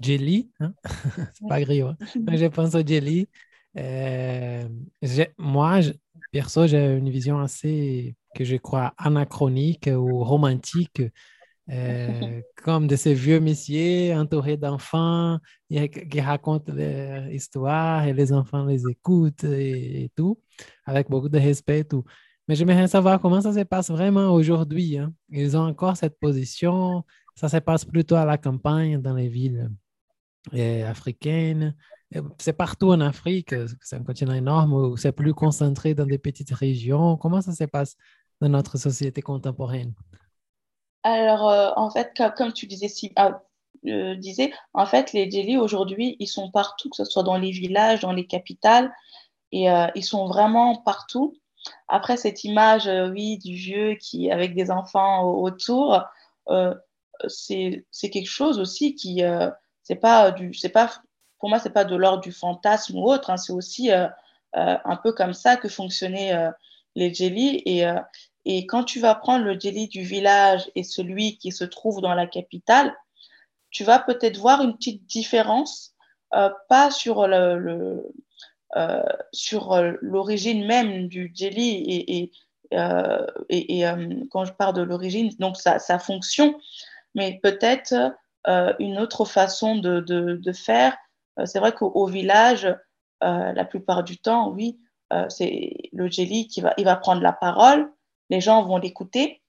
jelly, 0.00 0.50
hein? 0.60 0.74
c'est 1.34 1.48
pas 1.48 1.60
gris, 1.60 1.82
hein? 1.82 1.96
quand 2.26 2.36
je 2.36 2.46
pense 2.46 2.74
au 2.74 2.84
jelly, 2.84 3.28
euh, 3.78 4.68
moi, 5.38 5.80
perso, 6.32 6.66
j'ai 6.66 6.96
une 6.96 7.10
vision 7.10 7.38
assez, 7.38 8.16
que 8.34 8.44
je 8.44 8.56
crois, 8.56 8.94
anachronique 8.98 9.88
ou 9.92 10.24
romantique 10.24 11.02
euh, 11.70 12.40
comme 12.64 12.86
de 12.86 12.96
ces 12.96 13.14
vieux 13.14 13.40
messieurs 13.40 14.14
entourés 14.14 14.56
d'enfants 14.56 15.38
qui 15.68 16.20
racontent 16.20 16.72
leur 16.72 17.28
histoire 17.30 18.06
et 18.06 18.12
les 18.12 18.32
enfants 18.32 18.64
les 18.64 18.88
écoutent 18.88 19.44
et, 19.44 20.10
tout, 20.16 20.40
avec 20.84 21.08
beaucoup 21.10 21.28
de 21.28 21.38
respect 21.38 21.84
tout. 21.84 22.04
Mais 22.46 22.54
j'aimerais 22.54 22.88
savoir 22.88 23.20
comment 23.20 23.42
ça 23.42 23.52
se 23.52 23.60
passe 23.60 23.90
vraiment 23.90 24.32
aujourd'hui. 24.32 24.96
Hein. 24.96 25.12
Ils 25.28 25.56
ont 25.56 25.66
encore 25.66 25.96
cette 25.98 26.18
position. 26.18 27.04
Ça 27.34 27.48
se 27.48 27.58
passe 27.58 27.84
plutôt 27.84 28.16
à 28.16 28.24
la 28.24 28.38
campagne, 28.38 29.00
dans 29.02 29.14
les 29.14 29.28
villes 29.28 29.70
euh, 30.54 30.90
africaines. 30.90 31.76
C'est 32.38 32.54
partout 32.54 32.88
en 32.88 33.00
Afrique, 33.02 33.54
c'est 33.82 33.96
un 33.96 34.02
continent 34.02 34.32
énorme 34.32 34.72
où 34.72 34.96
c'est 34.96 35.12
plus 35.12 35.34
concentré 35.34 35.94
dans 35.94 36.06
des 36.06 36.16
petites 36.16 36.52
régions. 36.52 37.18
Comment 37.18 37.42
ça 37.42 37.52
se 37.52 37.64
passe 37.64 37.96
dans 38.40 38.48
notre 38.48 38.78
société 38.78 39.20
contemporaine? 39.20 39.92
Alors, 41.02 41.48
euh, 41.48 41.70
en 41.76 41.90
fait, 41.90 42.12
comme, 42.36 42.52
tu 42.52 42.66
disais, 42.66 42.88
ah, 43.16 43.42
euh, 43.86 44.16
disais, 44.16 44.52
en 44.74 44.86
fait, 44.86 45.12
les 45.12 45.30
djellys 45.30 45.56
aujourd'hui, 45.56 46.16
ils 46.18 46.26
sont 46.26 46.50
partout, 46.50 46.90
que 46.90 46.96
ce 46.96 47.04
soit 47.04 47.22
dans 47.22 47.36
les 47.38 47.50
villages, 47.50 48.00
dans 48.00 48.12
les 48.12 48.26
capitales, 48.26 48.92
et 49.52 49.70
euh, 49.70 49.86
ils 49.94 50.04
sont 50.04 50.26
vraiment 50.26 50.76
partout. 50.76 51.36
Après, 51.88 52.16
cette 52.16 52.44
image, 52.44 52.88
oui, 53.12 53.38
du 53.38 53.54
vieux 53.54 53.94
qui, 53.94 54.30
avec 54.30 54.54
des 54.54 54.70
enfants 54.70 55.30
autour, 55.30 56.02
c'est 57.28 57.84
quelque 58.00 58.28
chose 58.28 58.58
aussi 58.58 58.94
qui, 58.94 59.22
c'est 59.82 59.96
pas 59.96 60.30
du, 60.30 60.54
c'est 60.54 60.68
pas, 60.70 60.90
pour 61.38 61.48
moi, 61.48 61.58
c'est 61.58 61.72
pas 61.72 61.84
de 61.84 61.96
l'ordre 61.96 62.22
du 62.22 62.32
fantasme 62.32 62.96
ou 62.98 63.04
autre, 63.10 63.30
hein, 63.30 63.36
c'est 63.36 63.52
aussi 63.52 63.90
un 64.52 64.96
peu 65.02 65.12
comme 65.12 65.34
ça 65.34 65.56
que 65.56 65.68
fonctionnaient 65.68 66.32
les 66.94 67.12
djellys, 67.12 67.62
et, 67.66 67.84
et 68.48 68.66
quand 68.66 68.82
tu 68.82 68.98
vas 68.98 69.14
prendre 69.14 69.44
le 69.44 69.60
jelly 69.60 69.88
du 69.88 70.02
village 70.02 70.70
et 70.74 70.82
celui 70.82 71.36
qui 71.36 71.52
se 71.52 71.64
trouve 71.64 72.00
dans 72.00 72.14
la 72.14 72.26
capitale, 72.26 72.96
tu 73.70 73.84
vas 73.84 73.98
peut-être 73.98 74.38
voir 74.38 74.62
une 74.62 74.74
petite 74.74 75.04
différence, 75.04 75.94
euh, 76.32 76.48
pas 76.70 76.90
sur 76.90 77.28
le, 77.28 78.10
euh, 78.76 79.02
sur 79.32 79.78
l'origine 80.00 80.66
même 80.66 81.08
du 81.08 81.30
jelly 81.34 81.76
et, 81.76 82.16
et, 82.16 82.32
euh, 82.72 83.26
et, 83.50 83.86
euh, 83.86 84.14
quand 84.30 84.46
je 84.46 84.52
parle 84.54 84.74
de 84.74 84.82
l'origine, 84.82 85.30
donc 85.38 85.58
sa, 85.58 85.78
sa, 85.78 85.98
fonction, 85.98 86.58
mais 87.14 87.38
peut-être 87.42 88.14
euh, 88.46 88.72
une 88.78 88.98
autre 88.98 89.26
façon 89.26 89.76
de, 89.76 90.00
de, 90.00 90.36
de 90.36 90.52
faire. 90.52 90.96
Euh, 91.38 91.44
c'est 91.44 91.58
vrai 91.58 91.72
qu'au 91.72 92.06
village, 92.06 92.74
la 93.20 93.64
plupart 93.64 94.04
du 94.04 94.16
temps, 94.16 94.48
oui, 94.50 94.78
c'est 95.28 95.90
le 95.92 96.08
jelly 96.08 96.46
qui 96.46 96.60
va, 96.60 96.72
il 96.78 96.84
va 96.84 96.94
prendre 96.94 97.20
la 97.20 97.32
parole 97.32 97.90
les 98.30 98.40
gens 98.40 98.62
vont 98.62 98.78
l'écouter 98.78 99.42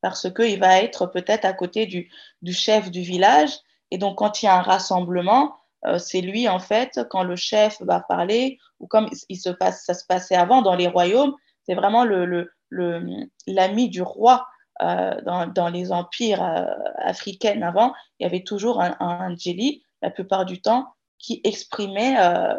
parce 0.00 0.32
qu'il 0.32 0.58
va 0.58 0.82
être 0.82 1.06
peut-être 1.06 1.44
à 1.44 1.52
côté 1.52 1.86
du, 1.86 2.10
chef 2.52 2.90
du 2.90 3.02
village. 3.02 3.50
Et 3.90 3.98
donc, 3.98 4.18
quand 4.18 4.42
il 4.42 4.46
y 4.46 4.48
a 4.48 4.56
un 4.56 4.62
rassemblement, 4.62 5.56
euh, 5.86 5.98
c'est 5.98 6.20
lui, 6.20 6.48
en 6.48 6.58
fait, 6.58 7.00
quand 7.10 7.22
le 7.22 7.36
chef 7.36 7.80
va 7.82 8.00
parler, 8.00 8.58
ou 8.78 8.86
comme 8.86 9.08
il 9.28 9.36
se 9.36 9.50
passe, 9.50 9.84
ça 9.84 9.94
se 9.94 10.04
passait 10.06 10.36
avant 10.36 10.62
dans 10.62 10.74
les 10.74 10.88
royaumes, 10.88 11.34
c'est 11.64 11.74
vraiment 11.74 12.04
l'ami 12.04 12.48
le, 12.70 13.88
du 13.88 14.02
roi. 14.02 14.46
Euh, 14.82 15.20
dans, 15.54 15.68
les 15.68 15.92
empires 15.92 16.42
euh, 16.42 16.64
africains 16.96 17.60
avant, 17.60 17.92
il 18.18 18.22
y 18.22 18.26
avait 18.26 18.44
toujours 18.44 18.80
un, 18.80 19.36
djeli, 19.36 19.82
la 20.00 20.08
plupart 20.08 20.46
du 20.46 20.62
temps, 20.62 20.94
qui 21.18 21.42
exprimait 21.44 22.16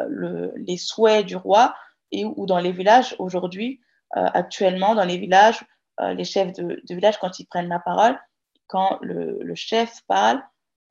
le, 0.08 0.52
les 0.54 0.76
souhaits 0.76 1.26
du 1.26 1.34
roi, 1.34 1.74
et 2.12 2.24
ou 2.24 2.46
dans 2.46 2.60
les 2.60 2.70
villages 2.70 3.16
aujourd'hui, 3.18 3.80
actuellement 4.14 4.94
dans 4.94 5.04
les 5.04 5.18
villages, 5.18 5.64
euh, 6.00 6.14
les 6.14 6.24
chefs 6.24 6.52
de, 6.52 6.80
de, 6.86 6.94
village, 6.94 7.18
quand 7.18 7.38
ils 7.38 7.46
prennent 7.46 7.68
la 7.68 7.78
parole, 7.78 8.18
quand 8.66 8.98
le, 9.02 9.38
le 9.42 9.54
chef 9.54 10.00
parle, 10.06 10.42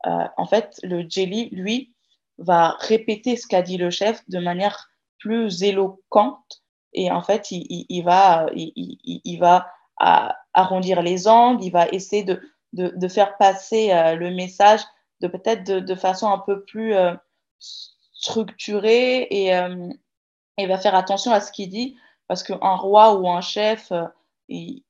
euh, 0.05 0.27
en 0.37 0.45
fait, 0.45 0.79
le 0.83 1.05
jelly, 1.07 1.49
lui, 1.51 1.95
va 2.37 2.77
répéter 2.79 3.35
ce 3.35 3.47
qu'a 3.47 3.61
dit 3.61 3.77
le 3.77 3.89
chef 3.89 4.21
de 4.29 4.39
manière 4.39 4.89
plus 5.19 5.63
éloquente. 5.63 6.61
Et 6.93 7.11
en 7.11 7.21
fait, 7.21 7.51
il, 7.51 7.85
il, 7.89 8.03
va, 8.03 8.47
il, 8.53 8.97
il, 9.23 9.37
va 9.37 9.67
arrondir 10.53 11.01
les 11.01 11.27
angles, 11.27 11.63
il 11.63 11.71
va 11.71 11.87
essayer 11.89 12.23
de, 12.23 12.41
de, 12.73 12.93
de 12.95 13.07
faire 13.07 13.37
passer 13.37 13.91
euh, 13.91 14.15
le 14.15 14.31
message 14.31 14.81
de 15.21 15.27
peut-être 15.27 15.63
de, 15.63 15.79
de, 15.79 15.95
façon 15.95 16.27
un 16.27 16.39
peu 16.39 16.63
plus 16.63 16.95
euh, 16.95 17.13
structuré 17.59 19.27
et, 19.29 19.55
euh, 19.55 19.89
il 20.57 20.67
va 20.67 20.77
faire 20.77 20.95
attention 20.95 21.31
à 21.31 21.39
ce 21.39 21.51
qu'il 21.51 21.69
dit 21.69 21.97
parce 22.31 22.43
qu'un 22.43 22.75
roi 22.77 23.15
ou 23.15 23.29
un 23.29 23.41
chef, 23.41 23.91
euh, 23.91 24.05
il, 24.47 24.83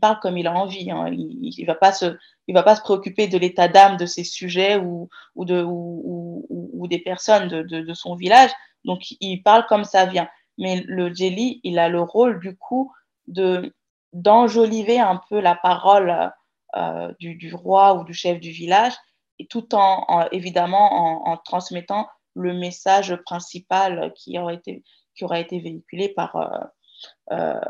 parle 0.00 0.20
comme 0.20 0.38
il 0.38 0.46
a 0.46 0.52
envie. 0.52 0.88
Hein. 0.88 1.08
Il 1.10 1.52
ne 1.58 1.66
va, 1.66 1.74
pas 1.74 1.90
se, 1.90 2.80
préoccuper 2.80 3.26
de 3.26 3.36
l'état 3.36 3.66
d'âme 3.66 3.96
de 3.96 4.06
ses 4.06 4.22
sujets 4.22 4.76
ou, 4.76 5.08
ou, 5.34 5.44
de, 5.44 5.64
ou, 5.64 6.46
ou, 6.48 6.70
ou 6.74 6.86
des 6.86 7.00
personnes 7.00 7.48
de, 7.48 7.92
son 7.94 8.14
village. 8.14 8.52
Donc, 8.84 9.00
il 9.18 9.42
parle 9.42 9.66
comme 9.66 9.82
ça 9.82 10.06
vient. 10.06 10.28
Mais 10.58 10.84
le 10.86 11.12
jelly, 11.12 11.58
il 11.64 11.76
a 11.80 11.88
le 11.88 12.02
rôle, 12.02 12.38
du 12.38 12.56
coup, 12.56 12.92
de 13.26 13.74
d'enjoliver 14.12 15.00
un 15.00 15.20
peu 15.28 15.40
la 15.40 15.56
parole 15.56 16.30
euh, 16.76 17.12
du, 17.18 17.52
roi 17.52 17.94
ou 17.94 18.04
du 18.04 18.14
chef 18.14 18.38
du 18.38 18.52
village, 18.52 18.94
et 19.40 19.48
tout 19.48 19.74
en, 19.74 20.04
en 20.06 20.28
évidemment 20.30 21.26
en, 21.26 21.32
en, 21.32 21.36
transmettant 21.36 22.06
le 22.34 22.54
message 22.54 23.16
principal 23.24 24.12
qui 24.14 24.38
aura 24.38 24.52
été, 24.52 24.84
qui 25.14 25.24
aura 25.24 25.40
été 25.40 25.58
véhiculé 25.60 26.08
par, 26.08 26.36
euh, 26.36 27.34
euh, 27.34 27.60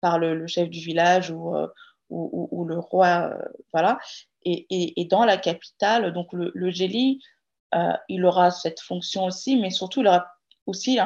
par 0.00 0.18
le, 0.18 0.46
chef 0.46 0.68
du 0.68 0.80
village 0.80 1.30
ou, 1.30 1.54
euh, 1.54 1.68
ou, 2.08 2.64
le 2.64 2.78
roi. 2.78 3.34
voilà. 3.72 3.98
Et, 4.42 4.66
et, 5.00 5.04
dans 5.04 5.24
la 5.24 5.36
capitale, 5.36 6.12
donc 6.12 6.32
le, 6.32 6.50
le 6.54 6.70
jelly, 6.70 7.20
il 8.08 8.24
aura 8.24 8.50
cette 8.50 8.80
fonction 8.80 9.26
aussi, 9.26 9.56
mais 9.56 9.70
surtout, 9.70 10.00
il 10.00 10.08
aura 10.08 10.26
aussi 10.66 10.98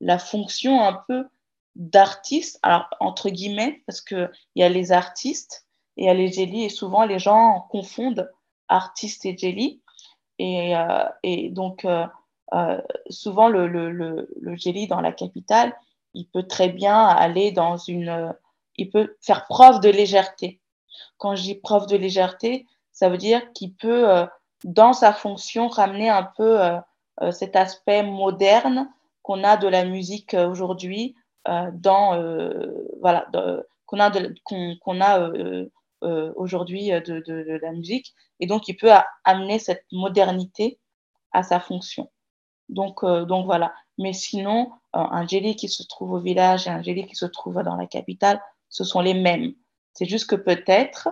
la 0.00 0.18
fonction 0.18 0.82
un 0.82 1.02
peu 1.06 1.26
d'artiste, 1.74 2.58
alors 2.62 2.88
entre 3.00 3.28
guillemets, 3.28 3.82
parce 3.86 4.00
qu'il 4.00 4.30
y 4.56 4.62
a 4.62 4.68
les 4.68 4.92
artistes 4.92 5.66
et 5.96 6.04
il 6.04 6.06
y 6.06 6.08
a 6.08 6.14
les 6.14 6.32
jelly, 6.32 6.64
et 6.64 6.68
souvent 6.70 7.04
les 7.04 7.18
gens 7.18 7.66
confondent 7.70 8.30
artiste 8.68 9.26
et 9.26 9.36
jelly. 9.36 9.82
Et, 10.38 10.72
et 11.22 11.50
donc, 11.50 11.84
euh, 12.54 12.80
souvent, 13.08 13.48
le, 13.48 13.66
le, 13.66 14.86
dans 14.88 15.00
la 15.00 15.12
capitale, 15.12 15.74
il 16.14 16.26
peut 16.26 16.42
très 16.42 16.68
bien 16.68 17.06
aller 17.06 17.52
dans 17.52 17.76
une. 17.76 18.34
Il 18.76 18.90
peut 18.90 19.16
faire 19.20 19.46
preuve 19.46 19.80
de 19.80 19.88
légèreté. 19.88 20.60
Quand 21.18 21.36
je 21.36 21.42
dis 21.42 21.54
preuve 21.54 21.86
de 21.86 21.96
légèreté, 21.96 22.66
ça 22.92 23.08
veut 23.08 23.18
dire 23.18 23.52
qu'il 23.52 23.74
peut, 23.74 24.08
euh, 24.10 24.26
dans 24.64 24.92
sa 24.92 25.12
fonction, 25.12 25.68
ramener 25.68 26.08
un 26.08 26.24
peu 26.24 26.60
euh, 26.60 26.78
euh, 27.22 27.30
cet 27.30 27.56
aspect 27.56 28.02
moderne 28.02 28.88
qu'on 29.22 29.44
a 29.44 29.56
de 29.56 29.68
la 29.68 29.84
musique 29.84 30.34
aujourd'hui, 30.34 31.14
dans. 31.46 32.20
voilà, 33.00 33.26
qu'on 33.86 33.98
a, 33.98 34.10
a 34.10 35.30
euh, 36.02 36.32
aujourd'hui 36.34 36.88
de, 36.88 37.20
de, 37.26 37.58
la 37.60 37.72
musique. 37.72 38.14
Et 38.38 38.46
donc, 38.46 38.68
il 38.68 38.76
peut 38.76 38.90
amener 39.24 39.58
cette 39.58 39.84
modernité 39.92 40.78
à 41.32 41.42
sa 41.42 41.60
fonction. 41.60 42.10
Donc, 42.70 43.04
euh, 43.04 43.24
donc 43.24 43.44
voilà. 43.44 43.74
Mais 43.98 44.12
sinon, 44.12 44.70
euh, 44.96 44.98
un 44.98 45.26
jelly 45.26 45.56
qui 45.56 45.68
se 45.68 45.82
trouve 45.82 46.12
au 46.12 46.20
village 46.20 46.66
et 46.66 46.70
un 46.70 46.82
jelly 46.82 47.06
qui 47.06 47.16
se 47.16 47.26
trouve 47.26 47.62
dans 47.62 47.76
la 47.76 47.86
capitale, 47.86 48.40
ce 48.68 48.84
sont 48.84 49.00
les 49.00 49.14
mêmes. 49.14 49.52
C'est 49.92 50.06
juste 50.06 50.28
que 50.28 50.36
peut-être 50.36 51.08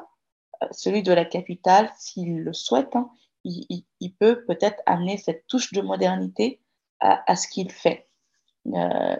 celui 0.70 1.02
de 1.02 1.12
la 1.12 1.24
capitale, 1.24 1.90
s'il 1.98 2.40
le 2.40 2.52
souhaite, 2.52 2.96
hein, 2.96 3.10
il, 3.44 4.14
peut 4.18 4.44
peut-être 4.44 4.82
amener 4.86 5.16
cette 5.16 5.46
touche 5.46 5.72
de 5.72 5.80
modernité 5.80 6.60
à, 7.00 7.36
ce 7.36 7.46
qu'il 7.46 7.70
fait, 7.70 8.08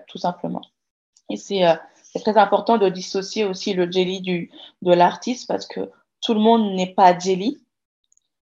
tout 0.09 0.19
simplement. 0.19 0.63
Et 1.31 1.37
c'est 1.37 1.63
très 2.21 2.37
important 2.37 2.77
de 2.77 2.89
dissocier 2.89 3.45
aussi 3.45 3.73
le 3.73 3.91
jelly 3.91 4.21
du, 4.21 4.51
de 4.83 4.93
l'artiste 4.93 5.47
parce 5.47 5.67
que 5.67 5.91
tout 6.21 6.35
le 6.35 6.41
monde 6.41 6.75
n'est 6.75 6.95
pas 6.95 7.19
jelly. 7.19 7.59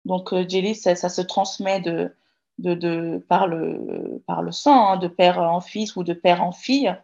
Donc, 0.04 0.32
euh, 0.32 0.48
jelly, 0.48 0.74
ça, 0.74 0.96
se 0.96 1.20
transmet 1.20 1.80
de, 1.80 2.14
de, 2.60 3.24
par, 3.28 3.46
le, 3.46 4.22
par 4.26 4.42
le 4.42 4.52
sang, 4.52 4.88
hein, 4.90 4.96
de 4.96 5.08
père 5.08 5.38
en 5.38 5.60
fils 5.60 5.96
ou 5.96 6.04
de 6.04 6.12
père 6.12 6.42
en 6.42 6.52
fille. 6.52 6.94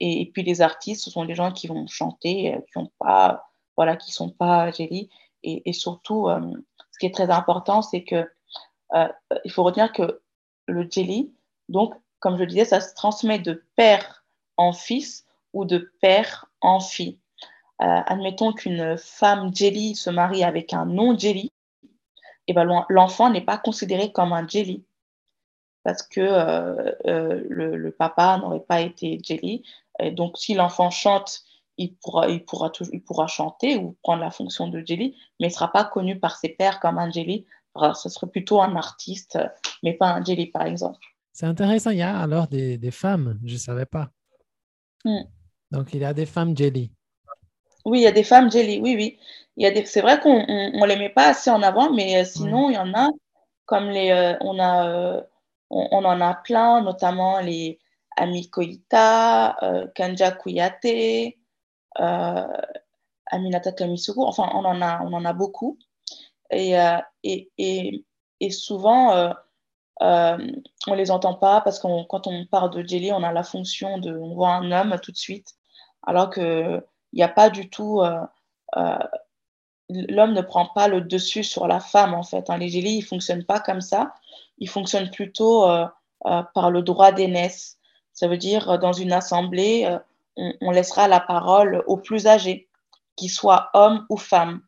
Et, 0.00 0.30
puis, 0.32 0.42
les 0.42 0.62
artistes, 0.62 1.04
ce 1.04 1.10
sont 1.10 1.24
des 1.24 1.34
gens 1.34 1.52
qui 1.52 1.68
vont 1.68 1.86
chanter, 1.86 2.54
euh, 2.54 2.60
qui 2.70 2.78
ont 2.78 2.90
pas, 2.98 3.48
voilà, 3.76 3.96
qui 3.96 4.12
sont 4.12 4.30
pas 4.30 4.70
jelly. 4.70 5.10
Et, 5.44 5.72
surtout, 5.72 6.28
euh, 6.28 6.40
ce 6.92 6.98
qui 7.00 7.06
est 7.06 7.14
très 7.14 7.30
important, 7.30 7.82
c'est 7.82 8.04
que 8.04 8.28
euh, 8.94 9.08
il 9.44 9.50
faut 9.50 9.64
retenir 9.64 9.92
que 9.92 10.20
le 10.66 10.88
jelly, 10.88 11.32
donc, 11.68 11.94
comme 12.20 12.38
je 12.38 12.44
disais, 12.44 12.64
ça 12.64 12.80
se 12.80 12.94
transmet 12.94 13.40
de 13.40 13.64
père 13.74 14.24
en 14.56 14.72
fils 14.72 15.24
ou 15.52 15.64
de 15.64 15.92
père 16.00 16.46
en 16.60 16.78
fille. 16.78 17.18
Admettons 17.78 18.52
qu'une 18.52 18.96
femme 18.96 19.52
jelly 19.52 19.96
se 19.96 20.08
marie 20.08 20.44
avec 20.44 20.72
un 20.72 20.86
non 20.86 21.18
jelly, 21.18 21.50
et 22.46 22.52
ben 22.52 22.84
l'enfant 22.88 23.28
n'est 23.28 23.40
pas 23.40 23.58
considéré 23.58 24.12
comme 24.12 24.32
un 24.32 24.46
jelly 24.46 24.84
parce 25.84 26.02
que 26.02 26.20
euh, 26.20 26.92
euh, 27.06 27.42
le, 27.48 27.76
le, 27.76 27.90
papa 27.90 28.38
n'aurait 28.38 28.60
pas 28.60 28.80
été 28.80 29.18
jelly. 29.22 29.64
Et 29.98 30.10
donc, 30.10 30.38
si 30.38 30.54
l'enfant 30.54 30.90
chante, 30.90 31.42
il 31.76 31.96
pourra, 31.96 32.28
il, 32.28 32.44
pourra 32.44 32.70
toujours, 32.70 32.94
il 32.94 33.02
pourra 33.02 33.26
chanter 33.26 33.76
ou 33.76 33.96
prendre 34.02 34.22
la 34.22 34.30
fonction 34.30 34.68
de 34.68 34.82
jelly, 34.84 35.16
mais 35.40 35.46
il 35.46 35.50
ne 35.50 35.54
sera 35.54 35.72
pas 35.72 35.84
connu 35.84 36.18
par 36.18 36.36
ses 36.36 36.50
pairs 36.50 36.80
comme 36.80 36.98
un 36.98 37.10
jelly. 37.10 37.46
Alors, 37.74 37.96
ce 37.96 38.08
serait 38.08 38.26
plutôt 38.26 38.60
un 38.60 38.76
artiste, 38.76 39.38
mais 39.82 39.94
pas 39.94 40.12
un 40.12 40.22
jelly, 40.22 40.46
par 40.46 40.66
exemple. 40.66 40.98
C'est 41.32 41.46
intéressant. 41.46 41.90
Il 41.90 41.98
y 41.98 42.02
a 42.02 42.18
alors 42.18 42.46
des, 42.46 42.76
des 42.76 42.90
femmes, 42.90 43.38
je 43.44 43.54
ne 43.54 43.58
savais 43.58 43.86
pas. 43.86 44.10
Mm. 45.04 45.22
Donc, 45.70 45.94
il 45.94 46.00
y 46.00 46.04
a 46.04 46.12
des 46.12 46.26
femmes 46.26 46.56
jelly. 46.56 46.92
Oui, 47.84 48.00
il 48.00 48.02
y 48.02 48.06
a 48.06 48.12
des 48.12 48.22
femmes 48.22 48.50
jelly, 48.50 48.78
oui, 48.80 48.94
oui. 48.96 49.18
Il 49.56 49.64
y 49.64 49.66
a 49.66 49.70
des... 49.70 49.84
C'est 49.86 50.02
vrai 50.02 50.20
qu'on 50.20 50.46
ne 50.46 50.86
les 50.86 50.96
met 50.96 51.08
pas 51.08 51.28
assez 51.28 51.50
en 51.50 51.62
avant, 51.62 51.92
mais 51.92 52.20
euh, 52.20 52.24
sinon, 52.24 52.70
il 52.70 52.74
y 52.74 52.78
en 52.78 52.92
a, 52.94 53.10
comme 53.64 53.88
les, 53.88 54.10
euh, 54.10 54.36
on, 54.40 54.58
a, 54.58 54.88
euh, 54.88 55.20
on, 55.72 56.04
en 56.04 56.20
a 56.20 56.34
plein, 56.34 56.82
notamment 56.82 57.40
les 57.40 57.78
Ami 58.16 58.50
Koïta, 58.50 59.56
euh, 59.62 59.86
Kanja 59.94 60.30
Kouyaté, 60.32 61.38
Aminata 61.96 63.72
Kamisuru, 63.72 64.22
enfin, 64.22 64.50
on 64.54 64.64
en 64.64 64.82
a, 64.82 65.02
on 65.02 65.12
en 65.12 65.24
a 65.24 65.32
beaucoup. 65.32 65.78
Et, 66.50 66.74
et, 67.22 67.50
et, 67.56 68.04
et 68.40 68.50
souvent, 68.50 69.34
euh, 70.02 70.38
on 70.88 70.94
les 70.94 71.10
entend 71.10 71.34
pas 71.34 71.60
parce 71.60 71.78
que 71.78 71.86
quand 72.06 72.26
on 72.26 72.46
parle 72.46 72.70
de 72.70 72.86
jelly, 72.86 73.12
on 73.12 73.22
a 73.22 73.32
la 73.32 73.44
fonction 73.44 73.98
de, 73.98 74.16
on 74.16 74.34
voit 74.34 74.54
un 74.54 74.72
homme 74.72 74.96
tout 75.02 75.12
de 75.12 75.16
suite, 75.16 75.54
alors 76.02 76.30
que 76.30 76.84
il 77.12 77.16
n'y 77.16 77.22
a 77.22 77.28
pas 77.28 77.50
du 77.50 77.68
tout, 77.70 78.00
euh, 78.00 78.20
euh, 78.76 78.98
l'homme 79.90 80.32
ne 80.32 80.40
prend 80.40 80.66
pas 80.74 80.88
le 80.88 81.02
dessus 81.02 81.44
sur 81.44 81.68
la 81.68 81.78
femme 81.78 82.14
en 82.14 82.22
fait. 82.22 82.50
Hein. 82.50 82.58
Les 82.58 82.68
jelly, 82.68 82.98
ils 82.98 83.02
fonctionnent 83.02 83.44
pas 83.44 83.60
comme 83.60 83.80
ça. 83.82 84.14
Ils 84.62 84.68
fonctionnent 84.68 85.10
plutôt 85.10 85.66
par 86.22 86.70
le 86.70 86.82
droit 86.82 87.12
d'aînesse. 87.12 87.78
Ça 88.12 88.28
veut 88.28 88.38
dire 88.38 88.78
dans 88.78 88.92
une 88.92 89.12
assemblée, 89.12 89.98
on, 90.36 90.70
laissera 90.70 91.08
la 91.08 91.20
parole 91.20 91.82
aux 91.86 91.96
plus 91.96 92.26
âgés, 92.26 92.68
qu'ils 93.16 93.30
soient 93.30 93.70
hommes 93.74 94.06
ou 94.08 94.16
femmes. 94.16 94.62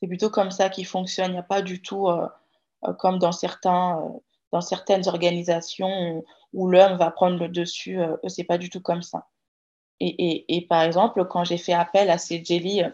C'est 0.00 0.08
plutôt 0.08 0.30
comme 0.30 0.50
ça 0.50 0.70
qu'ils 0.70 0.86
fonctionnent. 0.86 1.32
Il 1.32 1.34
n'y 1.34 1.38
a 1.38 1.42
pas 1.42 1.62
du 1.62 1.82
tout 1.82 2.08
comme 2.98 3.18
dans 3.18 3.32
certains 3.32 4.00
dans 4.52 4.60
certaines 4.60 5.06
organisations 5.08 6.24
où 6.52 6.68
l'homme 6.68 6.96
va 6.96 7.10
prendre 7.10 7.38
le 7.38 7.48
dessus, 7.48 8.00
euh, 8.00 8.16
c'est 8.28 8.44
pas 8.44 8.58
du 8.58 8.70
tout 8.70 8.80
comme 8.80 9.02
ça. 9.02 9.26
Et, 10.00 10.08
et, 10.08 10.56
et 10.56 10.66
par 10.66 10.82
exemple, 10.82 11.24
quand 11.26 11.44
j'ai 11.44 11.58
fait 11.58 11.72
appel 11.72 12.10
à 12.10 12.18
ces 12.18 12.42
jelly, 12.44 12.82
euh, 12.82 12.90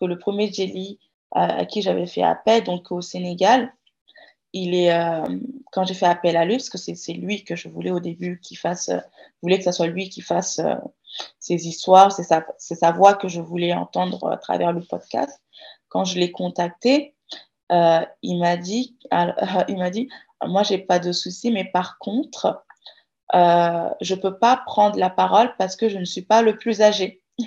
que 0.00 0.06
le 0.06 0.18
premier 0.18 0.52
jelly 0.52 0.98
à, 1.32 1.58
à 1.58 1.64
qui 1.66 1.82
j'avais 1.82 2.06
fait 2.06 2.22
appel, 2.22 2.64
donc 2.64 2.90
au 2.90 3.00
Sénégal, 3.00 3.72
euh, 4.64 5.24
quand 5.72 5.84
j'ai 5.84 5.94
fait 5.94 6.06
appel 6.06 6.36
à 6.36 6.44
lui, 6.44 6.56
parce 6.56 6.70
que 6.70 6.78
c'est 6.78 7.12
lui 7.12 7.44
que 7.44 7.56
je 7.56 7.68
voulais 7.68 7.90
au 7.90 8.00
début 8.00 8.40
qu'il 8.40 8.58
fasse, 8.58 8.88
euh, 8.88 8.98
je 8.98 9.40
voulais 9.42 9.58
que 9.58 9.64
ce 9.64 9.72
soit 9.72 9.86
lui 9.86 10.08
qui 10.08 10.20
fasse 10.20 10.58
euh, 10.60 10.74
ses 11.38 11.66
histoires, 11.66 12.12
c'est 12.12 12.24
sa, 12.24 12.92
voix 12.92 13.14
que 13.14 13.28
je 13.28 13.40
voulais 13.40 13.72
entendre 13.72 14.30
à 14.30 14.36
travers 14.36 14.72
le 14.72 14.82
podcast. 14.82 15.40
Quand 15.88 16.04
je 16.04 16.18
l'ai 16.18 16.30
contacté, 16.30 17.14
il 17.70 18.38
m'a 18.38 18.56
dit, 18.56 18.96
il 19.68 19.76
m'a 19.76 19.90
dit, 19.90 20.08
moi, 20.44 20.62
j'ai 20.62 20.78
pas 20.78 20.98
de 20.98 21.12
souci, 21.12 21.50
mais 21.50 21.64
par 21.64 21.98
contre, 21.98 22.64
euh, 23.34 23.88
je 24.00 24.14
peux 24.14 24.38
pas 24.38 24.62
prendre 24.66 24.98
la 24.98 25.10
parole 25.10 25.54
parce 25.58 25.76
que 25.76 25.88
je 25.88 25.98
ne 25.98 26.04
suis 26.04 26.22
pas 26.22 26.42
le 26.42 26.56
plus 26.56 26.80
âgé. 26.80 27.22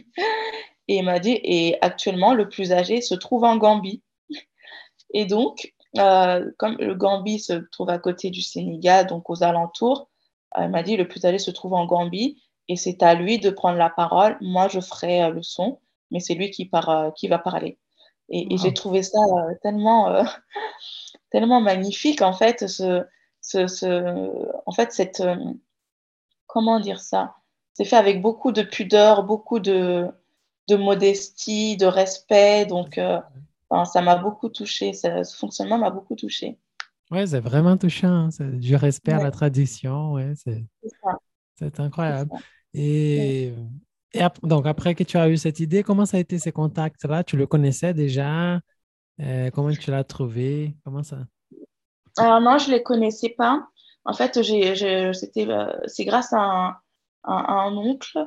et 0.87 0.97
il 0.97 1.03
m'a 1.03 1.19
dit, 1.19 1.39
et 1.43 1.77
actuellement, 1.81 2.33
le 2.33 2.49
plus 2.49 2.71
âgé 2.71 3.01
se 3.01 3.15
trouve 3.15 3.43
en 3.43 3.57
Gambie. 3.57 4.03
Et 5.13 5.25
donc, 5.25 5.73
euh, 5.97 6.51
comme 6.57 6.77
le 6.77 6.95
Gambie 6.95 7.39
se 7.39 7.53
trouve 7.53 7.89
à 7.89 7.97
côté 7.97 8.29
du 8.29 8.41
Sénégal, 8.41 9.07
donc 9.07 9.29
aux 9.29 9.43
alentours, 9.43 10.09
euh, 10.57 10.63
il 10.63 10.69
m'a 10.69 10.83
dit, 10.83 10.97
le 10.97 11.07
plus 11.07 11.25
âgé 11.25 11.39
se 11.39 11.51
trouve 11.51 11.73
en 11.73 11.85
Gambie 11.85 12.41
et 12.67 12.75
c'est 12.75 13.01
à 13.03 13.15
lui 13.15 13.39
de 13.39 13.49
prendre 13.49 13.77
la 13.77 13.89
parole. 13.89 14.37
Moi, 14.41 14.67
je 14.67 14.79
ferai 14.79 15.23
euh, 15.23 15.29
le 15.29 15.41
son, 15.41 15.79
mais 16.11 16.19
c'est 16.19 16.35
lui 16.35 16.51
qui, 16.51 16.65
par, 16.65 16.89
euh, 16.89 17.11
qui 17.11 17.27
va 17.27 17.39
parler. 17.39 17.79
Et, 18.29 18.45
wow. 18.45 18.53
et 18.53 18.57
j'ai 18.57 18.73
trouvé 18.73 19.03
ça 19.03 19.19
euh, 19.19 19.55
tellement 19.61 20.23
tellement 21.31 21.61
magnifique 21.61 22.21
en 22.21 22.33
fait 22.33 22.67
ce, 22.67 23.03
ce, 23.41 23.67
ce 23.67 24.31
en 24.65 24.71
fait 24.71 24.91
cette 24.91 25.21
euh, 25.21 25.35
comment 26.47 26.79
dire 26.79 26.99
ça? 26.99 27.35
C'est 27.73 27.85
fait 27.85 27.95
avec 27.95 28.21
beaucoup 28.21 28.51
de 28.51 28.61
pudeur 28.61 29.23
beaucoup 29.23 29.59
de 29.59 30.07
de 30.67 30.75
modestie 30.75 31.77
de 31.77 31.85
respect 31.85 32.65
donc 32.65 32.97
euh, 32.97 33.19
enfin, 33.69 33.85
ça 33.85 34.01
m'a 34.01 34.15
beaucoup 34.17 34.49
touché 34.49 34.93
ce 34.93 35.23
fonctionnement 35.39 35.77
m'a 35.79 35.89
beaucoup 35.91 36.15
touché 36.15 36.59
Ouais, 37.11 37.25
c'est 37.27 37.39
vraiment 37.39 37.75
touchant. 37.77 38.07
hein, 38.27 38.31
c'est 38.31 38.59
du 38.59 38.75
respect 38.75 39.13
à 39.13 39.19
la 39.19 39.31
tradition. 39.31 40.13
Ouais, 40.13 40.33
c'est 40.35 41.79
incroyable. 41.79 42.31
Et, 42.73 43.53
et 44.13 44.21
ap- 44.21 44.39
donc, 44.45 44.65
après 44.67 44.95
que 44.95 45.03
tu 45.03 45.17
as 45.17 45.29
eu 45.29 45.37
cette 45.37 45.59
idée, 45.59 45.83
comment 45.83 46.05
ça 46.05 46.17
a 46.17 46.19
été 46.19 46.39
ces 46.39 46.51
contacts-là? 46.51 47.23
Tu 47.23 47.37
le 47.37 47.47
connaissais 47.47 47.93
déjà? 47.93 48.59
Euh, 49.21 49.51
comment 49.51 49.71
tu 49.71 49.91
l'as 49.91 50.03
trouvé? 50.05 50.75
Comment 50.85 51.03
ça? 51.03 51.19
Alors 52.17 52.41
non, 52.41 52.57
je 52.57 52.67
ne 52.69 52.75
les 52.75 52.83
connaissais 52.83 53.29
pas. 53.29 53.67
En 54.05 54.13
fait, 54.13 54.37
euh, 54.37 55.73
c'est 55.87 56.05
grâce 56.05 56.33
à 56.33 56.37
un, 56.39 56.67
à- 56.69 56.77
à 57.23 57.53
un 57.67 57.75
oncle 57.77 58.19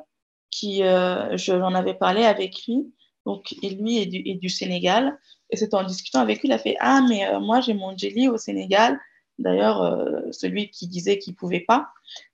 qui, 0.51 0.83
euh, 0.85 1.37
je 1.37 1.53
l'en 1.53 1.75
avais 1.75 1.95
parlé 1.95 2.25
avec 2.25 2.67
lui. 2.67 2.93
Donc, 3.27 3.55
et 3.63 3.71
lui 3.71 3.99
est 3.99 4.35
du, 4.35 4.49
Sénégal. 4.49 5.19
Et 5.51 5.57
c'est 5.57 5.75
en 5.75 5.85
discutant 5.85 6.21
avec 6.21 6.41
lui, 6.41 6.49
il 6.49 6.53
a 6.53 6.59
fait, 6.59 6.77
Ah, 6.81 7.05
mais 7.09 7.27
euh, 7.27 7.41
moi, 7.41 7.61
j'ai 7.61 7.75
mon 7.75 7.97
jelly 7.97 8.29
au 8.29 8.37
Sénégal. 8.39 8.99
D'ailleurs, 9.39 9.83
euh, 9.83 10.21
celui 10.33 10.71
qui 10.71 10.89
disait 10.89 11.19
qu'il 11.19 11.33
ne 11.33 11.37
pouvait 11.37 11.61
pas, 11.61 11.89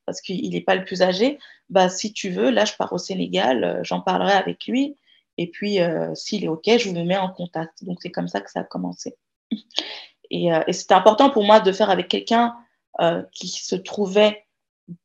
parce 0.07 0.21
qu'il 0.21 0.51
n'est 0.51 0.61
pas 0.61 0.75
le 0.75 0.85
plus 0.85 1.03
âgé, 1.03 1.39
bah, 1.69 1.89
si 1.89 2.13
tu 2.13 2.31
veux, 2.31 2.51
là, 2.51 2.65
je 2.65 2.73
pars 2.75 2.93
au 2.93 2.99
Sénégal, 2.99 3.65
euh, 3.65 3.81
j'en 3.85 4.01
parlerai 4.01 4.33
avec 4.33 4.67
lui. 4.67 4.97
Et 5.37 5.47
puis, 5.49 5.79
s'il 6.15 6.43
est 6.45 6.49
OK, 6.49 6.65
je 6.67 6.89
vous 6.89 6.95
le 6.97 7.05
mets 7.05 7.17
en 7.17 7.29
contact. 7.29 7.85
Donc, 7.85 7.99
c'est 8.03 8.11
comme 8.11 8.27
ça 8.27 8.41
que 8.41 8.51
ça 8.51 8.61
a 8.61 8.65
commencé. 8.65 9.17
Et, 10.31 10.49
et 10.67 10.73
c'était 10.75 10.95
important 10.95 11.31
pour 11.31 11.43
moi 11.45 11.61
de 11.61 11.73
faire 11.73 11.89
avec 11.91 12.09
quelqu'un 12.09 12.55
qui 13.33 13.47
se 13.49 13.77
trouvait 13.77 14.45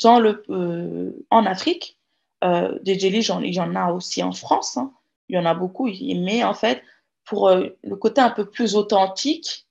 en 0.01 1.45
Afrique. 1.45 1.97
Des 2.41 2.99
jellies, 2.99 3.21
j'en- 3.21 3.41
il 3.41 3.53
y 3.53 3.59
en 3.61 3.75
a 3.75 3.91
aussi 3.93 4.23
en 4.23 4.31
France. 4.33 4.75
hein. 4.77 4.91
Il 5.29 5.35
y 5.35 5.39
en 5.39 5.45
a 5.45 5.53
beaucoup. 5.53 5.89
Mais 6.15 6.43
en 6.43 6.53
fait, 6.53 6.81
pour 7.25 7.47
euh, 7.47 7.69
le 7.83 7.95
côté 7.95 8.21
un 8.21 8.29
peu 8.29 8.49
plus 8.49 8.75
authentique 8.75 9.67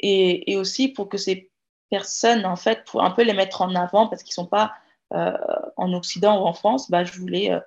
et, 0.00 0.56
aussi 0.56 0.88
pour 0.88 1.08
que 1.08 1.18
ces 1.18 1.50
personnes, 1.90 2.44
en 2.44 2.56
fait, 2.56 2.84
pour 2.86 3.02
un 3.02 3.10
peu 3.10 3.22
les 3.22 3.32
mettre 3.32 3.62
en 3.62 3.74
avant 3.74 4.08
parce 4.08 4.22
qu'ils 4.22 4.32
ne 4.32 4.44
sont 4.44 4.46
pas 4.46 4.74
euh, 5.14 5.36
en 5.76 5.92
Occident 5.92 6.42
ou 6.42 6.46
en 6.46 6.52
France, 6.52 6.90
bah, 6.90 7.04
je 7.04 7.18
voulais 7.18 7.52
euh, 7.52 7.60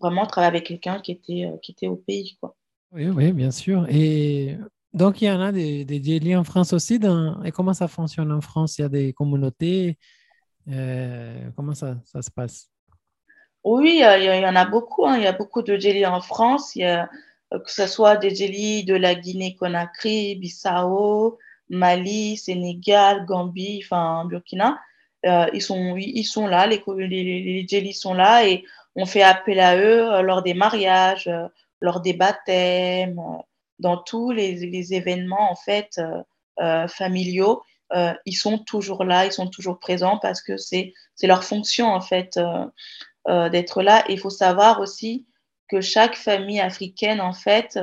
vraiment 0.00 0.26
travailler 0.26 0.48
avec 0.48 0.66
quelqu'un 0.66 1.00
qui 1.00 1.12
était, 1.12 1.50
qui 1.62 1.72
était 1.72 1.88
au 1.88 1.96
pays. 1.96 2.36
Quoi. 2.40 2.54
Oui, 2.92 3.08
oui, 3.08 3.32
bien 3.32 3.50
sûr. 3.50 3.86
Et 3.88 4.56
donc, 4.92 5.22
il 5.22 5.26
y 5.26 5.30
en 5.30 5.40
a 5.40 5.52
des, 5.52 5.84
des 5.84 6.02
jelly 6.02 6.36
en 6.36 6.44
France 6.44 6.72
aussi. 6.72 7.00
Et 7.44 7.50
comment 7.50 7.74
ça 7.74 7.88
fonctionne 7.88 8.30
en 8.30 8.40
France? 8.40 8.78
Il 8.78 8.82
y 8.82 8.84
a 8.84 8.88
des 8.88 9.12
communautés. 9.12 9.98
Comment 10.66 11.74
ça, 11.74 11.96
ça 12.04 12.22
se 12.22 12.30
passe? 12.30 12.71
Oui, 13.64 14.02
il 14.02 14.24
y, 14.24 14.46
en 14.46 14.56
a 14.56 14.64
beaucoup. 14.64 15.06
hein. 15.06 15.16
Il 15.16 15.22
y 15.24 15.26
a 15.26 15.32
beaucoup 15.32 15.62
de 15.62 15.76
jelly 15.76 16.04
en 16.06 16.20
France. 16.20 16.74
Il 16.76 16.80
y 16.80 16.84
a, 16.84 17.08
euh, 17.52 17.58
que 17.60 17.70
ce 17.70 17.86
soit 17.86 18.16
des 18.16 18.34
jelly 18.34 18.84
de 18.84 18.94
la 18.94 19.14
Guinée-Conakry, 19.14 20.36
Bissau, 20.36 21.38
Mali, 21.68 22.36
Sénégal, 22.36 23.24
Gambie, 23.26 23.80
enfin 23.84 24.24
Burkina. 24.26 24.78
Euh, 25.26 25.46
ils 25.52 25.62
sont, 25.62 25.96
ils 25.96 26.24
sont 26.24 26.46
là, 26.46 26.66
les, 26.66 26.82
les, 26.86 27.66
jellies 27.68 27.94
sont 27.94 28.14
là 28.14 28.46
et 28.46 28.64
on 28.96 29.06
fait 29.06 29.22
appel 29.22 29.60
à 29.60 29.76
eux 29.76 30.12
euh, 30.12 30.22
lors 30.22 30.42
des 30.42 30.54
mariages, 30.54 31.28
euh, 31.28 31.46
lors 31.80 32.00
des 32.00 32.12
baptêmes, 32.12 33.20
dans 33.78 33.96
tous 33.98 34.32
les, 34.32 34.94
événements 34.94 35.50
en 35.50 35.56
fait 35.56 36.00
familiaux. 36.88 37.62
Ils 38.24 38.36
sont 38.36 38.58
toujours 38.58 39.04
là, 39.04 39.26
ils 39.26 39.32
sont 39.32 39.48
toujours 39.48 39.78
présents 39.80 40.18
parce 40.18 40.40
que 40.40 40.56
c'est 40.56 40.92
leur 41.22 41.42
fonction 41.42 41.88
en 41.88 42.00
fait. 42.00 42.38
Euh, 43.28 43.48
d'être 43.48 43.82
là. 43.82 44.04
Il 44.08 44.18
faut 44.18 44.30
savoir 44.30 44.80
aussi 44.80 45.26
que 45.68 45.80
chaque 45.80 46.16
famille 46.16 46.60
africaine, 46.60 47.20
en 47.20 47.32
fait, 47.32 47.78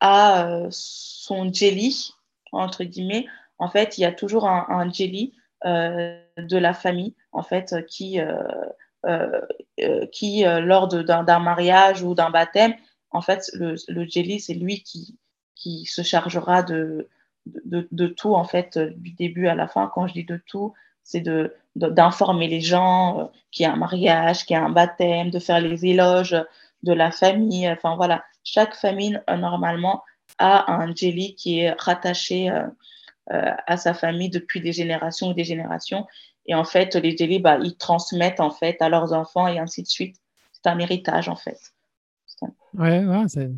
a 0.00 0.46
euh, 0.46 0.66
son 0.70 1.50
jelly, 1.52 2.12
entre 2.52 2.84
guillemets. 2.84 3.26
En 3.58 3.68
fait, 3.68 3.96
il 3.96 4.02
y 4.02 4.04
a 4.04 4.12
toujours 4.12 4.46
un, 4.46 4.92
jelly 4.92 5.32
euh, 5.64 6.20
de 6.36 6.58
la 6.58 6.74
famille, 6.74 7.14
en 7.32 7.42
fait, 7.42 7.74
qui, 7.86 8.18
qui 10.12 10.44
lors 10.44 10.88
d'un 10.88 11.38
mariage 11.38 12.02
ou 12.02 12.14
d'un 12.14 12.30
baptême, 12.30 12.74
en 13.10 13.22
fait, 13.22 13.50
le, 13.54 13.76
le 13.88 14.06
jelly, 14.06 14.40
c'est 14.40 14.54
lui 14.54 14.82
qui, 14.82 15.18
qui 15.54 15.86
se 15.86 16.02
chargera 16.02 16.62
de, 16.62 17.08
de, 17.46 17.88
de 17.90 18.06
tout, 18.06 18.34
en 18.34 18.44
fait, 18.44 18.76
du 18.78 19.12
début 19.12 19.46
à 19.46 19.54
la 19.54 19.68
fin. 19.68 19.90
Quand 19.94 20.06
je 20.06 20.12
dis 20.12 20.24
de 20.24 20.40
tout, 20.46 20.74
c'est 21.04 21.20
de, 21.20 21.54
d'informer 21.76 22.48
les 22.48 22.60
gens 22.60 23.20
euh, 23.20 23.24
qu'il 23.52 23.64
y 23.64 23.66
a 23.66 23.72
un 23.72 23.76
mariage, 23.76 24.44
qu'il 24.46 24.54
y 24.54 24.58
a 24.58 24.64
un 24.64 24.70
baptême, 24.70 25.30
de 25.30 25.38
faire 25.38 25.60
les 25.60 25.86
éloges 25.86 26.36
de 26.82 26.92
la 26.92 27.10
famille. 27.12 27.68
Enfin 27.70 27.96
voilà, 27.96 28.24
chaque 28.44 28.74
famille 28.76 29.20
euh, 29.30 29.36
normalement 29.36 30.02
a 30.38 30.72
un 30.72 30.94
jelly 30.94 31.36
qui 31.36 31.60
est 31.60 31.72
rattaché 31.78 32.50
euh, 32.50 33.52
à 33.66 33.76
sa 33.76 33.94
famille 33.94 34.30
depuis 34.30 34.60
des 34.60 34.72
générations 34.72 35.28
ou 35.28 35.34
des 35.34 35.44
générations. 35.44 36.06
Et 36.46 36.54
en 36.54 36.64
fait, 36.64 36.94
les 36.96 37.16
jelly, 37.16 37.38
bah, 37.38 37.58
ils 37.62 37.76
transmettent 37.76 38.40
en 38.40 38.50
fait 38.50 38.80
à 38.82 38.88
leurs 38.88 39.12
enfants 39.14 39.48
et 39.48 39.58
ainsi 39.58 39.82
de 39.82 39.88
suite. 39.88 40.16
C'est 40.52 40.68
un 40.68 40.78
héritage 40.78 41.28
en 41.28 41.36
fait. 41.36 41.58
Un- 42.42 42.52
Ouais, 42.74 43.04
ouais, 43.04 43.24
c'est, 43.28 43.50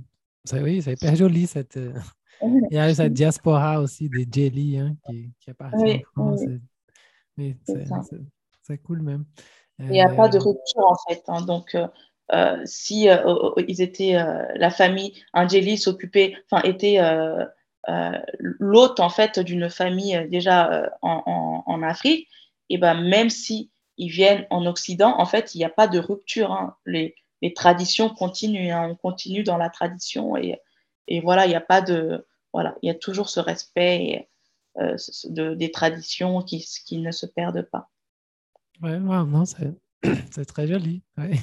oui, 0.60 0.82
c'est 0.82 0.92
hyper 0.92 1.16
joli. 1.16 1.46
Cette, 1.46 1.76
il 2.70 2.76
y 2.76 2.78
a 2.78 2.90
eu 2.90 2.94
cette 2.94 3.12
diaspora 3.12 3.80
aussi 3.80 4.08
des 4.08 4.26
jelly 4.30 4.78
hein, 4.78 4.96
qui, 5.06 5.32
qui 5.40 5.50
est 5.50 5.54
partie 5.54 5.76
Oui, 5.82 5.92
en 5.92 6.02
France. 6.02 6.40
oui. 6.46 6.60
Oui, 7.38 7.56
C'est 7.64 7.86
ça. 7.86 8.02
même. 9.02 9.24
Il 9.88 9.92
n'y 9.92 10.00
a 10.02 10.08
pas 10.08 10.28
de 10.28 10.38
Euh, 10.38 10.40
rupture 10.40 10.84
en 10.86 10.96
fait. 11.08 11.22
hein. 11.28 11.42
Donc, 11.42 11.74
euh, 11.74 11.86
euh, 12.32 12.60
si 12.64 13.08
euh, 13.08 13.50
ils 13.68 13.80
étaient 13.82 14.16
euh, 14.16 14.44
la 14.56 14.70
famille, 14.70 15.14
jelly 15.48 15.78
s'occupait, 15.78 16.36
enfin 16.50 16.62
était 16.62 16.98
l'hôte 18.40 19.00
en 19.00 19.08
fait 19.10 19.38
d'une 19.38 19.70
famille 19.70 20.26
déjà 20.28 20.90
en, 21.02 21.22
en- 21.26 21.62
en 21.66 21.82
Afrique, 21.82 22.28
et 22.68 22.78
ben 22.78 23.00
même 23.00 23.30
si 23.30 23.70
ils 23.96 24.08
viennent 24.10 24.46
en 24.50 24.66
Occident, 24.66 25.14
en 25.18 25.24
fait, 25.26 25.54
il 25.54 25.58
n'y 25.58 25.64
a 25.64 25.70
pas 25.70 25.86
de 25.88 25.98
rupture. 25.98 26.52
hein. 26.52 26.76
Les, 26.84 27.14
les 27.42 27.54
traditions 27.54 28.10
continuent. 28.10 28.72
hein. 28.72 28.88
On 28.90 28.94
continue 28.96 29.42
dans 29.42 29.56
la 29.56 29.70
tradition 29.70 30.36
et, 30.36 30.60
et 31.08 31.20
voilà, 31.20 31.46
il 31.46 31.50
n'y 31.50 31.54
a 31.54 31.60
pas 31.60 31.80
de 31.80 32.26
voilà, 32.52 32.74
il 32.82 32.86
y 32.88 32.90
a 32.90 32.94
toujours 32.94 33.28
ce 33.28 33.40
respect 33.40 34.28
de- 34.78 35.54
des 35.54 35.70
traditions 35.70 36.42
qui, 36.42 36.66
qui 36.86 36.98
ne 36.98 37.10
se 37.10 37.26
perdent 37.26 37.68
pas. 37.70 37.88
non, 38.80 39.44
c'est, 40.30 40.44
très 40.44 40.66
joli. 40.66 41.02
ouais. 41.16 41.38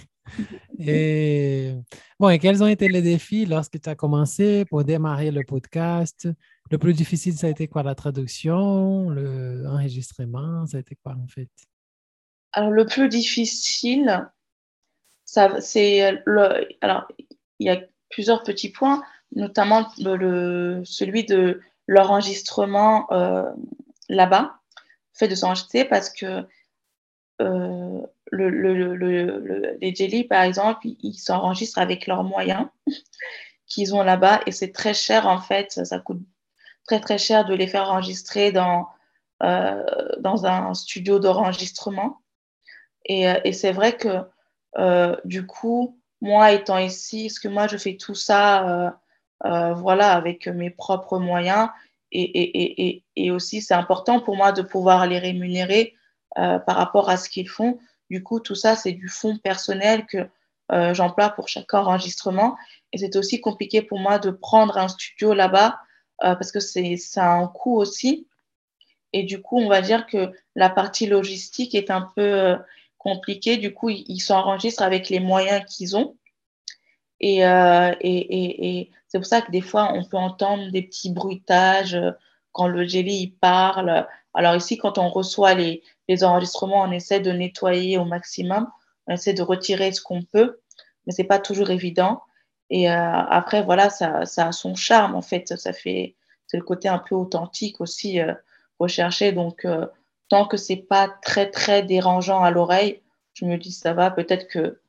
Et 0.80 1.74
bon, 2.20 2.30
et 2.30 2.40
quels 2.40 2.64
ont 2.64 2.68
été 2.68 2.88
les 2.88 3.02
défis 3.02 3.46
lorsque 3.46 3.80
tu 3.80 3.90
as 3.90 3.96
commencé 3.96 4.66
pour 4.66 4.84
démarrer 4.84 5.32
le 5.32 5.44
podcast? 5.44 6.30
Le 6.72 6.78
plus 6.78 6.94
difficile, 6.94 7.34
ça 7.34 7.48
a 7.48 7.50
été 7.50 7.68
quoi? 7.68 7.84
La 7.84 7.94
traduction, 7.94 9.10
l'enregistrement, 9.10 10.66
ça 10.66 10.78
a 10.78 10.80
été 10.80 10.96
quoi 10.96 11.16
en 11.22 11.28
fait? 11.28 11.50
Alors, 12.54 12.72
le 12.72 12.86
plus 12.86 13.10
difficile, 13.10 14.30
c'est 15.26 16.22
le. 16.26 16.68
Alors, 16.82 17.08
il 17.60 17.68
y 17.68 17.70
a 17.70 17.82
plusieurs 18.10 18.44
petits 18.44 18.70
points, 18.70 19.04
notamment 19.36 19.88
le, 20.00 20.16
le- 20.16 20.86
celui 20.86 21.26
de 21.26 21.60
l'enregistrement 21.94 23.08
euh, 23.12 23.50
là-bas, 24.10 24.56
fait 25.14 25.28
de 25.28 25.36
s'enregistrer 25.36 25.86
parce 25.86 26.10
que 26.10 26.46
euh, 27.42 28.02
le, 28.32 28.50
le- 28.50 28.74
le- 28.76 28.96
le- 28.96 29.40
le- 29.40 29.78
les 29.82 29.94
jelly, 29.96 30.24
par 30.24 30.44
exemple, 30.44 30.88
ils 31.02 31.16
s'enregistrent 31.16 31.80
avec 31.80 32.08
leurs 32.08 32.24
moyens 32.24 32.68
qu'ils 33.68 33.96
ont 33.96 34.04
là-bas 34.04 34.42
et 34.46 34.52
c'est 34.52 34.72
très 34.72 34.94
cher 34.94 35.28
en 35.28 35.40
fait, 35.40 35.72
ça, 35.72 36.00
coûte 36.00 36.22
très 36.88 37.00
très 37.00 37.18
cher 37.18 37.46
de 37.46 37.54
les 37.54 37.68
faire 37.68 37.90
enregistrer 37.92 38.52
dans, 38.52 38.88
euh, 39.44 39.84
dans 40.20 40.46
un 40.46 40.74
studio 40.74 41.20
d'enregistrement. 41.20 42.22
Et, 43.06 43.26
et 43.44 43.54
c'est 43.54 43.72
vrai 43.74 43.98
que 43.98 44.26
du 45.26 45.46
coup, 45.46 46.00
moi 46.22 46.52
étant 46.52 46.78
ici, 46.78 47.28
parce 47.28 47.40
que 47.40 47.48
moi 47.48 47.68
je 47.68 47.78
fais 47.78 47.98
tout 47.98 48.16
ça 48.16 48.98
voilà, 49.44 50.14
avec 50.14 50.48
mes 50.48 50.70
propres 50.70 51.20
moyens 51.20 51.70
et, 52.14 52.22
et, 52.22 52.88
et, 52.88 53.04
et, 53.16 53.32
aussi 53.32 53.62
c'est 53.62 53.74
important 53.74 54.20
pour 54.20 54.36
moi 54.36 54.52
de 54.52 54.62
pouvoir 54.62 55.08
les 55.08 55.20
rémunérer 55.20 55.96
euh, 56.38 56.60
par 56.60 56.78
rapport 56.78 57.10
à 57.10 57.18
ce 57.18 57.30
qu'ils 57.30 57.50
font. 57.50 57.80
Du 58.10 58.24
coup, 58.24 58.40
tout 58.40 58.56
ça, 58.56 58.76
c'est 58.76 58.92
du 58.92 59.08
fonds 59.08 59.38
personnel 59.38 60.06
que 60.06 60.30
euh, 60.72 60.94
j'emploie 60.94 61.30
pour 61.30 61.48
chaque 61.48 61.74
enregistrement. 61.74 62.56
Et 62.92 63.00
c'est 63.00 63.16
aussi 63.16 63.42
compliqué 63.42 63.82
pour 63.82 64.00
moi 64.00 64.20
de 64.20 64.30
prendre 64.30 64.78
un 64.78 64.88
studio 64.88 65.34
là-bas 65.34 65.80
euh, 66.24 66.36
parce 66.36 66.52
que 66.52 66.60
c'est 66.60 66.98
ça 66.98 67.32
un 67.32 67.48
coût 67.48 67.78
aussi. 67.78 68.28
Et 69.12 69.24
du 69.24 69.42
coup, 69.42 69.60
on 69.60 69.68
va 69.68 69.82
dire 69.82 70.06
que 70.06 70.32
la 70.56 70.70
partie 70.70 71.06
logistique 71.06 71.76
est 71.76 71.92
un 71.92 72.10
peu 72.16 72.22
euh, 72.22 72.58
compliquée. 72.98 73.58
Du 73.58 73.74
coup, 73.74 73.90
ils 73.90 74.20
s'enregistrent 74.20 74.84
avec 74.84 75.10
les 75.10 75.20
moyens 75.20 75.64
qu'ils 75.66 75.98
ont. 75.98 76.16
Et, 77.24 77.46
euh, 77.46 77.96
et, 78.02 78.92
c'est 79.08 79.18
pour 79.18 79.26
ça 79.26 79.42
que 79.42 79.50
des 79.50 79.62
fois, 79.62 79.94
on 79.94 80.04
peut 80.04 80.18
entendre 80.18 80.70
des 80.72 80.82
petits 80.82 81.10
bruitages 81.10 81.96
euh, 81.96 82.12
quand 82.52 82.68
le 82.68 82.86
jelly 82.86 83.38
parle. 83.40 84.06
Alors 84.34 84.58
ici, 84.58 84.78
quand 84.78 84.98
on 84.98 85.08
reçoit 85.08 85.54
les, 85.54 85.82
enregistrements, 86.22 86.82
on 86.82 86.92
essaie 86.92 87.22
de 87.22 87.32
nettoyer 87.32 87.98
au 87.98 88.04
maximum. 88.04 88.68
On 89.08 89.14
essaie 89.14 89.34
de 89.34 89.42
retirer 89.42 89.94
ce 89.94 90.02
qu'on 90.02 90.24
peut, 90.24 90.60
mais 91.06 91.14
c'est 91.14 91.24
pas 91.24 91.40
toujours 91.40 91.70
évident. 91.70 92.22
Et 92.70 92.92
euh, 92.92 92.94
après, 92.94 93.64
voilà, 93.64 93.90
ça, 93.90 94.24
a 94.38 94.52
son 94.52 94.76
charme, 94.76 95.16
en 95.16 95.22
fait. 95.22 95.58
Ça 95.58 95.72
fait, 95.72 96.18
c'est 96.48 96.58
le 96.58 96.64
côté 96.64 96.90
un 96.90 97.00
peu 97.00 97.16
authentique 97.16 97.80
aussi 97.80 98.20
rechercher. 98.80 99.32
Donc, 99.32 99.66
tant 100.28 100.46
que 100.46 100.58
c'est 100.58 100.76
pas 100.76 101.08
très, 101.22 101.50
très 101.50 101.84
dérangeant 101.84 102.44
à 102.44 102.52
l'oreille, 102.52 103.02
je 103.34 103.46
me 103.46 103.58
dis 103.58 103.72
ça 103.72 103.94
va. 103.94 104.12
Peut-être 104.12 104.50
que 104.50 104.82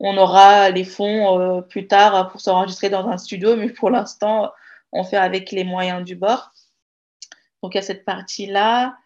on 0.00 0.16
aura 0.16 0.70
les 0.70 0.84
fonds 0.84 1.38
euh, 1.38 1.60
plus 1.60 1.86
tard 1.86 2.30
pour 2.30 2.40
s'enregistrer 2.40 2.88
dans 2.88 3.06
un 3.08 3.18
studio, 3.18 3.54
mais 3.56 3.68
pour 3.68 3.90
l'instant, 3.90 4.50
on 4.92 5.04
fait 5.04 5.18
avec 5.18 5.52
les 5.52 5.62
moyens 5.64 6.04
du 6.04 6.16
bord. 6.16 6.52
Donc, 7.62 7.74
il 7.74 7.78
y 7.78 7.80
a 7.80 7.82
cette 7.82 8.06
partie-là 8.06 8.96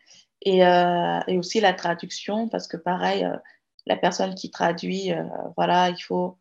et, 0.43 0.65
euh, 0.65 1.21
aussi 1.37 1.61
la 1.61 1.73
traduction, 1.73 2.49
parce 2.49 2.69
que 2.69 2.77
pareil, 2.77 3.25
euh, 3.25 3.37
la 3.87 3.97
personne 3.97 4.35
qui 4.37 4.51
traduit, 4.51 5.13
euh, 5.13 5.25
voilà, 5.57 5.91
il 5.91 6.01
faut, 6.01 6.39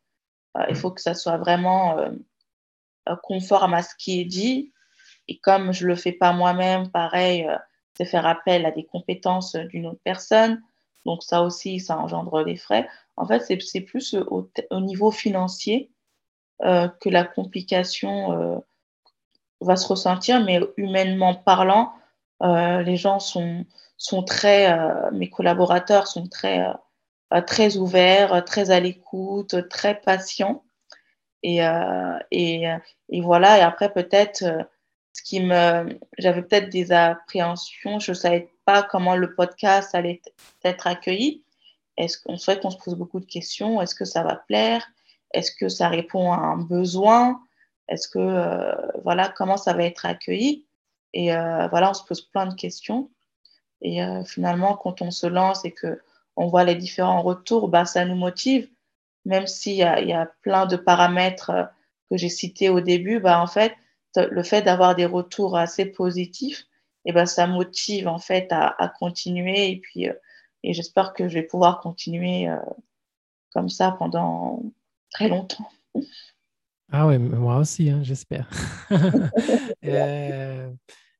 euh, 0.57 0.65
il 0.69 0.75
faut 0.75 0.91
que 0.91 1.01
ça 1.01 1.15
soit 1.15 1.37
vraiment 1.37 1.97
conforme 3.23 3.73
à 3.73 3.81
ce 3.81 3.95
qui 3.97 4.21
est 4.21 4.25
dit. 4.25 4.71
Et 5.27 5.39
comme 5.39 5.73
je 5.73 5.83
ne 5.83 5.89
le 5.89 5.95
fais 5.95 6.11
pas 6.11 6.31
moi-même, 6.31 6.89
pareil, 6.91 7.49
c'est 7.97 8.05
faire 8.05 8.25
appel 8.25 8.65
à 8.65 8.71
des 8.71 8.85
compétences 8.85 9.55
d'une 9.55 9.87
autre 9.87 9.99
personne. 10.03 10.61
Donc, 11.05 11.23
ça 11.23 11.41
aussi, 11.41 11.79
ça 11.79 11.97
engendre 11.97 12.43
des 12.45 12.55
frais. 12.55 12.87
En 13.17 13.25
fait, 13.25 13.41
c'est 13.41 13.81
plus 13.81 14.13
au, 14.13 14.49
au, 14.69 14.79
niveau 14.79 15.11
financier 15.11 15.91
euh, 16.63 16.87
que 16.87 17.09
la 17.09 17.23
complication 17.25 18.31
euh, 18.33 18.59
va 19.61 19.75
se 19.75 19.87
ressentir, 19.87 20.43
mais 20.43 20.59
humainement 20.77 21.35
parlant, 21.35 21.93
euh, 22.41 22.81
les 22.81 22.97
gens 22.97 23.19
sont, 23.19 23.65
sont 23.97 24.23
très, 24.23 24.77
mes 25.11 25.29
collaborateurs 25.29 26.07
sont 26.07 26.27
très, 26.27 26.65
très 27.47 27.77
ouverts, 27.77 28.43
très 28.45 28.71
à 28.71 28.79
l'écoute, 28.79 29.69
très 29.69 29.99
patients. 29.99 30.63
Et, 31.43 31.59
et, 32.31 32.67
et, 33.09 33.21
voilà, 33.21 33.57
et 33.57 33.61
après, 33.61 33.91
peut-être, 33.91 34.43
ce 35.13 35.21
qui 35.21 35.39
me. 35.41 35.97
J'avais 36.17 36.41
peut-être 36.41 36.69
des 36.69 36.91
appréhensions, 36.91 37.99
je 37.99 38.11
ne 38.11 38.15
savais 38.15 38.49
pas 38.65 38.83
comment 38.83 39.15
le 39.15 39.33
podcast 39.35 39.95
allait 39.95 40.21
être 40.63 40.87
accueilli. 40.87 41.43
Est-ce 41.97 42.17
qu'on 42.17 42.37
souhaite 42.37 42.61
qu'on 42.61 42.71
se 42.71 42.77
pose 42.77 42.95
beaucoup 42.95 43.19
de 43.19 43.25
questions? 43.25 43.81
Est-ce 43.81 43.95
que 43.95 44.05
ça 44.05 44.23
va 44.23 44.35
plaire? 44.35 44.85
Est-ce 45.33 45.51
que 45.51 45.69
ça 45.69 45.87
répond 45.87 46.31
à 46.31 46.37
un 46.37 46.57
besoin? 46.57 47.41
Est-ce 47.87 48.07
que 48.07 48.19
euh, 48.19 48.75
voilà 49.03 49.29
comment 49.29 49.57
ça 49.57 49.73
va 49.73 49.83
être 49.83 50.05
accueilli? 50.05 50.65
Et 51.13 51.33
euh, 51.33 51.67
voilà, 51.67 51.91
on 51.91 51.93
se 51.93 52.03
pose 52.03 52.21
plein 52.21 52.47
de 52.47 52.55
questions. 52.55 53.11
Et 53.81 54.03
euh, 54.03 54.23
finalement, 54.23 54.75
quand 54.75 55.01
on 55.01 55.11
se 55.11 55.27
lance 55.27 55.65
et 55.65 55.71
que 55.71 56.01
on 56.35 56.47
voit 56.47 56.63
les 56.63 56.75
différents 56.75 57.21
retours, 57.21 57.67
bah, 57.67 57.85
ça 57.85 58.05
nous 58.05 58.15
motive. 58.15 58.67
Même 59.25 59.45
s'il 59.45 59.73
y, 59.73 59.77
y, 59.77 60.13
a 60.13 60.25
plein 60.41 60.65
de 60.65 60.75
paramètres 60.75 61.51
que 62.09 62.17
j'ai 62.17 62.29
cités 62.29 62.69
au 62.69 62.81
début, 62.81 63.19
bah, 63.19 63.39
en 63.39 63.45
fait, 63.47 63.75
le 64.15 64.43
fait 64.43 64.61
d'avoir 64.61 64.95
des 64.95 65.05
retours 65.05 65.57
assez 65.57 65.85
positifs, 65.85 66.65
et 67.05 67.11
ben, 67.11 67.25
ça 67.25 67.47
motive 67.47 68.07
en 68.07 68.19
fait 68.19 68.51
à, 68.51 68.75
à 68.81 68.87
continuer. 68.87 69.71
Et 69.71 69.79
puis, 69.79 70.09
euh, 70.09 70.13
et 70.63 70.73
j'espère 70.73 71.13
que 71.13 71.27
je 71.27 71.35
vais 71.35 71.43
pouvoir 71.43 71.81
continuer 71.81 72.47
euh, 72.47 72.57
comme 73.51 73.69
ça 73.69 73.91
pendant 73.91 74.63
très 75.11 75.27
longtemps. 75.27 75.69
Ah 76.91 77.07
oui, 77.07 77.17
moi 77.17 77.57
aussi, 77.57 77.89
hein, 77.89 78.01
j'espère. 78.03 78.49
euh, 79.85 80.71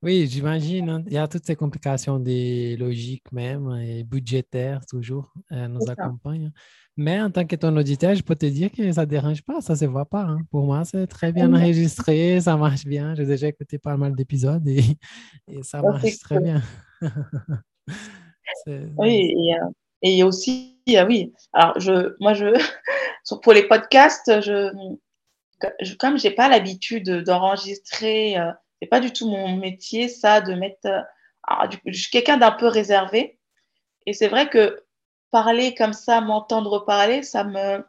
oui, 0.02 0.28
j'imagine, 0.28 0.90
hein, 0.90 1.04
il 1.08 1.14
y 1.14 1.18
a 1.18 1.28
toutes 1.28 1.46
ces 1.46 1.56
complications 1.56 2.20
des 2.20 2.78
logiques 2.78 3.32
même 3.32 3.72
et 3.82 4.04
budgétaires 4.04 4.86
toujours 4.86 5.34
nous 5.50 5.90
accompagnent. 5.90 6.52
Mais 6.96 7.20
en 7.20 7.32
tant 7.32 7.46
que 7.46 7.56
ton 7.56 7.76
auditeur, 7.76 8.14
je 8.14 8.22
peux 8.22 8.36
te 8.36 8.46
dire 8.46 8.72
que 8.72 8.92
ça 8.92 9.02
ne 9.02 9.10
dérange 9.10 9.42
pas, 9.42 9.62
ça 9.62 9.74
ne 9.74 9.78
se 9.80 9.86
voit 9.86 10.06
pas. 10.06 10.22
Hein. 10.22 10.40
Pour 10.52 10.66
moi, 10.66 10.86
c'est 10.86 11.08
très 11.08 11.32
bien 11.32 11.52
enregistré, 11.52 12.40
ça 12.40 12.56
marche 12.56 12.86
bien. 12.86 13.16
J'ai 13.16 13.26
déjà 13.26 13.48
écouté 13.48 13.80
pas 13.80 13.98
mal 13.98 14.16
d'épisodes 14.16 14.68
et, 14.68 14.84
et, 15.48 15.64
ça 15.64 15.82
marche 15.82 16.20
très 16.20 16.40
bien. 16.40 16.62
oui, 18.98 19.34
et, 19.36 19.56
euh, 19.56 19.70
et, 20.04 20.24
aussi, 20.24 20.78
euh, 20.90 21.06
oui, 21.08 21.34
alors 21.52 21.80
je, 21.80 22.16
moi, 22.20 22.36
je, 22.36 22.46
pour 23.42 23.54
les 23.54 23.68
podcasts, 23.68 24.42
je, 24.42 24.72
je 25.82 25.96
comme 25.96 26.20
je 26.20 26.28
n'ai 26.28 26.36
pas 26.36 26.48
l'habitude 26.48 27.24
d'enregistrer, 27.24 28.38
euh, 28.38 28.52
c'est 28.80 28.88
pas 28.88 29.00
du 29.00 29.12
tout 29.12 29.28
mon 29.28 29.58
métier, 29.58 30.10
ça, 30.10 30.42
de 30.42 30.54
mettre. 30.54 30.88
Alors, 31.42 31.68
du, 31.70 31.78
je 31.88 32.00
suis 32.00 32.12
quelqu'un 32.12 32.38
d'un 32.38 32.52
peu 32.52 32.68
réservé. 32.68 33.40
Et 34.06 34.14
c'est 34.14 34.28
vrai 34.28 34.50
que 34.50 34.84
parler 35.34 35.76
comme 35.76 35.94
ça, 35.94 36.22
m'entendre 36.22 36.86
parler, 36.86 37.24
ça 37.24 37.44
me. 37.44 37.84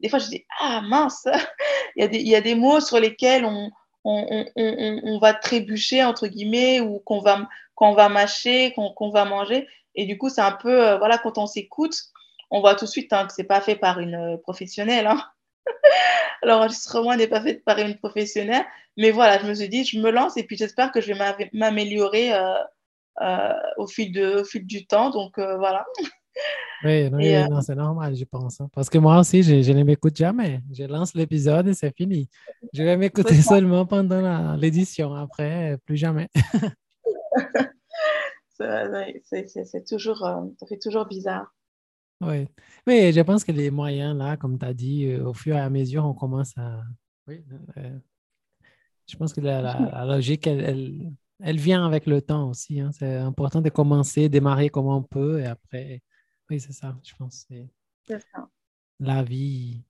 Des 0.00 0.08
fois, 0.08 0.18
je 0.20 0.28
dis 0.28 0.44
Ah 0.60 0.82
mince 0.82 1.26
il, 1.96 2.02
y 2.02 2.04
a 2.04 2.08
des, 2.08 2.18
il 2.18 2.28
y 2.28 2.36
a 2.36 2.40
des 2.40 2.54
mots 2.54 2.80
sur 2.80 3.00
lesquels 3.00 3.44
on, 3.44 3.70
on, 4.04 4.46
on, 4.54 5.00
on 5.02 5.18
va 5.18 5.34
trébucher, 5.34 6.04
entre 6.04 6.28
guillemets, 6.28 6.80
ou 6.80 7.00
qu'on 7.00 7.20
va, 7.20 7.48
qu'on 7.74 7.94
va 7.94 8.08
mâcher, 8.08 8.72
qu'on 8.74 8.92
qu 8.92 9.10
va 9.12 9.24
manger. 9.24 9.66
Et 9.94 10.04
du 10.06 10.18
coup, 10.18 10.28
c'est 10.28 10.42
un 10.42 10.52
peu. 10.52 10.86
Euh, 10.88 10.98
voilà, 10.98 11.18
quand 11.18 11.38
on 11.38 11.46
s'écoute, 11.46 11.96
on 12.50 12.60
voit 12.60 12.74
tout 12.74 12.84
de 12.84 12.90
suite 12.90 13.12
hein, 13.12 13.26
que 13.26 13.32
c'est 13.32 13.44
pas 13.44 13.60
fait 13.60 13.76
par 13.76 13.98
une 13.98 14.38
professionnelle. 14.42 15.06
Hein. 15.06 15.24
L'enregistrement 16.42 17.16
n'est 17.16 17.28
pas 17.28 17.40
fait 17.40 17.54
par 17.54 17.78
une 17.78 17.96
professionnelle. 17.96 18.66
Mais 18.96 19.10
voilà, 19.10 19.40
je 19.40 19.46
me 19.46 19.54
suis 19.54 19.68
dit, 19.68 19.84
je 19.84 19.98
me 19.98 20.10
lance 20.10 20.36
et 20.36 20.44
puis 20.44 20.56
j'espère 20.56 20.92
que 20.92 21.00
je 21.00 21.12
vais 21.12 21.50
m'améliorer 21.52 22.32
euh, 22.34 22.54
euh, 23.22 23.52
au, 23.76 23.86
fil 23.86 24.12
de, 24.12 24.40
au 24.40 24.44
fil 24.44 24.66
du 24.66 24.86
temps. 24.86 25.10
Donc 25.10 25.38
euh, 25.38 25.56
voilà. 25.56 25.86
Oui, 26.84 26.90
et, 26.90 27.48
non, 27.48 27.62
c'est 27.62 27.74
normal, 27.74 28.14
je 28.14 28.24
pense. 28.24 28.60
Hein. 28.60 28.68
Parce 28.72 28.90
que 28.90 28.98
moi 28.98 29.18
aussi, 29.18 29.42
je, 29.42 29.62
je 29.62 29.72
ne 29.72 29.82
m'écoute 29.84 30.16
jamais. 30.16 30.60
Je 30.70 30.84
lance 30.84 31.14
l'épisode 31.14 31.68
et 31.68 31.74
c'est 31.74 31.96
fini. 31.96 32.28
Je 32.74 32.82
vais 32.82 32.96
m'écouter 32.96 33.40
seulement 33.42 33.86
pendant 33.86 34.54
l'édition. 34.56 35.14
Après, 35.14 35.78
plus 35.86 35.96
jamais. 35.96 36.28
c'est 38.58 39.84
toujours, 39.86 40.24
euh, 40.24 40.42
ça 40.60 40.66
fait 40.66 40.78
toujours 40.78 41.06
bizarre. 41.06 41.54
Oui, 42.20 42.46
mais 42.86 43.12
je 43.12 43.20
pense 43.20 43.44
que 43.44 43.52
les 43.52 43.70
moyens, 43.70 44.16
là, 44.16 44.36
comme 44.36 44.58
tu 44.58 44.66
as 44.66 44.74
dit, 44.74 45.06
euh, 45.06 45.24
au 45.26 45.34
fur 45.34 45.56
et 45.56 45.60
à 45.60 45.70
mesure, 45.70 46.04
on 46.04 46.14
commence 46.14 46.56
à. 46.56 46.82
Oui, 47.26 47.42
euh, 47.78 47.98
je 49.06 49.16
pense 49.16 49.32
que 49.32 49.40
la, 49.40 49.60
la, 49.60 49.78
la 49.80 50.04
logique, 50.04 50.46
elle, 50.46 50.60
elle, 50.60 51.12
elle, 51.42 51.58
vient 51.58 51.84
avec 51.84 52.06
le 52.06 52.22
temps 52.22 52.50
aussi. 52.50 52.80
Hein. 52.80 52.90
C'est 52.92 53.16
important 53.16 53.60
de 53.60 53.68
commencer, 53.68 54.28
démarrer 54.28 54.70
comme 54.70 54.86
on 54.86 55.02
peut, 55.02 55.40
et 55.40 55.46
après, 55.46 56.02
oui, 56.54 56.60
c'est 56.60 56.72
ça, 56.72 56.96
je 57.02 57.12
pense. 57.16 57.46
C'est 57.48 58.20
ça. 58.32 58.48
La 59.00 59.22
vie, 59.22 59.82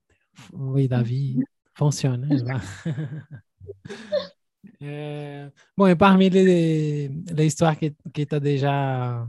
oui, 0.53 0.87
la 0.87 1.03
vie 1.03 1.37
fonctionne. 1.75 2.27
Hein, 2.49 2.61
euh, 4.81 5.49
bon, 5.77 5.87
et 5.87 5.95
parmi 5.95 6.29
les, 6.29 7.07
les 7.07 7.45
histoires 7.45 7.77
que, 7.77 7.87
que 8.13 8.23
tu 8.23 8.35
as 8.35 8.39
déjà 8.39 9.27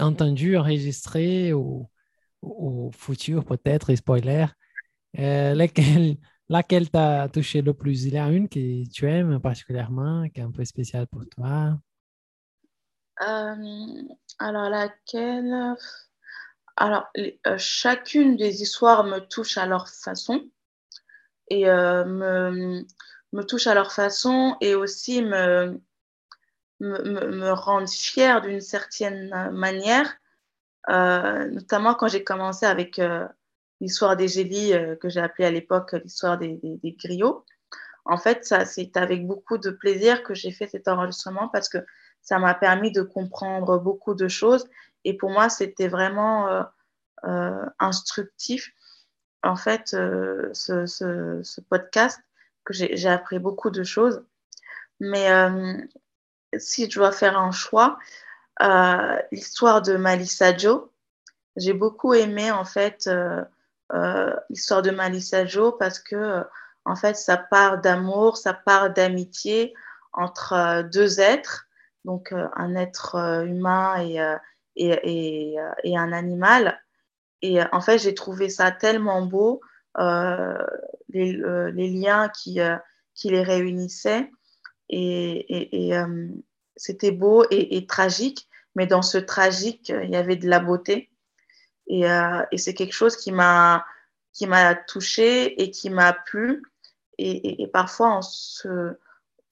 entendues, 0.00 0.56
enregistrées 0.56 1.52
ou 1.52 1.88
au 2.40 2.90
futur 2.92 3.44
peut-être, 3.44 3.94
spoiler, 3.94 4.46
euh, 5.18 5.54
laquelle, 5.54 6.16
laquelle 6.48 6.90
t'a 6.90 7.28
touché 7.28 7.60
le 7.62 7.74
plus? 7.74 8.04
Il 8.04 8.14
y 8.14 8.18
a 8.18 8.28
une 8.28 8.48
que 8.48 8.88
tu 8.88 9.06
aimes 9.06 9.38
particulièrement, 9.40 10.28
qui 10.28 10.40
est 10.40 10.44
un 10.44 10.50
peu 10.50 10.64
spéciale 10.64 11.06
pour 11.08 11.26
toi 11.28 11.78
euh, 13.20 14.02
Alors 14.38 14.70
laquelle 14.70 15.76
Alors 16.76 17.08
euh, 17.18 17.58
chacune 17.58 18.36
des 18.36 18.62
histoires 18.62 19.04
me 19.04 19.20
touche 19.20 19.58
à 19.58 19.66
leur 19.66 19.88
façon 19.88 20.48
et 21.48 21.68
euh, 21.68 22.04
me, 23.32 23.42
touche 23.42 23.66
à 23.66 23.74
leur 23.74 23.92
façon 23.92 24.56
et 24.60 24.74
aussi 24.74 25.22
me, 25.22 25.80
me, 26.80 27.30
me, 27.30 27.52
rendent 27.52 27.88
fière 27.88 28.40
d'une 28.40 28.60
certaine 28.60 29.50
manière 29.52 30.16
euh, 30.88 31.46
notamment 31.50 31.94
quand 31.94 32.08
j'ai 32.08 32.24
commencé 32.24 32.66
avec 32.66 33.00
l'histoire 33.80 34.16
des 34.16 34.28
gélies, 34.28 34.72
que 35.00 35.08
j'ai 35.08 35.20
appelée 35.20 35.46
à 35.46 35.50
l'époque 35.50 35.92
l'histoire 35.92 36.38
des, 36.38 36.56
des, 36.56 36.76
des, 36.76 36.92
griots. 36.92 37.44
En 38.04 38.18
fait, 38.18 38.52
c'est 38.66 38.96
avec 38.96 39.26
beaucoup 39.26 39.58
de 39.58 39.70
plaisir 39.70 40.22
que 40.22 40.34
j'ai 40.34 40.50
fait 40.50 40.66
cet 40.66 40.88
enregistrement 40.88 41.48
parce 41.48 41.68
que 41.68 41.78
ça 42.20 42.38
m'a 42.38 42.54
permis 42.54 42.90
de 42.90 43.02
comprendre 43.02 43.78
beaucoup 43.78 44.14
de 44.14 44.28
choses. 44.28 44.68
Et 45.04 45.16
pour 45.16 45.30
moi, 45.30 45.48
c'était 45.48 45.88
vraiment 45.88 46.48
euh, 46.48 46.62
euh, 47.24 47.66
instructif. 47.78 48.72
En 49.42 49.56
fait, 49.56 49.88
ce, 49.88 50.50
ce, 50.54 51.60
podcast, 51.68 52.20
que 52.64 52.72
j'ai 52.72 53.08
appris 53.08 53.38
beaucoup 53.38 53.70
de 53.70 53.84
choses. 53.84 54.24
Mais 55.00 55.28
si 56.56 56.90
je 56.90 56.98
dois 56.98 57.12
faire 57.12 57.38
un 57.38 57.50
choix, 57.50 57.98
euh, 58.62 59.18
l'histoire 59.32 59.82
de 59.82 59.96
Malissa 59.96 60.56
Joe. 60.56 60.88
J'ai 61.56 61.72
beaucoup 61.72 62.14
aimé 62.14 62.50
en 62.50 62.64
fait 62.64 63.06
euh, 63.08 63.44
euh, 63.92 64.34
l'histoire 64.48 64.82
de 64.82 64.90
Malissa 64.90 65.44
Joe 65.44 65.74
parce 65.78 65.98
que 65.98 66.42
en 66.84 66.96
fait 66.96 67.16
ça 67.16 67.36
part 67.36 67.80
d'amour, 67.80 68.36
ça 68.36 68.54
part 68.54 68.90
d'amitié 68.90 69.74
entre 70.12 70.82
deux 70.82 71.20
êtres, 71.20 71.66
donc 72.04 72.32
un 72.32 72.76
être 72.76 73.44
humain 73.44 74.00
et, 74.00 74.20
et, 74.76 75.56
et, 75.84 75.96
un 75.96 76.12
animal. 76.12 76.80
Et 77.42 77.58
en 77.72 77.80
fait 77.80 77.98
j'ai 77.98 78.14
trouvé 78.14 78.48
ça 78.48 78.72
tellement 78.72 79.22
beau, 79.22 79.60
les, 79.98 81.32
les, 81.72 81.88
liens 81.90 82.28
qui, 82.28 82.58
qui 83.14 83.30
les 83.30 83.42
réunissaient. 83.42 84.30
Et, 84.88 85.92
c'était 86.76 87.12
beau 87.12 87.44
et, 87.50 87.86
tragique, 87.86 88.48
mais 88.74 88.86
dans 88.86 89.02
ce 89.02 89.18
tragique, 89.18 89.90
il 89.90 90.10
y 90.10 90.16
avait 90.16 90.36
de 90.36 90.48
la 90.48 90.60
beauté. 90.60 91.10
Et, 91.86 92.08
euh, 92.10 92.42
c'est 92.56 92.74
quelque 92.74 92.94
chose 92.94 93.16
qui 93.16 93.32
m'a 93.32 93.84
qui 94.32 94.48
m'a 94.48 94.74
touchée 94.74 95.62
et 95.62 95.70
qui 95.70 95.90
m'a 95.90 96.12
plu. 96.12 96.62
Et 97.18 97.68
parfois, 97.72 98.18
on 98.18 98.22
se, 98.22 98.96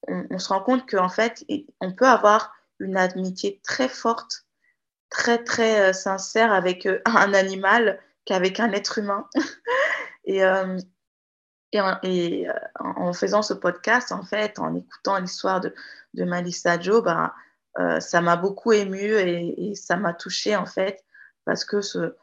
on, 0.09 0.27
on 0.31 0.39
se 0.41 0.49
rend 0.49 0.61
compte 0.61 0.91
qu'en 0.91 1.09
fait, 1.09 1.45
on 1.81 1.93
peut 1.93 2.09
avoir 2.09 2.53
une 2.81 2.97
amitié 2.97 3.61
très 3.62 3.89
forte, 3.89 4.45
très, 5.13 5.45
très 5.45 5.91
euh, 5.91 5.93
sincère 5.93 6.53
avec 6.53 6.87
euh, 6.87 7.01
un 7.05 7.35
animal 7.35 8.01
qu'avec 8.25 8.59
un 8.59 8.73
être 8.73 8.99
humain. 8.99 9.29
et, 10.25 10.43
euh, 10.45 10.79
et, 12.03 12.47
en, 12.81 13.13
faisant 13.13 13.43
ce 13.43 13.55
podcast, 13.55 14.13
en 14.13 14.23
fait, 14.23 14.59
en 14.59 14.75
écoutant 14.75 15.19
l'histoire 15.19 15.61
de, 15.61 15.75
de 16.15 16.25
Malissa 16.25 16.79
Joe, 16.79 17.03
euh, 17.79 18.01
ça 18.01 18.21
m'a 18.21 18.37
beaucoup 18.37 18.73
émue 18.73 19.15
et, 19.15 19.75
ça 19.75 19.97
m'a 19.97 20.13
touchée, 20.13 20.55
en 20.55 20.67
fait, 20.67 21.03
parce 21.47 21.65
que 21.65 21.81
ce, 21.81 22.15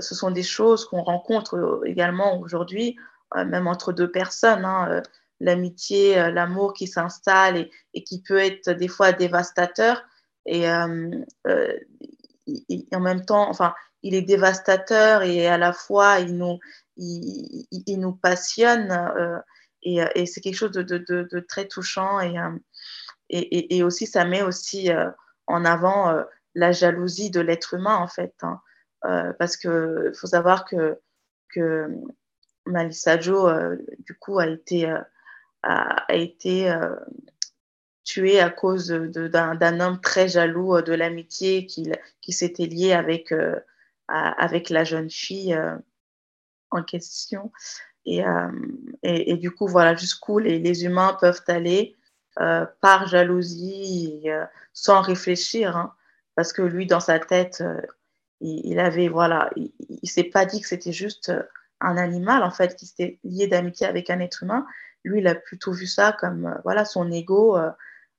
ce 0.00 0.14
sont 0.14 0.30
des 0.30 0.42
choses 0.42 0.84
qu'on 0.84 1.02
rencontre 1.02 1.80
également 1.86 2.38
aujourd'hui, 2.40 2.98
même 3.34 3.66
entre 3.66 3.94
deux 3.94 4.10
personnes. 4.10 4.66
hein, 4.66 5.02
L'amitié, 5.40 6.30
l'amour 6.30 6.74
qui 6.74 6.86
s'installe 6.86 7.68
et, 7.94 8.04
qui 8.04 8.20
peut 8.20 8.38
être 8.38 8.68
des 8.72 8.88
fois 8.88 9.12
dévastateur. 9.12 10.02
Et, 10.44 10.66
en 12.92 13.00
même 13.00 13.24
temps, 13.24 13.48
enfin, 13.48 13.74
il 14.02 14.14
est 14.14 14.22
dévastateur 14.22 15.22
et 15.22 15.46
à 15.46 15.58
la 15.58 15.72
fois, 15.72 16.20
il 16.20 16.36
nous, 16.36 16.58
il, 16.96 17.98
nous 17.98 18.12
passionne. 18.12 18.90
euh, 18.92 19.38
et 19.82 20.26
c'est 20.26 20.40
quelque 20.40 20.54
chose 20.56 20.72
de, 20.72 21.40
très 21.48 21.66
touchant. 21.68 22.20
Et, 22.20 22.38
euh, 22.38 22.50
et, 23.28 23.76
et- 23.76 23.82
aussi, 23.82 24.06
ça 24.06 24.24
met 24.24 24.42
aussi 24.42 24.90
euh, 24.92 25.10
en 25.46 25.64
avant 25.64 26.14
la 26.54 26.72
jalousie 26.72 27.30
de 27.30 27.40
l'être 27.40 27.74
humain, 27.74 27.96
en 27.96 28.08
fait. 28.08 28.34
hein. 28.42 28.60
Parce 29.38 29.56
qu'il 29.56 30.12
faut 30.18 30.26
savoir 30.26 30.64
que, 30.66 30.98
que 31.54 31.88
Malissa 32.66 33.18
Joe, 33.18 33.78
du 34.00 34.14
coup, 34.18 34.38
a 34.38 34.46
été, 34.46 34.92
a 35.62 36.14
été 36.14 36.70
tuée 38.04 38.40
à 38.40 38.50
cause 38.50 38.88
d'un 38.88 39.80
homme 39.80 40.00
très 40.00 40.28
jaloux 40.28 40.76
euh, 40.76 40.82
de 40.82 40.92
l'amitié 40.92 41.66
qu'il- 41.66 41.98
qui 42.20 42.32
s'était 42.32 42.66
lié 42.66 42.92
avec, 42.92 43.32
euh, 43.32 43.58
avec 44.08 44.70
la 44.70 44.84
jeune 44.84 45.10
fille 45.10 45.54
euh, 45.54 45.76
en 46.70 46.82
question. 46.82 47.52
Et, 48.06 48.22
et, 49.02 49.36
du 49.36 49.50
coup, 49.50 49.68
voilà 49.68 49.94
jusqu'où 49.94 50.38
les, 50.38 50.58
les 50.58 50.84
humains 50.84 51.16
peuvent 51.20 51.42
aller 51.48 51.96
par 52.80 53.06
jalousie, 53.06 54.24
sans 54.72 55.02
réfléchir. 55.02 55.76
hein. 55.76 55.92
parce 56.34 56.52
que 56.54 56.62
lui, 56.62 56.86
dans 56.86 56.98
sa 57.00 57.18
tête, 57.18 57.62
il, 58.40 58.62
il 58.64 58.80
avait, 58.80 59.08
voilà, 59.08 59.50
il, 59.56 60.08
s'est 60.08 60.24
pas 60.24 60.46
dit 60.46 60.60
que 60.62 60.66
c'était 60.66 60.92
juste 60.92 61.30
un 61.80 61.98
animal, 61.98 62.42
en 62.42 62.50
fait, 62.50 62.74
qui 62.74 62.86
s'était 62.86 63.18
lié 63.22 63.46
d'amitié 63.48 63.86
avec 63.86 64.08
un 64.08 64.20
être 64.20 64.42
humain. 64.44 64.66
Lui, 65.04 65.20
il 65.20 65.26
a 65.26 65.34
plutôt 65.34 65.72
vu 65.72 65.86
ça 65.86 66.16
comme, 66.18 66.58
voilà, 66.64 66.84
son 66.86 67.12
ego, 67.12 67.58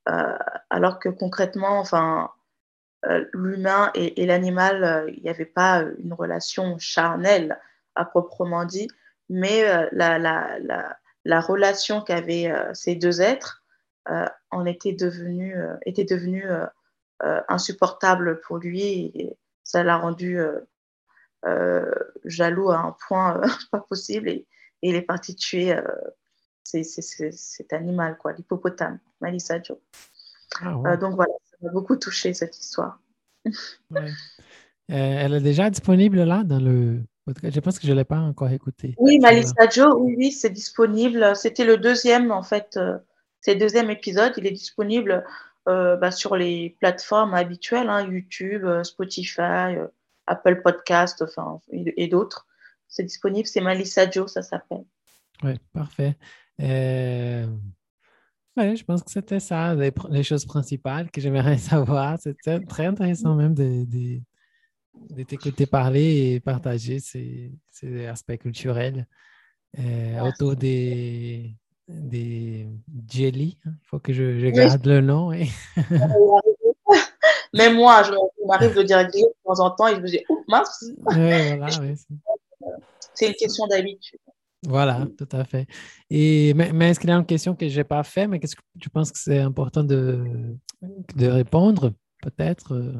alors 0.06 1.00
que 1.00 1.10
concrètement, 1.10 1.80
enfin, 1.80 2.32
euh, 3.08 3.26
l'humain 3.34 3.92
et, 3.96 4.26
l'animal, 4.26 4.84
euh, 4.84 5.12
il 5.12 5.24
n'y 5.24 5.30
avait 5.30 5.46
pas 5.46 5.82
euh, 5.82 5.96
une 6.00 6.14
relation 6.14 6.78
charnelle 6.78 7.60
à 7.96 8.06
proprement 8.06 8.64
dit, 8.66 8.88
mais 9.30 9.68
euh, 9.68 9.88
la, 9.92 10.20
la, 10.20 10.60
la, 10.60 10.98
la 11.26 11.40
relation 11.40 12.02
qu'avaient 12.02 12.52
euh, 12.52 12.74
ces 12.74 12.96
deux 12.96 13.22
êtres 13.22 13.64
euh, 14.10 14.28
en 14.52 14.66
était 14.66 14.94
devenue, 14.94 15.58
euh, 15.58 15.76
euh, 15.88 16.66
euh, 17.24 17.42
insupportable 17.50 18.42
pour 18.42 18.58
lui 18.58 18.82
et 18.82 19.38
ça 19.64 19.84
l'a 19.84 19.98
rendu 19.98 20.40
euh, 20.40 20.60
euh, 21.46 21.94
jaloux 22.24 22.72
à 22.72 22.80
un 22.80 22.96
point 23.08 23.38
euh, 23.38 23.48
pas 23.72 23.80
possible 23.80 24.30
et, 24.30 24.48
il 24.84 24.96
est 24.96 25.04
parti 25.04 25.36
tuer 25.36 25.76
euh, 25.76 25.84
c'est- 26.84 27.32
cet 27.32 27.74
animal, 27.74 28.18
quoi, 28.18 28.34
l'hippopotame, 28.34 29.00
Malissa 29.20 29.62
Joe. 29.62 29.78
Ah, 30.62 30.78
ouais. 30.78 30.92
Euh, 30.92 30.98
donc 30.98 31.16
voilà, 31.16 31.34
ça 31.50 31.58
m'a 31.62 31.72
beaucoup 31.72 31.96
touché 31.96 32.34
cette 32.34 32.58
histoire. 32.58 33.00
Ouais. 33.46 34.02
Euh, 34.02 34.06
elle 34.90 35.34
est 35.34 35.42
déjà 35.42 35.70
disponible 35.70 36.24
là 36.24 36.44
dans 36.44 36.60
le 36.60 37.02
podcast. 37.26 37.56
Je 37.56 37.60
pense 37.62 37.80
que 37.80 37.88
je 37.88 37.92
ne 37.92 37.98
l'ai 37.98 38.04
pas 38.04 38.20
encore 38.20 38.50
écouté. 38.50 38.96
Oui. 38.98 39.20
Malissa 39.20 39.70
Joe, 39.70 39.94
oui, 39.98 40.16
oui, 40.18 40.32
c'est 40.32 40.50
disponible. 40.50 41.36
C'était 41.36 41.64
le 41.66 41.78
deuxième, 41.78 42.32
en 42.32 42.44
fait, 42.44 42.76
euh, 42.78 42.98
c'est 43.40 43.54
le 43.54 43.60
deuxième 43.60 43.90
épisode. 43.90 44.34
Il 44.38 44.46
est 44.46 44.52
disponible 44.52 45.24
euh, 45.68 45.96
bah, 45.96 46.12
sur 46.12 46.36
les 46.36 46.76
plateformes 46.80 47.34
habituelles, 47.34 47.90
hein, 47.90 48.06
YouTube, 48.06 48.66
Spotify, 48.84 49.76
euh, 49.78 49.88
Apple 50.28 50.62
Podcast, 50.62 51.22
enfin, 51.22 51.62
et, 51.72 52.04
et 52.04 52.08
d'autres. 52.08 52.48
C'est 52.88 53.04
disponible, 53.04 53.48
c'est 53.48 53.62
Malissa 53.62 54.10
Joe, 54.10 54.30
ça 54.30 54.42
s'appelle. 54.42 54.84
Oui, 55.44 55.54
parfait. 55.74 56.18
Euh, 56.62 57.48
ouais, 58.58 58.76
je 58.76 58.84
pense 58.84 59.04
que 59.04 59.12
c'était 59.12 59.40
ça, 59.40 59.76
les, 59.76 60.24
choses 60.24 60.46
principales 60.46 61.10
que 61.12 61.22
j'aimerais 61.22 61.58
savoir. 61.58 62.18
C'était 62.20 62.60
très 62.62 62.86
intéressant 62.86 63.36
même 63.36 63.54
de, 63.54 63.86
de, 63.86 64.22
de 65.16 65.24
t'écouter 65.24 65.66
parler 65.66 66.34
et 66.34 66.40
partager 66.40 67.00
ces, 67.00 67.52
ces 67.72 68.06
aspects 68.08 68.38
culturels 68.38 69.08
euh, 69.80 70.20
autour 70.22 70.56
des, 70.56 71.56
des 71.88 72.68
jelly. 73.10 73.58
Il 73.66 73.72
faut 73.84 74.00
que 74.00 74.14
je, 74.14 74.40
je 74.40 74.48
garde 74.48 74.86
le 74.86 75.02
nom. 75.02 75.32
et- 75.32 75.48
Même 77.54 77.76
moi, 77.76 78.02
je, 78.04 78.12
m'arrive 78.48 78.74
de 78.76 78.82
dire 78.84 79.06
de 79.06 79.34
temps 79.44 79.60
en 79.60 79.72
temps 79.72 79.88
et 79.88 79.96
je 79.96 80.00
me 80.00 80.08
dis, 80.08 80.22
oh 80.30 80.42
mince, 80.48 80.86
Ouais, 81.06 81.58
voilà, 81.58 81.68
c'est 83.14 83.28
une 83.28 83.34
question 83.34 83.68
d'habitude. 83.68 84.20
Voilà, 84.68 85.08
tout 85.18 85.30
à 85.32 85.44
fait. 85.44 85.68
Et, 86.10 86.54
mais 86.54 86.72
mais 86.72 86.90
est-ce 86.90 87.00
qu'il 87.00 87.10
y 87.10 87.14
a 87.14 87.16
une 87.16 87.26
question 87.26 87.56
que 87.56 87.68
je 87.68 87.78
n'ai 87.78 87.84
pas 87.84 88.04
fait, 88.04 88.28
mais 88.28 88.40
qu'est-ce 88.40 88.56
que 88.56 88.62
tu 88.80 88.90
penses 88.90 89.12
que 89.12 89.20
c'est 89.20 89.40
important 89.40 89.84
de, 89.84 90.56
de 91.16 91.28
répondre? 91.28 91.94
Peut-être 92.22 92.76
euh, 92.76 92.94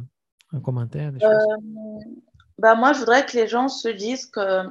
un 0.54 0.60
commentaire, 0.60 1.12
des 1.12 1.20
choses? 1.20 1.46
Bah, 2.58 2.76
moi, 2.76 2.94
je 2.94 3.00
voudrais 3.00 3.26
que 3.26 3.38
les 3.38 3.48
gens 3.48 3.68
se 3.68 3.88
disent 3.90 4.26
que 4.26 4.64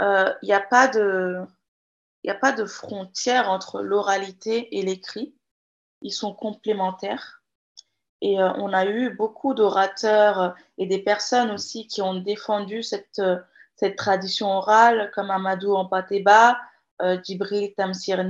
il 0.00 0.46
n'y 0.46 0.52
a 0.52 0.60
pas 0.60 0.88
de 0.88 1.40
il 2.24 2.30
a 2.30 2.34
pas 2.34 2.52
de 2.52 2.64
frontière 2.64 3.50
entre 3.50 3.82
l'oralité 3.82 4.78
et 4.78 4.82
l'écrit. 4.82 5.34
Ils 6.02 6.12
sont 6.12 6.34
complémentaires. 6.34 7.42
Et 8.20 8.40
euh, 8.40 8.52
on 8.54 8.72
a 8.72 8.86
eu 8.86 9.10
beaucoup 9.10 9.52
d'orateurs 9.52 10.40
euh, 10.40 10.50
et 10.78 10.86
des 10.86 11.00
personnes 11.00 11.50
aussi 11.50 11.88
qui 11.88 12.00
ont 12.00 12.14
défendu 12.14 12.84
cette, 12.84 13.18
euh, 13.18 13.38
cette 13.76 13.96
tradition 13.96 14.48
orale, 14.50 15.10
comme 15.14 15.30
Amadou 15.30 15.74
Ampateba, 15.74 16.56
euh, 17.02 17.18
Djibril 17.22 17.74
Tamsir 17.74 18.20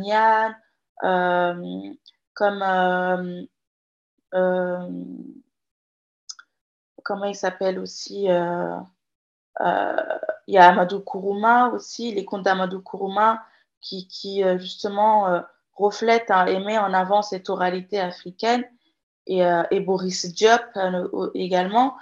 euh, 1.05 1.95
comme 2.35 2.63
euh, 2.63 3.43
euh, 4.35 4.89
comment 7.03 7.25
il 7.25 7.35
s'appelle 7.35 7.79
aussi 7.79 8.29
il 10.47 10.55
y 10.55 10.59
a 10.59 10.69
Amadou 10.69 11.01
Kourouma 11.01 11.69
aussi, 11.69 12.15
les 12.15 12.25
contes 12.25 12.45
d'Amadou 12.45 12.81
Kourouma 12.81 13.45
qui, 13.81 14.09
qui 14.09 14.43
justement 14.59 15.43
reflètent 15.75 16.31
hein, 16.31 16.47
et 16.47 16.59
met 16.61 16.79
en 16.79 16.95
avant 16.95 17.21
cette 17.23 17.51
oralité 17.51 18.01
africaine 18.01 18.65
et, 19.27 19.43
et 19.71 19.81
Boris 19.81 20.33
Diop 20.33 20.63
également. 21.35 21.97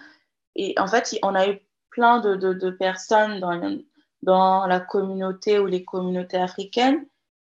Et 0.54 0.74
en 0.78 0.86
fait, 0.86 1.18
on 1.22 1.34
a 1.34 1.48
eu 1.48 1.60
plein 1.90 2.20
de, 2.20 2.70
personnes 2.70 3.40
dans, 3.40 3.78
dans 4.22 4.66
la 4.66 4.80
communauté 4.80 5.58
ou 5.58 5.66
les 5.66 5.84
communautés 5.84 6.38
africaines 6.38 7.06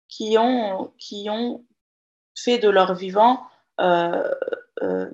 qui 0.08 0.36
ont, 0.38 0.92
fait 2.36 2.58
de 2.58 2.70
leur 2.70 2.94
vivant 2.94 3.42
euh, 3.80 4.30
euh, 4.82 5.10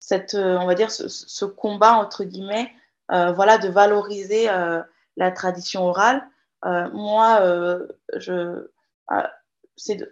cette, 0.00 0.34
on 0.34 0.66
va 0.66 0.74
dire, 0.74 0.90
ce, 0.90 1.44
combat, 1.44 1.92
entre 1.92 2.24
guillemets, 2.24 2.72
euh, 3.12 3.32
voilà, 3.32 3.58
de 3.58 3.68
valoriser 3.68 4.48
euh, 4.48 4.82
la 5.16 5.30
tradition 5.30 5.86
orale. 5.86 6.26
Euh, 6.64 6.90
moi, 6.92 7.40
euh, 7.42 7.86
je, 8.16 8.68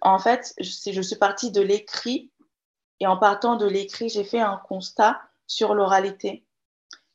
en 0.02 0.18
fait, 0.18 0.54
je, 0.58 0.92
je 0.92 1.00
suis 1.00 1.16
partie 1.16 1.50
de 1.50 1.62
l'écrit 1.62 2.30
et 3.00 3.06
en 3.06 3.16
partant 3.16 3.56
de 3.56 3.66
l'écrit, 3.66 4.08
j'ai 4.08 4.24
fait 4.24 4.40
un 4.40 4.58
constat 4.58 5.20
sur 5.46 5.74
l'oralité. 5.74 6.44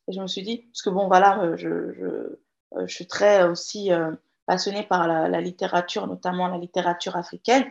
Et 0.07 0.13
je 0.13 0.21
me 0.21 0.27
suis 0.27 0.43
dit, 0.43 0.57
parce 0.71 0.81
que 0.81 0.89
bon, 0.89 1.07
voilà, 1.07 1.55
je, 1.55 1.93
je, 1.93 2.37
je 2.85 2.93
suis 2.93 3.07
très 3.07 3.43
aussi 3.43 3.91
euh, 3.91 4.11
passionnée 4.45 4.83
par 4.83 5.07
la, 5.07 5.41
littérature, 5.41 6.07
notamment 6.07 6.47
la 6.47 6.57
littérature 6.57 7.15
africaine. 7.15 7.65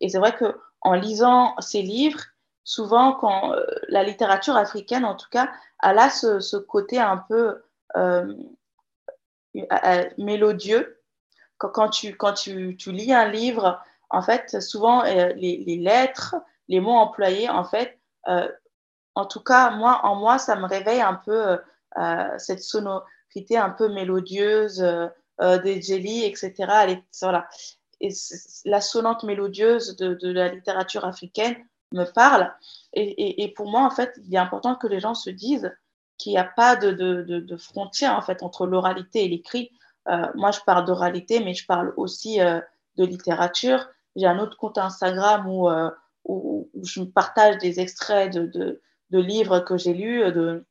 Et 0.00 0.08
c'est 0.08 0.18
vrai 0.18 0.34
que 0.34 0.58
en 0.80 0.94
lisant 0.94 1.54
ces 1.58 1.82
livres, 1.82 2.20
souvent, 2.64 3.12
quand 3.12 3.52
euh, 3.52 3.64
la 3.88 4.02
littérature 4.02 4.56
africaine, 4.56 5.04
en 5.04 5.14
tout 5.14 5.28
cas, 5.30 5.50
a 5.80 6.10
ce, 6.10 6.40
ce 6.40 6.56
côté 6.56 6.98
un 6.98 7.18
peu 7.18 7.62
euh, 7.96 8.34
mélodieux. 10.18 11.02
Quand, 11.58 11.70
quand, 11.70 11.88
tu, 11.90 12.16
quand 12.16 12.32
tu, 12.32 12.76
tu, 12.76 12.92
lis 12.92 13.12
un 13.12 13.28
livre, 13.28 13.82
en 14.08 14.22
fait, 14.22 14.60
souvent, 14.60 15.04
euh, 15.04 15.32
les, 15.34 15.58
les, 15.66 15.76
lettres, 15.76 16.36
les 16.68 16.80
mots 16.80 16.96
employés, 16.96 17.48
en 17.48 17.64
fait, 17.64 17.98
euh, 18.28 18.48
en 19.14 19.26
tout 19.26 19.40
cas, 19.40 19.70
moi, 19.70 20.00
en 20.04 20.16
moi, 20.16 20.38
ça 20.38 20.56
me 20.56 20.66
réveille 20.66 21.00
un 21.00 21.14
peu 21.14 21.58
euh, 21.98 22.28
cette 22.38 22.62
sonorité 22.62 23.56
un 23.56 23.70
peu 23.70 23.88
mélodieuse 23.92 24.82
euh, 24.82 25.58
des 25.58 25.80
jelly, 25.80 26.24
etc. 26.24 27.00
Voilà. 27.20 27.48
Et 28.00 28.10
la 28.64 28.80
sonnante 28.80 29.24
mélodieuse 29.24 29.96
de, 29.96 30.32
la 30.32 30.48
littérature 30.48 31.04
africaine 31.04 31.56
me 31.92 32.04
parle. 32.04 32.52
Et, 32.92 33.52
pour 33.56 33.70
moi, 33.70 33.82
en 33.82 33.90
fait, 33.90 34.18
il 34.24 34.34
est 34.34 34.38
important 34.38 34.74
que 34.74 34.86
les 34.86 35.00
gens 35.00 35.14
se 35.14 35.30
disent 35.30 35.70
qu'il 36.18 36.32
n'y 36.32 36.38
a 36.38 36.44
pas 36.44 36.76
de, 36.76 36.92
de, 36.92 37.56
frontière 37.56 38.14
en 38.14 38.22
fait 38.22 38.42
entre 38.42 38.66
l'oralité 38.66 39.24
et 39.24 39.28
l'écrit. 39.28 39.70
Euh, 40.08 40.26
moi, 40.34 40.50
je 40.50 40.60
parle 40.60 40.84
d'oralité, 40.84 41.40
mais 41.40 41.54
je 41.54 41.66
parle 41.66 41.92
aussi 41.96 42.40
euh, 42.40 42.60
de 42.96 43.04
littérature. 43.04 43.86
J'ai 44.16 44.26
un 44.26 44.38
autre 44.38 44.56
compte 44.56 44.78
Instagram 44.78 45.46
euh, 45.46 45.90
où, 46.24 46.68
je 46.82 47.02
partage 47.02 47.58
des 47.58 47.80
extraits 47.80 48.32
de, 48.32 48.80
de, 49.10 49.18
livres 49.18 49.60
que 49.60 49.76
j'ai 49.76 49.94
lus 49.94 50.32
de, 50.32 50.64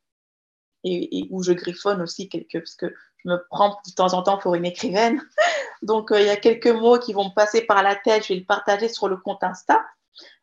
et, 0.84 1.26
où 1.30 1.42
je 1.42 1.52
griffonne 1.52 2.02
aussi 2.02 2.28
quelques, 2.28 2.58
parce 2.58 2.74
que 2.74 2.94
je 3.18 3.28
me 3.28 3.42
prends 3.50 3.80
de 3.86 3.92
temps 3.94 4.14
en 4.14 4.22
temps 4.22 4.38
pour 4.38 4.54
une 4.54 4.64
écrivaine. 4.64 5.22
Donc, 5.82 6.10
euh, 6.10 6.20
il 6.20 6.26
y 6.26 6.30
a 6.30 6.36
quelques 6.36 6.66
mots 6.66 6.98
qui 6.98 7.12
vont 7.12 7.24
me 7.24 7.34
passer 7.34 7.62
par 7.62 7.82
la 7.82 7.96
tête. 7.96 8.24
Je 8.24 8.34
vais 8.34 8.40
le 8.40 8.46
partager 8.46 8.88
sur 8.88 9.08
le 9.08 9.16
compte 9.16 9.42
Insta. 9.42 9.84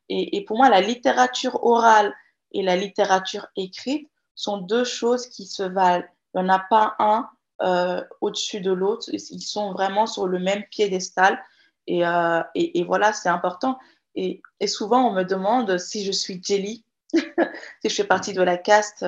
Et, 0.09 0.37
et 0.37 0.45
pour 0.45 0.57
moi, 0.57 0.69
la 0.69 0.81
littérature 0.81 1.63
orale 1.63 2.13
et 2.51 2.63
la 2.63 2.75
littérature 2.75 3.47
écrite 3.55 4.09
sont 4.35 4.57
deux 4.57 4.83
choses 4.83 5.27
qui 5.27 5.45
se 5.45 5.63
valent. 5.63 6.05
Il 6.33 6.41
n'y 6.41 6.49
en 6.49 6.53
a 6.53 6.59
pas 6.59 6.95
un 6.99 7.29
euh, 7.61 8.03
au-dessus 8.21 8.61
de 8.61 8.71
l'autre. 8.71 9.09
Ils 9.11 9.41
sont 9.41 9.73
vraiment 9.73 10.05
sur 10.05 10.27
le 10.27 10.39
même 10.39 10.63
piédestal. 10.69 11.43
Et, 11.87 12.05
euh, 12.05 12.41
et, 12.53 12.79
et 12.79 12.83
voilà, 12.83 13.13
c'est 13.13 13.29
important. 13.29 13.79
Et, 14.15 14.41
et, 14.59 14.67
souvent, 14.67 15.09
on 15.09 15.13
me 15.13 15.23
demande 15.23 15.77
si 15.77 16.03
je 16.03 16.11
suis 16.11 16.41
jelly, 16.43 16.83
si 17.13 17.89
je 17.89 17.95
fais 17.95 18.03
partie 18.03 18.33
de 18.33 18.41
la 18.41 18.57
caste 18.57 19.05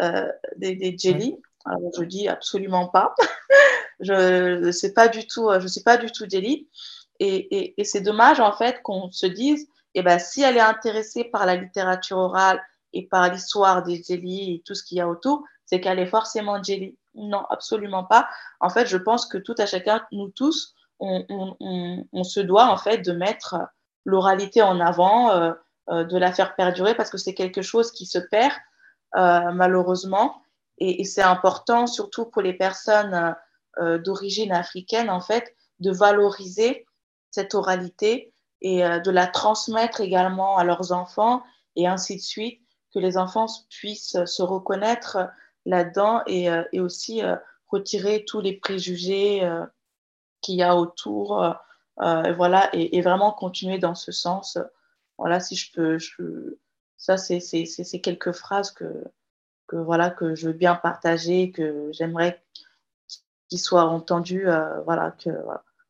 euh, 0.00 0.28
des, 0.56 0.76
des 0.76 0.96
jelly. 0.96 1.36
Alors, 1.64 1.90
je 1.98 2.04
dis 2.04 2.28
absolument 2.28 2.88
pas. 2.88 3.14
je 4.00 4.58
ne 4.64 4.72
sais 4.72 4.92
pas 4.92 5.08
du 5.08 5.26
tout, 5.26 5.50
je 5.58 5.66
suis 5.66 5.82
pas 5.82 5.96
du 5.96 6.10
tout 6.10 6.26
jelly. 6.28 6.68
Et, 7.18 7.78
et 7.78 7.84
c'est 7.84 8.00
dommage 8.00 8.40
en 8.40 8.52
fait 8.52 8.80
qu'on 8.82 9.10
se 9.10 9.26
dise, 9.26 9.68
eh 9.94 10.02
ben, 10.02 10.18
si 10.18 10.42
elle 10.42 10.56
est 10.56 10.60
intéressée 10.60 11.24
par 11.24 11.46
la 11.46 11.56
littérature 11.56 12.16
orale 12.18 12.62
et 12.92 13.06
par 13.06 13.30
l'histoire 13.30 13.82
des 13.82 14.02
jelly 14.02 14.54
et 14.54 14.62
tout 14.64 14.74
ce 14.74 14.82
qu'il 14.82 14.98
y 14.98 15.00
a 15.00 15.08
autour, 15.08 15.44
c'est 15.66 15.80
qu'elle 15.80 15.98
est 15.98 16.06
forcément 16.06 16.62
jelly. 16.62 16.96
Non, 17.14 17.44
absolument 17.50 18.04
pas. 18.04 18.28
En 18.60 18.70
fait, 18.70 18.86
je 18.86 18.96
pense 18.96 19.26
que 19.26 19.38
tout 19.38 19.54
à 19.58 19.66
chacun, 19.66 20.04
nous 20.12 20.30
tous, 20.30 20.74
on, 21.00 21.24
on, 21.28 21.56
on, 21.60 22.06
on 22.12 22.24
se 22.24 22.40
doit 22.40 22.66
en 22.66 22.76
fait 22.76 22.98
de 22.98 23.12
mettre 23.12 23.56
l'oralité 24.04 24.62
en 24.62 24.80
avant, 24.80 25.30
euh, 25.32 25.52
de 25.90 26.18
la 26.18 26.32
faire 26.32 26.54
perdurer 26.54 26.94
parce 26.94 27.10
que 27.10 27.18
c'est 27.18 27.34
quelque 27.34 27.62
chose 27.62 27.90
qui 27.90 28.06
se 28.06 28.18
perd 28.18 28.52
euh, 29.16 29.50
malheureusement. 29.52 30.42
Et, 30.78 31.04
c'est 31.04 31.22
important, 31.22 31.86
surtout 31.86 32.26
pour 32.26 32.42
les 32.42 32.54
personnes 32.54 33.36
euh, 33.78 33.98
d'origine 33.98 34.52
africaine, 34.52 35.10
en 35.10 35.20
fait, 35.20 35.54
de 35.80 35.90
valoriser 35.90 36.86
cette 37.30 37.54
oralité 37.54 38.32
et 38.62 38.84
euh, 38.84 38.98
de 38.98 39.10
la 39.10 39.26
transmettre 39.26 40.00
également 40.00 40.56
à 40.56 40.64
leurs 40.64 40.92
enfants 40.92 41.42
et 41.76 41.86
ainsi 41.86 42.16
de 42.16 42.22
suite, 42.22 42.60
que 42.94 42.98
les 42.98 43.18
enfants 43.18 43.46
puissent 43.68 44.24
se 44.24 44.42
reconnaître 44.42 45.18
là-dedans 45.66 46.22
et, 46.26 46.50
euh, 46.50 46.64
et, 46.72 46.80
aussi 46.80 47.22
retirer 47.68 48.24
tous 48.24 48.40
les 48.40 48.54
préjugés 48.54 49.48
qu'il 50.40 50.56
y 50.56 50.62
a 50.62 50.76
autour. 50.76 51.54
Euh, 52.02 52.32
voilà, 52.32 52.68
et, 52.72 53.00
vraiment 53.02 53.32
continuer 53.32 53.78
dans 53.78 53.94
ce 53.94 54.10
sens. 54.10 54.58
Voilà, 55.20 55.38
si 55.38 55.54
je 55.54 55.70
peux, 55.72 55.98
je, 55.98 56.56
ça, 56.96 57.18
c'est 57.18 58.00
quelques 58.02 58.32
phrases 58.32 58.70
que, 58.70 59.04
que, 59.66 59.76
voilà, 59.76 60.08
que 60.08 60.34
je 60.34 60.48
veux 60.48 60.54
bien 60.54 60.74
partager, 60.74 61.50
que 61.50 61.90
j'aimerais 61.92 62.42
qu'ils 63.48 63.58
soient 63.58 63.84
entendus. 63.84 64.48
Euh, 64.48 64.80
voilà, 64.82 65.14
que 65.22 65.30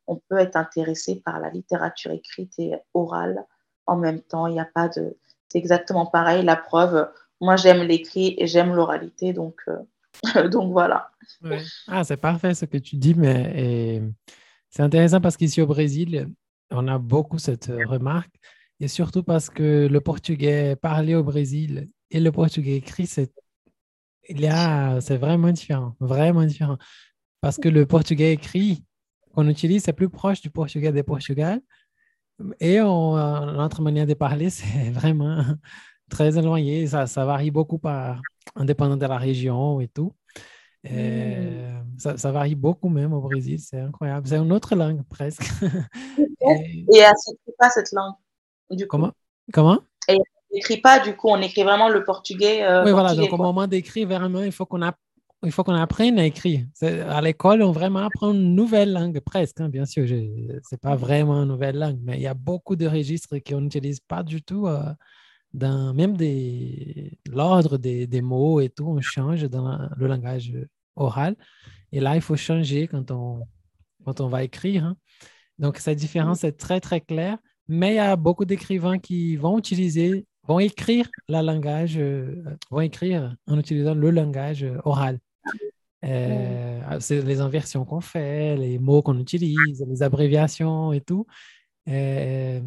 on 0.08 0.16
peut 0.28 0.38
être 0.38 0.56
intéressé 0.56 1.22
par 1.24 1.38
la 1.38 1.50
littérature 1.50 2.10
écrite 2.10 2.58
et 2.58 2.74
orale 2.92 3.44
en 3.86 3.96
même 3.96 4.20
temps. 4.20 4.48
Il 4.48 4.54
n'y 4.54 4.60
a 4.60 4.68
pas 4.72 4.88
de. 4.88 5.16
C'est 5.48 5.58
exactement 5.58 6.06
pareil. 6.06 6.44
La 6.44 6.56
preuve, 6.56 7.08
moi, 7.40 7.54
j'aime 7.54 7.82
l'écrit 7.82 8.34
et 8.36 8.48
j'aime 8.48 8.74
l'oralité. 8.74 9.32
Donc, 9.32 9.60
euh, 9.68 10.48
donc 10.48 10.72
voilà. 10.72 11.12
Ah, 11.86 12.02
c'est 12.02 12.16
parfait 12.16 12.54
ce 12.54 12.64
que 12.64 12.78
tu 12.78 12.96
dis, 12.96 13.14
mais 13.14 14.02
c'est 14.70 14.82
intéressant 14.82 15.20
parce 15.20 15.36
qu'ici 15.36 15.62
au 15.62 15.68
Brésil, 15.68 16.28
on 16.72 16.88
a 16.88 16.98
beaucoup 16.98 17.38
cette 17.38 17.66
remarque, 17.66 18.34
et 18.80 18.88
surtout 18.88 19.22
parce 19.22 19.50
que 19.50 19.86
le 19.86 20.00
portugais 20.00 20.74
parlé 20.74 21.14
au 21.14 21.22
Brésil 21.22 21.90
et 22.10 22.18
le 22.18 22.32
portugais 22.32 22.76
écrit, 22.76 23.06
c'est 23.06 23.32
c'est 25.00 25.16
vraiment 25.16 25.50
différent, 25.50 25.96
vraiment 26.00 26.44
différent. 26.44 26.78
Parce 27.40 27.56
que 27.58 27.68
le 27.68 27.86
portugais 27.86 28.32
écrit 28.32 28.84
qu'on 29.34 29.48
utilise, 29.48 29.84
c'est 29.84 29.92
plus 29.92 30.08
proche 30.08 30.40
du 30.40 30.50
portugais 30.50 30.92
des 30.92 31.02
Portugal. 31.02 31.60
Et 32.60 32.80
on, 32.80 33.16
notre 33.54 33.82
manière 33.82 34.06
de 34.06 34.14
parler, 34.14 34.50
c'est 34.50 34.90
vraiment 34.90 35.44
très 36.08 36.38
éloigné. 36.38 36.86
Ça, 36.86 37.06
ça 37.06 37.24
varie 37.24 37.50
beaucoup 37.50 37.78
par, 37.78 38.20
indépendant 38.56 38.96
de 38.96 39.06
la 39.06 39.18
région 39.18 39.80
et 39.80 39.88
tout. 39.88 40.12
Et 40.84 41.36
mmh. 41.36 41.98
ça, 41.98 42.16
ça, 42.16 42.32
varie 42.32 42.54
beaucoup 42.54 42.88
même 42.88 43.12
au 43.12 43.20
Brésil, 43.20 43.58
c'est 43.60 43.80
incroyable. 43.80 44.26
C'est 44.26 44.38
une 44.38 44.52
autre 44.52 44.74
langue 44.74 45.02
presque. 45.08 45.42
et, 46.18 46.86
et 46.92 46.98
elle 46.98 47.16
s'écrit 47.16 47.52
pas 47.58 47.68
cette 47.68 47.92
langue. 47.92 48.14
Du 48.70 48.86
coup. 48.86 48.96
Comment? 48.96 49.12
Comment? 49.52 49.80
Et 50.08 50.16
on 50.16 50.54
n'écrit 50.54 50.80
pas, 50.80 51.00
du 51.00 51.16
coup, 51.16 51.28
on 51.28 51.40
écrit 51.40 51.62
vraiment 51.62 51.88
le 51.88 52.04
portugais. 52.04 52.62
Euh, 52.62 52.84
oui, 52.84 52.90
portugais, 52.90 52.92
voilà. 52.92 53.14
Donc, 53.14 53.28
quoi. 53.30 53.38
au 53.38 53.42
moment 53.42 53.66
d'écrire, 53.66 54.08
vraiment, 54.08 54.42
il 54.42 54.52
faut 54.52 54.66
qu'on 54.66 54.82
a... 54.82 54.94
il 55.44 55.52
faut 55.52 55.64
qu'on 55.64 55.74
apprenne 55.74 56.18
à 56.18 56.26
écrire. 56.26 56.66
À 56.82 57.20
l'école, 57.20 57.62
on 57.62 57.72
vraiment 57.72 58.00
apprend 58.00 58.32
une 58.32 58.54
nouvelle 58.54 58.92
langue, 58.92 59.20
presque, 59.20 59.60
hein, 59.60 59.68
bien 59.68 59.86
sûr. 59.86 60.06
Ce 60.06 60.14
n'est 60.14 60.78
pas 60.80 60.96
vraiment 60.96 61.42
une 61.42 61.48
nouvelle 61.48 61.78
langue, 61.78 61.98
mais 62.02 62.16
il 62.16 62.22
y 62.22 62.26
a 62.26 62.34
beaucoup 62.34 62.76
de 62.76 62.86
registres 62.86 63.38
qu'on 63.38 63.60
n'utilise 63.60 64.00
pas 64.00 64.22
du 64.22 64.42
tout. 64.42 64.66
Euh, 64.66 64.82
dans 65.52 65.92
même 65.94 66.16
des, 66.16 67.18
l'ordre 67.28 67.76
des, 67.76 68.06
des, 68.06 68.22
mots 68.22 68.60
et 68.60 68.68
tout, 68.68 68.86
on 68.86 69.00
change 69.00 69.42
dans 69.44 69.68
la, 69.68 69.90
le 69.96 70.06
langage 70.06 70.52
oral. 70.94 71.36
Et 71.92 72.00
là, 72.00 72.14
il 72.14 72.22
faut 72.22 72.36
changer 72.36 72.86
quand 72.86 73.10
on, 73.10 73.46
quand 74.04 74.20
on 74.20 74.28
va 74.28 74.44
écrire. 74.44 74.84
Hein. 74.84 74.96
Donc, 75.58 75.78
cette 75.78 75.98
différence 75.98 76.44
est 76.44 76.52
très, 76.52 76.80
très 76.80 77.00
claire. 77.00 77.38
Mais 77.72 77.92
il 77.92 77.96
y 77.96 77.98
a 78.00 78.16
beaucoup 78.16 78.44
d'écrivains 78.44 78.98
qui 78.98 79.36
vont 79.36 79.56
utiliser, 79.56 80.26
vont 80.48 80.58
écrire 80.58 81.08
le 81.28 81.40
langage, 81.40 81.96
euh, 81.98 82.42
vont 82.68 82.80
écrire 82.80 83.36
en 83.46 83.60
utilisant 83.60 83.94
le 83.94 84.10
langage 84.10 84.66
oral. 84.84 85.20
Euh, 86.04 86.98
c'est 86.98 87.22
les 87.22 87.40
inversions 87.40 87.84
qu'on 87.84 88.00
fait, 88.00 88.56
les 88.56 88.80
mots 88.80 89.02
qu'on 89.02 89.20
utilise, 89.20 89.86
les 89.88 90.02
abréviations 90.02 90.92
et 90.92 91.00
tout. 91.00 91.28
Euh, 91.88 92.60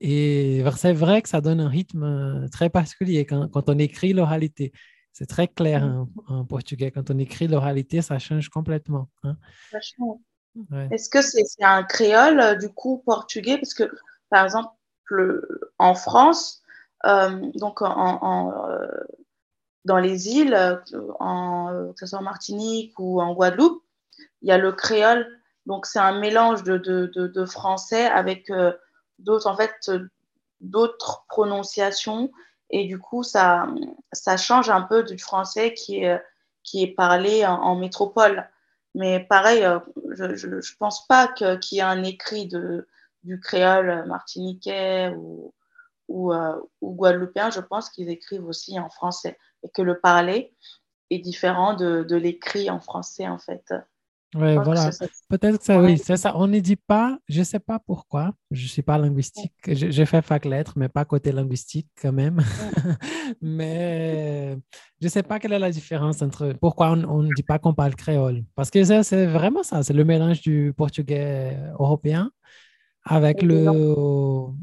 et 0.00 0.64
c'est 0.76 0.94
vrai 0.94 1.22
que 1.22 1.28
ça 1.28 1.40
donne 1.40 1.60
un 1.60 1.68
rythme 1.68 2.48
très 2.50 2.70
particulier 2.70 3.26
quand, 3.26 3.48
quand 3.48 3.70
on 3.70 3.78
écrit 3.78 4.14
l'oralité. 4.14 4.72
C'est 5.12 5.26
très 5.26 5.46
clair 5.46 5.84
en, 5.84 6.08
en, 6.26 6.44
portugais. 6.44 6.90
Quand 6.90 7.08
on 7.08 7.18
écrit 7.20 7.46
l'oralité, 7.46 8.02
ça 8.02 8.18
change 8.18 8.48
complètement. 8.48 9.08
Hein. 9.22 9.36
Ouais. 10.72 10.88
Est-ce 10.90 11.08
que 11.08 11.22
c'est 11.22 11.44
un 11.62 11.84
créole, 11.84 12.58
du 12.58 12.68
coup, 12.68 13.00
portugais? 13.06 13.58
Parce 13.58 13.74
que 13.74 13.88
par 14.30 14.44
exemple, 14.44 14.70
en 15.78 15.94
France, 15.94 16.62
euh, 17.06 17.50
donc 17.54 17.82
en, 17.82 18.70
euh, 18.70 18.86
dans 19.84 19.98
les 19.98 20.28
îles, 20.30 20.56
en, 21.20 21.92
que 21.92 22.00
ce 22.00 22.06
soit 22.06 22.18
en 22.18 22.22
Martinique 22.22 22.98
ou 22.98 23.20
en 23.20 23.34
Guadeloupe, 23.34 23.82
il 24.42 24.48
y 24.48 24.52
a 24.52 24.58
le 24.58 24.72
créole. 24.72 25.26
Donc, 25.66 25.86
c'est 25.86 25.98
un 25.98 26.18
mélange 26.18 26.62
de, 26.62 26.76
de, 26.76 27.44
français 27.46 28.06
avec 28.06 28.50
euh, 28.50 28.72
d'autres, 29.18 29.46
en 29.46 29.56
fait, 29.56 29.90
d'autres 30.60 31.24
prononciations. 31.28 32.30
Et 32.70 32.86
du 32.86 32.98
coup, 32.98 33.22
ça, 33.22 33.66
ça 34.12 34.36
change 34.36 34.70
un 34.70 34.82
peu 34.82 35.02
du 35.02 35.18
français 35.18 35.74
qui 35.74 36.04
est, 36.04 36.20
qui 36.62 36.82
est 36.82 36.94
parlé 36.94 37.46
en, 37.46 37.76
métropole. 37.76 38.48
Mais 38.94 39.20
pareil, 39.20 39.66
je 40.12 40.46
ne 40.46 40.76
pense 40.78 41.06
pas 41.06 41.28
qu'il 41.28 41.58
qu 41.60 41.76
y 41.76 41.78
ait 41.78 41.82
un 41.82 42.02
écrit 42.02 42.46
de, 42.46 42.86
du 43.24 43.40
créole 43.40 44.06
martiniquais 44.06 45.14
ou, 45.16 45.54
ou, 46.08 46.32
euh, 46.32 46.60
ou 46.80 46.94
guadeloupéen, 46.94 47.50
je 47.50 47.60
pense 47.60 47.90
qu'ils 47.90 48.10
écrivent 48.10 48.46
aussi 48.46 48.78
en 48.78 48.90
français 48.90 49.38
et 49.62 49.70
que 49.70 49.82
le 49.82 49.98
parler 49.98 50.54
est 51.10 51.18
différent 51.18 51.74
de, 51.74 52.04
de 52.04 52.16
l'écrit 52.16 52.70
en 52.70 52.80
français 52.80 53.26
en 53.26 53.38
fait. 53.38 53.72
Oui, 54.34 54.56
voilà. 54.56 54.90
Peut-être 55.28 55.58
que 55.58 55.64
ça, 55.64 55.80
oui, 55.80 55.96
c'est 55.96 56.16
ça. 56.16 56.36
On 56.36 56.48
ne 56.48 56.58
dit 56.58 56.74
pas, 56.74 57.18
je 57.28 57.38
ne 57.38 57.44
sais 57.44 57.60
pas 57.60 57.78
pourquoi, 57.78 58.34
je 58.50 58.64
ne 58.64 58.68
suis 58.68 58.82
pas 58.82 58.98
linguistique. 58.98 59.52
J'ai 59.64 60.06
fait 60.06 60.22
fac 60.22 60.44
lettres, 60.44 60.72
mais 60.74 60.88
pas 60.88 61.04
côté 61.04 61.30
linguistique 61.30 61.88
quand 62.02 62.12
même. 62.12 62.40
mais 63.40 64.58
je 65.00 65.06
ne 65.06 65.08
sais 65.08 65.22
pas 65.22 65.38
quelle 65.38 65.52
est 65.52 65.58
la 65.60 65.70
différence 65.70 66.20
entre 66.20 66.52
pourquoi 66.60 66.90
on 66.90 67.22
ne 67.22 67.32
dit 67.34 67.44
pas 67.44 67.60
qu'on 67.60 67.74
parle 67.74 67.94
créole. 67.94 68.42
Parce 68.56 68.70
que 68.70 68.82
c'est 68.82 69.26
vraiment 69.26 69.62
ça, 69.62 69.84
c'est 69.84 69.92
le 69.92 70.04
mélange 70.04 70.40
du 70.40 70.74
portugais 70.76 71.56
européen 71.78 72.32
avec 73.04 73.42
le, 73.42 73.66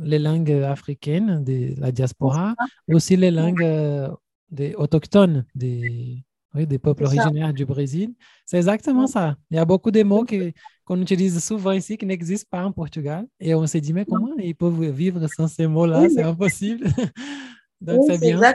les 0.03 0.19
langues 0.19 0.51
africaines 0.51 1.43
de 1.43 1.79
la 1.79 1.91
diaspora, 1.91 2.55
aussi 2.87 3.15
les 3.15 3.31
langues 3.31 3.63
euh, 3.63 4.09
des 4.49 4.73
autochtones, 4.75 5.45
des, 5.55 6.23
oui, 6.55 6.65
des 6.67 6.79
peuples 6.79 7.05
originaires 7.05 7.53
du 7.53 7.65
Brésil. 7.65 8.13
C'est 8.45 8.57
exactement 8.57 9.07
ça. 9.07 9.35
Il 9.49 9.57
y 9.57 9.59
a 9.59 9.65
beaucoup 9.65 9.91
de 9.91 10.03
mots 10.03 10.25
qu'on 10.85 11.01
utilise 11.01 11.43
souvent 11.43 11.71
ici 11.71 11.97
qui 11.97 12.05
n'existent 12.05 12.47
pas 12.49 12.65
en 12.65 12.71
Portugal. 12.71 13.25
Et 13.39 13.53
on 13.55 13.65
s'est 13.67 13.79
dit, 13.81 13.93
mais 13.93 14.05
comment 14.05 14.33
ils 14.37 14.55
peuvent 14.55 14.83
vivre 14.91 15.25
sans 15.27 15.47
ces 15.47 15.67
mots-là? 15.67 16.09
C'est 16.09 16.23
impossible. 16.23 16.85
Donc, 17.81 18.01
Oui, 18.01 18.07
c'est 18.11 18.19
bien 18.19 18.39
ça. 18.39 18.53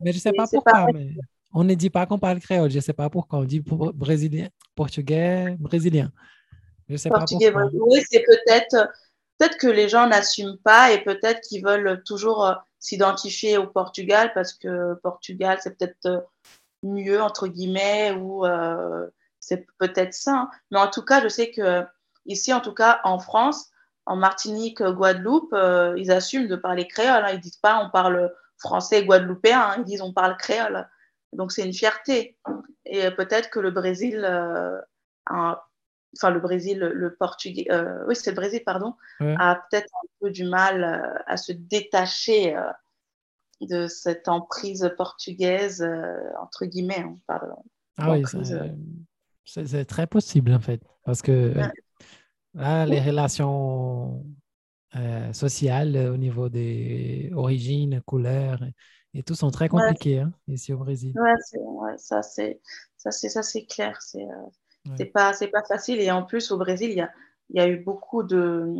Mais 0.00 0.12
je 0.12 0.16
ne 0.16 0.20
sais 0.20 0.32
pas 0.32 0.46
pourquoi, 0.50 0.88
mais 0.92 1.10
on 1.52 1.64
ne 1.64 1.74
dit 1.74 1.88
pas 1.90 2.04
qu'on 2.06 2.18
parle 2.18 2.40
créole. 2.40 2.70
Je 2.70 2.76
ne 2.76 2.80
sais 2.82 2.92
pas 2.92 3.08
pourquoi. 3.08 3.38
On 3.40 3.44
dit 3.44 3.60
pour- 3.60 3.92
brésilien, 3.94 4.48
portugais, 4.74 5.56
brésilien. 5.58 6.10
Je 6.88 6.94
ne 6.94 6.98
sais 6.98 7.08
pas 7.08 7.18
Portugais, 7.18 7.50
pourquoi. 7.52 7.62
brésilien. 7.70 7.84
Oui, 7.88 8.00
c'est 8.10 8.24
peut-être 8.26 8.88
peut-être 9.38 9.58
que 9.58 9.66
les 9.66 9.88
gens 9.88 10.06
n'assument 10.06 10.58
pas 10.58 10.92
et 10.92 11.02
peut-être 11.02 11.40
qu'ils 11.40 11.64
veulent 11.64 12.02
toujours 12.04 12.46
euh, 12.46 12.54
s'identifier 12.78 13.56
au 13.58 13.66
Portugal 13.66 14.32
parce 14.34 14.52
que 14.52 14.94
Portugal, 15.02 15.58
c'est 15.60 15.78
peut-être 15.78 16.06
euh, 16.06 16.20
mieux, 16.82 17.20
entre 17.22 17.48
guillemets, 17.48 18.12
ou 18.12 18.46
euh, 18.46 19.06
c'est 19.40 19.66
peut-être 19.78 20.14
ça. 20.14 20.50
Mais 20.70 20.78
en 20.78 20.88
tout 20.88 21.02
cas, 21.04 21.22
je 21.22 21.28
sais 21.28 21.50
que 21.50 21.84
ici, 22.26 22.52
en 22.52 22.60
tout 22.60 22.74
cas, 22.74 23.00
en 23.04 23.18
France, 23.18 23.70
en 24.06 24.16
Martinique, 24.16 24.82
Guadeloupe, 24.82 25.52
euh, 25.52 25.94
ils 25.98 26.10
assument 26.10 26.48
de 26.48 26.56
parler 26.56 26.86
créole. 26.86 27.24
hein. 27.24 27.30
Ils 27.32 27.40
disent 27.40 27.58
pas 27.58 27.82
on 27.84 27.90
parle 27.90 28.32
français 28.58 29.04
guadeloupéen, 29.04 29.60
hein. 29.60 29.74
ils 29.78 29.84
disent 29.84 30.02
on 30.02 30.12
parle 30.12 30.36
créole. 30.36 30.88
Donc 31.32 31.52
c'est 31.52 31.64
une 31.64 31.74
fierté. 31.74 32.38
Et 32.86 33.10
peut-être 33.10 33.50
que 33.50 33.60
le 33.60 33.70
Brésil, 33.70 34.24
euh, 34.24 34.80
enfin 36.16 36.30
le 36.30 36.40
Brésil, 36.40 36.78
le 36.78 37.14
Portugais, 37.14 37.66
euh, 37.70 38.04
oui 38.06 38.16
c'est 38.16 38.30
le 38.30 38.36
Brésil, 38.36 38.62
pardon, 38.64 38.94
Ouais. 39.20 39.34
a 39.38 39.62
peut-être 39.70 39.88
un 39.94 40.06
peu 40.20 40.30
du 40.30 40.44
mal 40.44 40.82
euh, 40.82 41.22
à 41.26 41.36
se 41.36 41.52
détacher 41.52 42.56
euh, 42.56 42.62
de 43.60 43.86
cette 43.86 44.28
emprise 44.28 44.90
portugaise, 44.96 45.86
entre 46.40 46.64
guillemets. 46.64 47.04
Parle. 47.26 47.54
Ah 47.96 48.12
oui, 48.12 48.22
c'est- 49.44 49.84
très 49.84 50.06
possible 50.06 50.52
en 50.52 50.60
fait. 50.60 50.80
Parce 51.04 51.22
que 51.22 51.54
Ouais. 51.56 51.70
là, 52.54 52.86
les 52.86 53.00
relations 53.00 54.24
sociales 55.32 55.96
au 55.96 56.16
niveau 56.16 56.48
des 56.48 57.30
origines, 57.34 58.00
couleurs 58.02 58.60
et, 59.14 59.22
tout 59.22 59.34
sont 59.34 59.50
très 59.50 59.64
Ouais. 59.64 59.82
compliquées 59.82 60.20
hein, 60.20 60.32
ici 60.46 60.72
au 60.72 60.78
Brésil. 60.78 61.12
Ouais, 61.16 61.96
ça 61.96 62.22
c'est 62.22 62.60
ça 62.96 63.10
c'est 63.10 63.28
ça 63.28 63.42
c'est 63.42 63.64
clair. 63.64 64.00
C'est 64.00 64.26
Ouais. 64.88 64.94
c'est 64.98 65.06
pas 65.06 65.32
c'est 65.32 65.48
pas 65.48 65.62
facile. 65.62 66.00
Et 66.00 66.10
en 66.10 66.22
plus 66.22 66.50
au 66.50 66.58
Brésil, 66.58 66.90
il 66.90 66.96
y 66.96 67.00
a 67.00 67.10
y 67.50 67.60
a 67.60 67.68
eu 67.68 67.78
beaucoup 67.78 68.22
de 68.22 68.74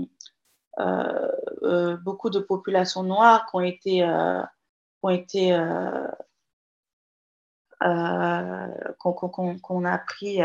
euh, 0.78 1.28
euh, 1.62 1.96
beaucoup 1.96 2.30
de 2.30 2.38
populations 2.40 3.02
noires 3.02 3.46
qui 3.46 3.56
ont 3.56 3.60
été 3.60 4.02
euh, 4.02 4.40
qui 4.42 5.04
ont 5.04 5.10
été 5.10 5.52
euh, 5.52 6.06
qu'on 8.98 9.84
a 9.84 9.98
pris, 9.98 10.40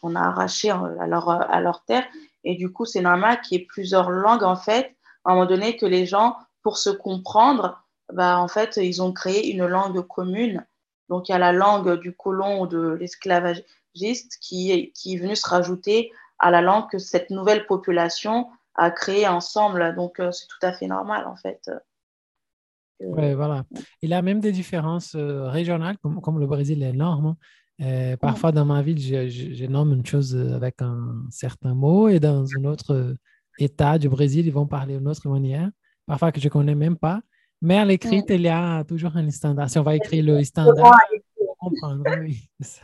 qu'on 0.00 0.14
a 0.14 0.20
arraché 0.20 0.70
à 0.70 1.06
leur, 1.06 1.30
à 1.30 1.60
leur 1.60 1.84
terre. 1.84 2.04
Et 2.44 2.56
du 2.56 2.72
coup, 2.72 2.84
c'est 2.84 3.00
normal 3.00 3.40
qu'il 3.40 3.58
y 3.58 3.62
ait 3.62 3.66
plusieurs 3.66 4.10
langues, 4.10 4.42
en 4.44 4.56
fait, 4.56 4.94
à 5.24 5.30
un 5.30 5.34
moment 5.34 5.46
donné, 5.46 5.76
que 5.76 5.86
les 5.86 6.06
gens, 6.06 6.36
pour 6.62 6.78
se 6.78 6.90
comprendre, 6.90 7.82
bah, 8.12 8.38
en 8.38 8.48
fait, 8.48 8.76
ils 8.76 9.02
ont 9.02 9.12
créé 9.12 9.50
une 9.50 9.66
langue 9.66 10.06
commune. 10.06 10.66
Donc, 11.08 11.28
il 11.28 11.32
y 11.32 11.34
a 11.34 11.38
la 11.38 11.52
langue 11.52 12.00
du 12.00 12.14
colon 12.14 12.60
ou 12.62 12.66
de 12.66 12.98
qui, 14.40 14.70
est- 14.72 14.92
qui 14.92 15.14
est 15.14 15.18
venue 15.18 15.36
se 15.36 15.48
rajouter 15.48 16.10
à 16.38 16.50
la 16.50 16.60
langue 16.62 16.88
que 16.90 16.98
cette 16.98 17.30
nouvelle 17.30 17.66
population 17.66 18.46
a 18.74 18.90
créée 18.90 19.26
ensemble. 19.28 19.94
Donc, 19.96 20.20
euh, 20.20 20.30
c'est 20.32 20.46
tout 20.46 20.64
à 20.66 20.72
fait 20.72 20.86
normal, 20.86 21.26
en 21.26 21.36
fait. 21.36 21.60
Euh, 21.68 21.78
Ouais, 23.00 23.34
voilà. 23.34 23.64
Il 24.02 24.10
y 24.10 24.14
a 24.14 24.22
même 24.22 24.40
des 24.40 24.50
différences 24.52 25.14
euh, 25.14 25.48
régionales, 25.48 25.96
comme, 25.98 26.20
comme 26.20 26.40
le 26.40 26.46
Brésil 26.46 26.82
est 26.82 26.90
énorme. 26.90 27.26
hein. 27.26 27.36
Euh, 27.80 28.16
parfois, 28.16 28.50
dans 28.50 28.64
ma 28.64 28.82
ville, 28.82 28.98
je, 29.00 29.28
je- 29.28 29.54
je 29.54 29.64
nomme 29.66 29.92
une 29.92 30.04
chose 30.04 30.34
avec 30.36 30.82
un 30.82 31.22
certain 31.30 31.74
mot 31.74 32.08
et 32.08 32.18
dans 32.18 32.44
un 32.58 32.64
autre 32.64 33.14
état 33.58 33.98
du 33.98 34.08
Brésil, 34.08 34.46
ils 34.48 34.52
vont 34.52 34.66
parler 34.66 34.98
d'une 34.98 35.06
autre 35.06 35.28
manière, 35.28 35.70
parfois 36.06 36.32
que 36.32 36.40
je 36.40 36.46
ne 36.46 36.50
connais 36.50 36.74
même 36.74 36.96
pas. 36.96 37.20
Mais 37.62 37.78
à 37.78 37.84
l'écrit, 37.84 38.20
il 38.28 38.40
y 38.42 38.48
a 38.48 38.82
toujours 38.84 39.16
un 39.16 39.30
standard. 39.30 39.70
Si 39.70 39.78
on 39.78 39.84
va 39.84 39.94
écrire 39.94 40.24
le 40.24 40.42
standard, 40.44 40.86
on 41.40 41.44
va 41.46 41.54
comprendre. 41.60 42.04
Oui, 42.20 42.48
ça. 42.60 42.82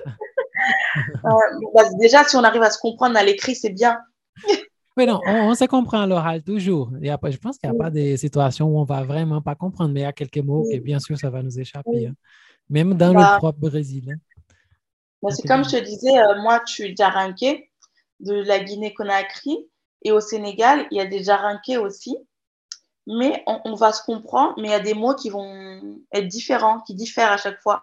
Euh, 0.96 1.30
bah, 1.74 1.82
déjà, 1.98 2.24
si 2.24 2.36
on 2.36 2.44
arrive 2.44 2.62
à 2.62 2.70
se 2.70 2.78
comprendre 2.78 3.16
à 3.16 3.22
l'écrit, 3.22 3.54
c'est 3.54 3.70
bien. 3.70 3.98
Oui, 4.96 5.06
non, 5.06 5.20
on, 5.26 5.48
on 5.50 5.54
se 5.54 5.64
comprend 5.64 6.02
à 6.02 6.06
l'oral 6.06 6.42
toujours. 6.42 6.90
Et 7.02 7.10
après, 7.10 7.32
je 7.32 7.38
pense 7.38 7.58
qu'il 7.58 7.68
n'y 7.68 7.76
a 7.76 7.78
pas 7.78 7.90
des 7.90 8.16
situations 8.16 8.68
où 8.68 8.78
on 8.78 8.84
va 8.84 9.02
vraiment 9.02 9.42
pas 9.42 9.54
comprendre, 9.56 9.92
mais 9.92 10.00
il 10.00 10.04
y 10.04 10.06
a 10.06 10.12
quelques 10.12 10.38
mots 10.38 10.62
que, 10.70 10.78
bien 10.78 11.00
sûr, 11.00 11.18
ça 11.18 11.30
va 11.30 11.42
nous 11.42 11.58
échapper. 11.58 11.90
Oui. 11.90 12.06
hein. 12.06 12.14
Même 12.70 12.94
dans 12.94 13.12
Bah, 13.12 13.34
le 13.34 13.38
propre 13.38 13.58
Brésil. 13.58 14.10
hein. 14.12 14.18
Bah, 15.22 15.30
c'est 15.32 15.48
comme 15.48 15.64
je 15.64 15.70
te 15.70 15.82
disais, 15.82 16.16
euh, 16.18 16.40
moi, 16.42 16.60
je 16.66 16.72
suis 16.72 16.96
Djaranké 16.96 17.70
de 18.20 18.34
la 18.34 18.60
Guinée-Conakry 18.60 19.68
et 20.02 20.12
au 20.12 20.20
Sénégal, 20.20 20.86
il 20.90 20.98
y 20.98 21.00
a 21.00 21.06
des 21.06 21.24
Djaranké 21.24 21.76
aussi. 21.76 22.16
Mais 23.06 23.42
on, 23.46 23.60
on 23.64 23.74
va 23.74 23.92
se 23.92 24.02
comprendre, 24.02 24.54
mais 24.58 24.68
il 24.68 24.70
y 24.70 24.74
a 24.74 24.80
des 24.80 24.94
mots 24.94 25.14
qui 25.14 25.28
vont 25.28 25.98
être 26.12 26.26
différents, 26.28 26.80
qui 26.80 26.94
diffèrent 26.94 27.32
à 27.32 27.36
chaque 27.36 27.60
fois. 27.60 27.82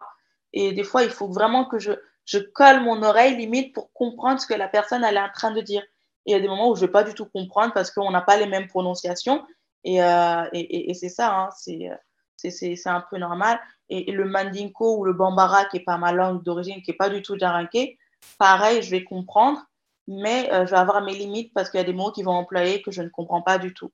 Et 0.54 0.72
des 0.74 0.84
fois, 0.84 1.04
il 1.04 1.10
faut 1.10 1.28
vraiment 1.28 1.66
que 1.66 1.78
je, 1.78 1.92
je 2.26 2.40
colle 2.40 2.82
mon 2.82 3.02
oreille 3.04 3.36
limite 3.38 3.74
pour 3.74 3.92
comprendre 3.94 4.40
ce 4.40 4.48
que 4.48 4.54
la 4.54 4.68
personne 4.68 5.04
est 5.04 5.20
en 5.20 5.30
train 5.34 5.52
de 5.52 5.62
dire. 5.62 5.84
Et 6.26 6.32
il 6.32 6.34
y 6.34 6.36
a 6.36 6.40
des 6.40 6.48
moments 6.48 6.70
où 6.70 6.76
je 6.76 6.82
ne 6.82 6.88
vais 6.88 6.92
pas 6.92 7.04
du 7.04 7.14
tout 7.14 7.26
comprendre 7.26 7.74
parce 7.74 7.92
qu'on 7.92 8.12
n'a 8.12 8.22
pas 8.22 8.38
les 8.38 8.46
mêmes 8.48 8.68
prononciations. 8.68 9.44
Et, 9.84 10.04
euh, 10.04 10.44
et, 10.54 10.92
et- 10.92 10.94
c'est 10.94 11.10
ça, 11.10 11.36
hein, 11.36 11.50
c'est 11.58 11.90
c'est- 12.38 12.88
un 12.88 13.02
peu 13.10 13.18
normal. 13.18 13.60
Et, 13.90 14.12
le 14.12 14.26
mandinko 14.26 14.98
ou 15.00 15.04
le 15.06 15.14
bambara, 15.14 15.66
qui 15.66 15.78
n'est 15.78 15.84
pas 15.84 15.98
ma 15.98 16.12
langue 16.12 16.44
d'origine, 16.44 16.82
qui 16.82 16.92
n'est 16.92 16.98
pas 16.98 17.10
du 17.10 17.22
tout 17.22 17.38
djaranké, 17.38 17.98
pareil, 18.38 18.82
je 18.82 18.90
vais 18.92 19.04
comprendre, 19.04 19.60
mais 20.08 20.52
euh, 20.54 20.66
je 20.66 20.72
vais 20.72 20.78
avoir 20.78 21.02
mes 21.04 21.14
limites 21.14 21.54
parce 21.54 21.70
qu'il 21.70 21.80
y 21.80 21.82
a 21.82 21.86
des 21.86 21.94
mots 21.94 22.12
qui 22.12 22.24
vont 22.24 22.32
employer 22.34 22.82
que 22.82 22.92
je 22.92 23.02
ne 23.02 23.10
comprends 23.10 23.42
pas 23.42 23.58
du 23.60 23.74
tout. 23.74 23.92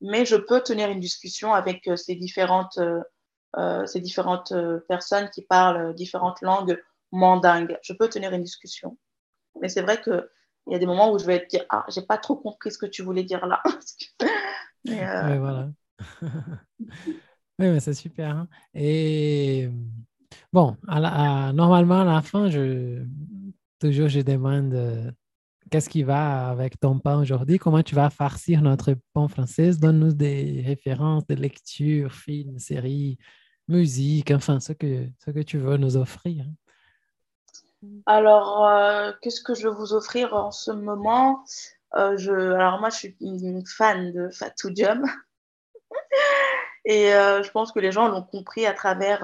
Mais 0.00 0.24
je 0.24 0.36
peux 0.36 0.60
tenir 0.62 0.88
une 0.90 1.00
discussion 1.00 1.52
avec 1.54 1.86
euh, 1.88 1.96
ces 1.96 2.14
différentes, 2.16 2.78
euh, 2.78 3.00
euh, 3.56 3.86
ces 3.86 4.00
différentes 4.00 4.52
euh, 4.52 4.80
personnes 4.88 5.28
qui 5.30 5.42
parlent 5.42 5.94
différentes 5.94 6.40
langues 6.42 6.80
mandingues. 7.12 7.78
Je 7.82 7.92
peux 7.92 8.08
tenir 8.08 8.32
une 8.32 8.42
discussion. 8.42 8.98
Mais 9.60 9.68
c'est 9.68 9.82
vrai 9.82 10.00
qu'il 10.00 10.22
y 10.68 10.74
a 10.74 10.78
des 10.78 10.86
moments 10.86 11.12
où 11.12 11.18
je 11.18 11.24
vais 11.24 11.40
te 11.40 11.48
dire 11.48 11.64
Ah, 11.70 11.84
j'ai 11.88 12.02
pas 12.02 12.18
trop 12.18 12.36
compris 12.36 12.70
ce 12.70 12.78
que 12.78 12.86
tu 12.86 13.02
voulais 13.02 13.24
dire 13.24 13.46
là. 13.46 13.62
mais, 14.84 15.06
euh, 15.06 15.30
Oui, 15.30 15.38
voilà. 15.38 15.70
Oui, 17.60 17.68
mais 17.68 17.80
c'est 17.80 17.92
super. 17.92 18.36
hein. 18.36 18.48
Et 18.72 19.68
bon, 20.50 20.74
normalement, 20.88 22.00
à 22.00 22.04
la 22.04 22.22
fin, 22.22 22.48
je, 22.48 23.04
toujours, 23.78 24.08
je 24.08 24.20
demande 24.20 24.72
euh, 24.72 25.10
qu'est-ce 25.70 25.90
qui 25.90 26.02
va 26.02 26.48
avec 26.48 26.80
ton 26.80 26.98
pain 26.98 27.20
aujourd'hui? 27.20 27.58
Comment 27.58 27.82
tu 27.82 27.94
vas 27.94 28.08
farcir 28.08 28.62
notre 28.62 28.94
pain 29.12 29.28
français? 29.28 29.72
Donne-nous 29.76 30.14
des 30.14 30.62
références 30.66 31.26
de 31.26 31.34
lecture, 31.34 32.14
films, 32.14 32.58
séries, 32.58 33.18
musique, 33.68 34.30
enfin, 34.30 34.58
ce 34.58 34.72
que, 34.72 35.08
ce 35.24 35.30
que 35.30 35.40
tu 35.40 35.58
veux 35.58 35.76
nous 35.76 35.98
offrir. 35.98 36.46
Alors, 38.06 38.66
euh, 38.66 39.12
qu'est-ce 39.22 39.40
que 39.40 39.54
je 39.54 39.68
vais 39.68 39.74
vous 39.74 39.94
offrir 39.94 40.34
en 40.34 40.50
ce 40.50 40.70
moment? 40.70 41.44
Euh, 41.96 42.16
je, 42.18 42.32
Alors, 42.32 42.78
moi, 42.80 42.90
je 42.90 42.96
suis 42.96 43.16
une 43.20 43.64
fan 43.66 44.12
de 44.12 44.28
Fatou 44.30 44.70
Diom. 44.70 45.04
Et 46.84 47.14
euh, 47.14 47.42
je 47.42 47.50
pense 47.50 47.72
que 47.72 47.80
les 47.80 47.92
gens 47.92 48.08
l'ont 48.08 48.22
compris 48.22 48.66
à 48.66 48.72
travers 48.72 49.22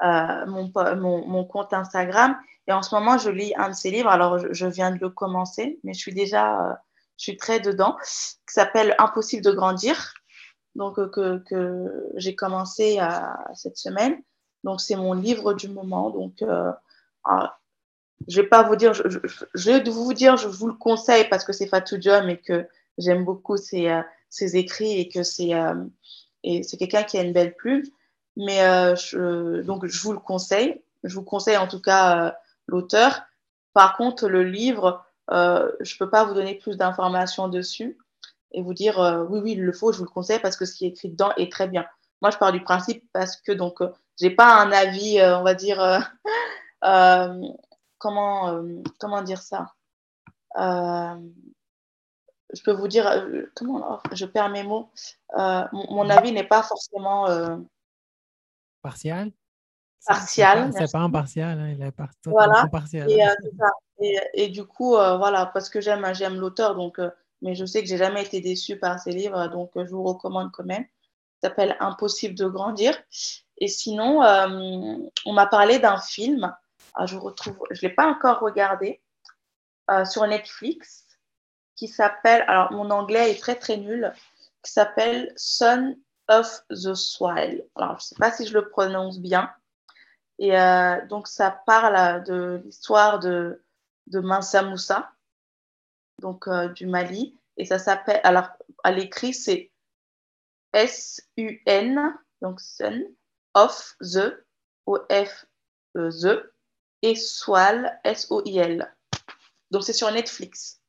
mon, 0.00 0.72
mon, 0.76 1.26
mon 1.26 1.44
compte 1.44 1.72
Instagram. 1.72 2.36
Et 2.66 2.72
en 2.72 2.82
ce 2.82 2.94
moment, 2.94 3.18
je 3.18 3.30
lis 3.30 3.52
un 3.56 3.70
de 3.70 3.74
ses 3.74 3.90
livres. 3.90 4.10
Alors, 4.10 4.38
je, 4.38 4.66
viens 4.66 4.90
de 4.90 4.98
le 4.98 5.10
commencer, 5.10 5.78
mais 5.84 5.94
je 5.94 5.98
suis 5.98 6.14
déjà, 6.14 6.82
je 7.18 7.24
suis 7.24 7.36
très 7.36 7.60
dedans, 7.60 7.96
qui 8.02 8.54
s'appelle 8.54 8.94
Impossible 8.98 9.44
de 9.44 9.52
grandir. 9.52 10.14
Donc, 10.74 10.96
que, 11.10 11.42
que 11.48 12.10
j'ai 12.16 12.34
commencé 12.34 12.98
cette 13.54 13.76
semaine. 13.76 14.22
Donc, 14.64 14.80
c'est 14.80 14.96
mon 14.96 15.12
livre 15.12 15.54
du 15.54 15.68
moment. 15.68 16.10
Donc, 16.10 16.42
euh, 16.42 16.72
ah, 17.24 17.58
je 18.28 18.40
vais 18.40 18.48
pas 18.48 18.62
vous 18.62 18.76
dire, 18.76 18.92
je, 18.94 19.70
vais 19.70 19.82
vous 19.82 20.12
dire, 20.14 20.36
je 20.36 20.48
vous 20.48 20.66
le 20.66 20.74
conseille 20.74 21.28
parce 21.28 21.44
que 21.44 21.52
c'est 21.52 21.66
Fatou 21.66 21.98
Diom 21.98 22.28
et 22.28 22.38
que 22.38 22.66
j'aime 22.98 23.24
beaucoup 23.24 23.56
ses, 23.56 23.88
euh, 23.88 24.02
ses 24.34 24.56
écrits 24.56 24.98
et 24.98 25.08
que 25.08 25.22
c'est 25.22 25.54
euh, 25.54 25.74
quelqu'un 26.42 27.04
qui 27.04 27.18
a 27.18 27.22
une 27.22 27.32
belle 27.32 27.54
plume. 27.54 27.84
Mais 28.36 28.62
euh, 28.62 28.96
je, 28.96 29.62
donc 29.62 29.86
je 29.86 30.02
vous 30.02 30.12
le 30.12 30.18
conseille. 30.18 30.82
Je 31.04 31.14
vous 31.14 31.22
conseille 31.22 31.56
en 31.56 31.68
tout 31.68 31.80
cas 31.80 32.26
euh, 32.26 32.32
l'auteur. 32.66 33.22
Par 33.74 33.96
contre, 33.96 34.28
le 34.28 34.42
livre, 34.42 35.04
je 35.30 35.98
peux 35.98 36.10
pas 36.10 36.24
vous 36.24 36.34
donner 36.34 36.54
plus 36.54 36.76
d'informations 36.76 37.48
dessus 37.48 37.98
et 38.52 38.62
vous 38.62 38.74
dire 38.74 39.26
oui 39.28 39.40
oui 39.40 39.52
il 39.52 39.62
le 39.62 39.72
faut. 39.72 39.92
Je 39.92 39.98
vous 39.98 40.04
le 40.04 40.10
conseille 40.10 40.38
parce 40.38 40.56
que 40.56 40.64
ce 40.64 40.74
qui 40.74 40.84
est 40.84 40.90
écrit 40.90 41.08
dedans 41.08 41.32
est 41.36 41.50
très 41.50 41.66
bien. 41.66 41.84
Moi, 42.22 42.30
je 42.30 42.38
pars 42.38 42.52
du 42.52 42.62
principe 42.62 43.04
parce 43.12 43.36
que 43.36 43.50
donc 43.50 43.80
j'ai 44.20 44.30
pas 44.30 44.60
un 44.62 44.72
avis, 44.72 45.18
euh, 45.20 45.38
on 45.38 45.42
va 45.42 45.54
dire 45.54 45.80
euh, 45.80 45.98
comment 47.98 48.62
comment 48.98 49.22
dire 49.22 49.42
ça 49.42 49.72
je 52.54 52.62
peux 52.62 52.72
vous 52.72 52.88
dire, 52.88 53.06
euh, 53.06 53.42
comment 53.54 54.00
je 54.12 54.26
perds 54.26 54.48
mes 54.50 54.62
mots. 54.62 54.90
Euh, 55.36 55.64
mon, 55.72 55.86
mon 55.90 56.10
avis 56.10 56.32
n'est 56.32 56.46
pas 56.46 56.62
forcément. 56.62 57.28
euh, 57.28 57.56
Partial? 58.82 59.32
Partial, 60.06 60.70
C'est 60.72 60.92
pas, 60.92 60.98
impartial, 61.00 61.58
hein, 61.58 61.70
il 61.70 61.82
est 61.82 61.90
par- 61.90 62.10
Voilà. 62.26 62.68
partial. 62.70 63.10
Et, 63.10 63.24
euh, 63.26 63.34
ça. 63.58 63.70
Et, 63.98 64.18
et 64.34 64.48
du 64.48 64.64
coup, 64.64 64.96
euh, 64.96 65.16
voilà, 65.16 65.46
parce 65.46 65.70
que 65.70 65.80
j'aime, 65.80 66.04
l'auteur, 66.38 66.74
donc, 66.74 66.98
euh, 66.98 67.10
mais 67.40 67.54
je 67.54 67.64
sais 67.64 67.80
que 67.80 67.88
j'ai 67.88 67.96
jamais 67.96 68.22
été 68.22 68.40
déçue 68.40 68.78
par 68.78 69.00
ses 69.00 69.12
livres, 69.12 69.48
donc 69.48 69.70
euh, 69.76 69.86
je 69.86 69.90
vous 69.90 70.02
recommande 70.02 70.50
quand 70.52 70.64
même. 70.64 70.84
S'appelle 71.44 71.76
Impossible 71.78 72.34
de 72.34 72.46
grandir. 72.46 72.96
Et 73.58 73.68
sinon, 73.68 74.22
euh, 74.22 74.96
on 75.26 75.34
m'a 75.34 75.44
parlé 75.44 75.78
d'un 75.78 75.98
film. 75.98 76.56
Ah, 76.94 77.04
je 77.04 77.18
retrouve, 77.18 77.58
je 77.70 77.82
l'ai 77.82 77.92
pas 77.92 78.06
encore 78.06 78.40
regardé 78.40 79.02
euh, 79.90 80.06
sur 80.06 80.26
Netflix, 80.26 81.04
qui 81.76 81.86
s'appelle, 81.86 82.46
alors 82.48 82.72
mon 82.72 82.88
anglais 82.88 83.30
est 83.30 83.38
très 83.38 83.56
très 83.56 83.76
nul, 83.76 84.10
qui 84.62 84.72
s'appelle 84.72 85.34
Son 85.36 85.94
of 86.28 86.62
the 86.70 86.94
Swile. 86.94 87.66
Alors 87.76 88.00
je 88.00 88.06
sais 88.06 88.16
pas 88.18 88.32
si 88.32 88.46
je 88.46 88.54
le 88.54 88.70
prononce 88.70 89.20
bien. 89.20 89.52
Et 90.38 90.58
euh, 90.58 91.04
donc, 91.08 91.28
ça 91.28 91.60
parle 91.66 92.24
de 92.24 92.62
l'histoire 92.64 93.18
de, 93.18 93.62
de 94.06 94.20
Mansa 94.20 94.62
Moussa, 94.62 95.10
donc 96.22 96.48
du 96.74 96.86
Mali. 96.86 97.38
Et 97.58 97.66
ça 97.66 97.78
s'appelle, 97.78 98.22
alors 98.24 98.48
à 98.82 98.92
l'écrit, 98.92 99.34
c'est 99.34 99.73
S-U-N, 100.74 102.14
donc 102.42 102.60
Son 102.60 103.04
of 103.54 103.96
the, 104.00 104.44
O-F, 104.86 105.46
e 105.96 106.10
the, 106.10 106.52
et 107.02 107.14
Swal, 107.14 107.98
S-O-I-L. 108.04 108.92
Donc, 109.70 109.84
c'est 109.84 109.92
sur 109.92 110.10
Netflix. 110.10 110.80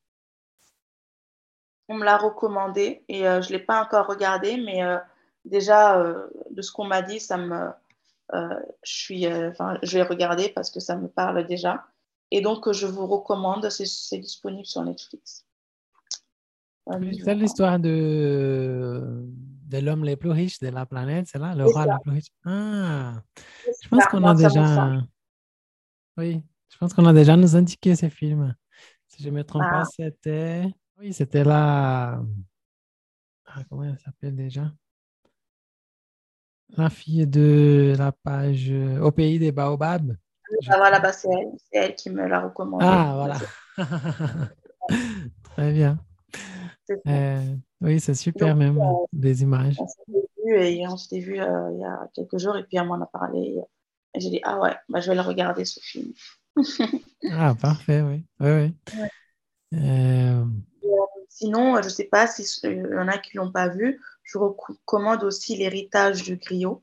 On 1.87 1.95
me 1.95 2.03
l'a 2.03 2.17
recommandé 2.17 3.03
et 3.07 3.27
euh, 3.27 3.41
je 3.41 3.49
ne 3.49 3.53
l'ai 3.53 3.63
pas 3.63 3.81
encore 3.81 4.07
regardé, 4.07 4.57
mais 4.57 4.83
euh, 4.83 4.97
déjà, 5.45 5.99
euh, 5.99 6.27
de 6.49 6.61
ce 6.61 6.71
qu'on 6.71 6.85
m'a 6.85 7.01
dit, 7.01 7.19
ça 7.19 7.37
me 7.37 7.69
euh, 8.33 8.59
je, 8.83 8.91
suis, 8.93 9.27
euh, 9.27 9.51
je 9.83 9.97
vais 9.97 10.03
regarder 10.03 10.49
parce 10.49 10.71
que 10.71 10.79
ça 10.79 10.95
me 10.95 11.07
parle 11.07 11.45
déjà. 11.45 11.85
Et 12.31 12.41
donc, 12.41 12.67
euh, 12.67 12.73
je 12.73 12.87
vous 12.87 13.05
recommande, 13.05 13.69
c'est- 13.69 14.17
disponible 14.17 14.65
sur 14.65 14.83
Netflix. 14.83 15.45
Euh, 16.89 16.99
C'est 17.23 17.35
l'histoire 17.35 17.79
de, 17.79 19.27
de 19.65 19.79
l'homme 19.79 20.05
le 20.05 20.15
plus 20.15 20.29
riche 20.29 20.59
de 20.59 20.67
la 20.69 20.85
planète, 20.85 21.27
c'est 21.27 21.39
là, 21.39 21.55
le 21.55 21.65
roi 21.65 21.85
le 21.85 22.01
plus 22.01 22.11
riche. 22.11 22.27
Ah, 22.45 23.21
je 23.83 23.87
pense 23.89 24.05
qu'on 24.07 24.23
a 24.23 24.33
déjà. 24.35 25.01
Oui, 26.17 26.41
je 26.69 26.77
pense 26.77 26.93
qu'on 26.93 27.05
a 27.05 27.13
déjà 27.13 27.35
nous 27.35 27.55
indiqué 27.55 27.95
ces 27.95 28.09
films. 28.09 28.55
Si 29.07 29.23
je 29.23 29.29
ne 29.29 29.35
me 29.35 29.43
trompe 29.43 29.63
Ah. 29.65 29.79
pas, 29.79 29.85
c'était. 29.85 30.65
Oui, 30.99 31.13
c'était 31.13 31.43
la. 31.43 32.21
Ah, 33.45 33.63
comment 33.69 33.83
elle 33.83 33.99
s'appelle 33.99 34.35
déjà? 34.35 34.71
La 36.77 36.89
fille 36.89 37.27
de 37.27 37.93
la 37.97 38.11
page 38.11 38.69
euh, 38.71 38.99
Au 38.99 39.11
pays 39.11 39.37
des 39.39 39.51
baobabs. 39.51 40.17
Ah, 40.67 40.77
voilà, 40.77 40.99
bah, 40.99 41.13
c'est 41.13 41.29
elle, 41.29 41.51
elle 41.71 41.95
qui 41.95 42.09
me 42.09 42.27
l'a 42.27 42.41
recommandé. 42.41 42.85
Ah, 42.87 43.13
voilà. 43.15 43.37
Très 45.43 45.73
bien. 45.73 45.99
Euh, 47.07 47.55
oui, 47.81 47.99
c'est 47.99 48.13
super 48.15 48.49
Donc, 48.49 48.57
même, 48.57 48.77
euh, 48.77 49.05
des 49.13 49.43
images. 49.43 49.75
On 49.79 49.87
s'était 50.97 51.19
vu 51.19 51.39
euh, 51.39 51.71
il 51.73 51.79
y 51.79 51.83
a 51.85 52.09
quelques 52.13 52.37
jours 52.37 52.57
et 52.57 52.63
puis 52.63 52.77
elle 52.77 52.85
m'en 52.87 53.01
a 53.01 53.05
parlé. 53.07 53.59
Et 54.13 54.19
j'ai 54.19 54.29
dit, 54.29 54.39
ah 54.43 54.59
ouais, 54.59 54.75
bah, 54.89 55.01
je 55.01 55.09
vais 55.09 55.15
le 55.15 55.21
regarder 55.21 55.65
ce 55.65 55.79
film. 55.79 56.13
Ah, 57.31 57.55
parfait, 57.59 58.01
oui. 58.01 58.23
Oui, 58.39 58.49
oui. 58.51 58.75
Ouais. 58.97 59.09
Euh, 59.73 60.45
Sinon, 61.29 61.77
je 61.81 61.85
ne 61.85 61.89
sais 61.89 62.05
pas 62.05 62.27
s'il 62.27 62.71
y 62.77 62.95
en 62.97 63.07
a 63.07 63.17
qui 63.17 63.35
ne 63.37 63.41
l'ont 63.43 63.51
pas 63.51 63.67
vu, 63.67 64.01
je 64.23 64.37
recommande 64.37 65.23
aussi 65.23 65.55
L'héritage 65.57 66.23
du 66.23 66.37
griot. 66.37 66.81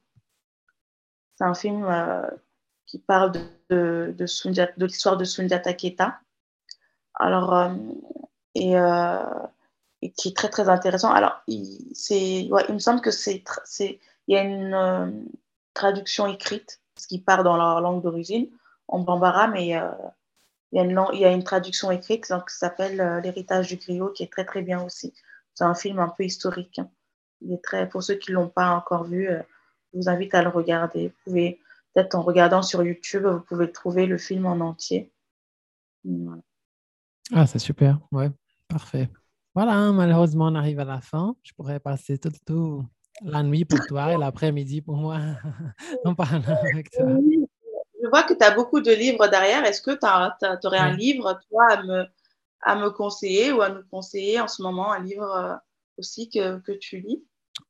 C'est 1.34 1.44
un 1.44 1.54
film 1.54 1.86
qui 2.86 2.98
parle 2.98 3.32
de, 3.32 3.40
de, 3.70 4.14
de, 4.16 4.26
Sundiata- 4.26 4.74
de 4.76 4.86
l'histoire 4.86 5.16
de 5.16 5.24
Sundiata 5.24 5.72
Keita. 5.74 6.20
Alors, 7.14 7.72
et 8.54 8.74
qui 10.10 10.28
est 10.28 10.36
très 10.36 10.48
très 10.48 10.68
intéressant. 10.68 11.12
Alors, 11.12 11.42
il, 11.46 11.92
il 12.10 12.74
me 12.74 12.78
semble 12.78 13.00
que 13.00 13.10
c'est, 13.10 13.44
il 13.78 13.98
y 14.28 14.36
a 14.36 14.42
une 14.42 14.74
euh, 14.74 15.10
traduction 15.74 16.26
écrite, 16.26 16.80
ce 16.98 17.06
qui 17.06 17.20
part 17.20 17.44
dans 17.44 17.56
leur 17.56 17.80
langue 17.80 18.02
d'origine, 18.02 18.48
en 18.88 19.00
bambara, 19.00 19.48
mais 19.48 19.76
euh, 19.76 19.88
il, 20.72 20.78
y 20.78 20.80
a 20.80 20.84
une, 20.84 20.94
lang- 20.94 21.10
il 21.12 21.20
y 21.20 21.24
a 21.24 21.32
une 21.32 21.44
traduction 21.44 21.90
écrite 21.90 22.28
donc, 22.30 22.48
qui 22.50 22.56
s'appelle 22.56 23.00
euh, 23.00 23.20
L'héritage 23.20 23.68
du 23.68 23.76
griot, 23.76 24.10
qui 24.10 24.22
est 24.24 24.32
très 24.32 24.44
très 24.44 24.62
bien 24.62 24.82
aussi. 24.82 25.14
C'est 25.54 25.64
un 25.64 25.74
film 25.74 25.98
un 25.98 26.08
peu 26.08 26.24
historique. 26.24 26.78
hein. 26.78 26.90
Il 27.40 27.52
est 27.52 27.62
très, 27.62 27.88
pour 27.88 28.02
ceux 28.02 28.14
qui 28.14 28.30
ne 28.30 28.36
l'ont 28.36 28.48
pas 28.48 28.70
encore 28.70 29.04
vu, 29.04 29.28
je 29.92 29.98
vous 29.98 30.08
invite 30.08 30.34
à 30.34 30.42
le 30.42 30.48
regarder. 30.48 31.08
Vous 31.08 31.14
pouvez, 31.24 31.60
peut-être 31.92 32.14
en 32.14 32.22
regardant 32.22 32.62
sur 32.62 32.82
YouTube, 32.82 33.26
vous 33.26 33.40
pouvez 33.40 33.70
trouver 33.70 34.06
le 34.06 34.16
film 34.18 34.46
en 34.46 34.60
entier. 34.60 35.10
Ah, 37.34 37.46
c'est 37.46 37.58
super. 37.58 37.98
Ouais, 38.10 38.30
parfait. 38.68 39.08
Voilà, 39.54 39.72
hein, 39.72 39.92
malheureusement, 39.92 40.46
on 40.46 40.54
arrive 40.54 40.80
à 40.80 40.84
la 40.84 41.00
fin. 41.00 41.36
Je 41.42 41.52
pourrais 41.52 41.80
passer 41.80 42.18
toute 42.18 42.42
tout 42.46 42.84
la 43.22 43.42
nuit 43.42 43.64
pour 43.64 43.78
toi 43.86 44.12
et 44.12 44.16
l'après-midi 44.16 44.80
pour 44.80 44.96
moi 44.96 45.18
en 46.04 46.14
parlant 46.14 46.56
avec 46.72 46.90
toi. 46.90 47.06
Je 48.02 48.08
vois 48.08 48.22
que 48.24 48.34
tu 48.34 48.44
as 48.44 48.50
beaucoup 48.50 48.80
de 48.80 48.90
livres 48.90 49.28
derrière. 49.28 49.64
Est-ce 49.64 49.82
que 49.82 49.92
tu 49.92 50.66
aurais 50.66 50.78
un 50.78 50.96
livre, 50.96 51.38
toi, 51.50 51.66
à 51.70 51.82
me, 51.82 52.04
à 52.62 52.76
me 52.76 52.90
conseiller 52.90 53.52
ou 53.52 53.60
à 53.60 53.68
nous 53.68 53.82
conseiller 53.90 54.40
en 54.40 54.48
ce 54.48 54.62
moment, 54.62 54.90
un 54.92 55.02
livre 55.02 55.30
euh, 55.36 55.54
aussi 55.98 56.28
que, 56.30 56.58
que 56.60 56.72
tu 56.72 57.00
lis? 57.00 57.22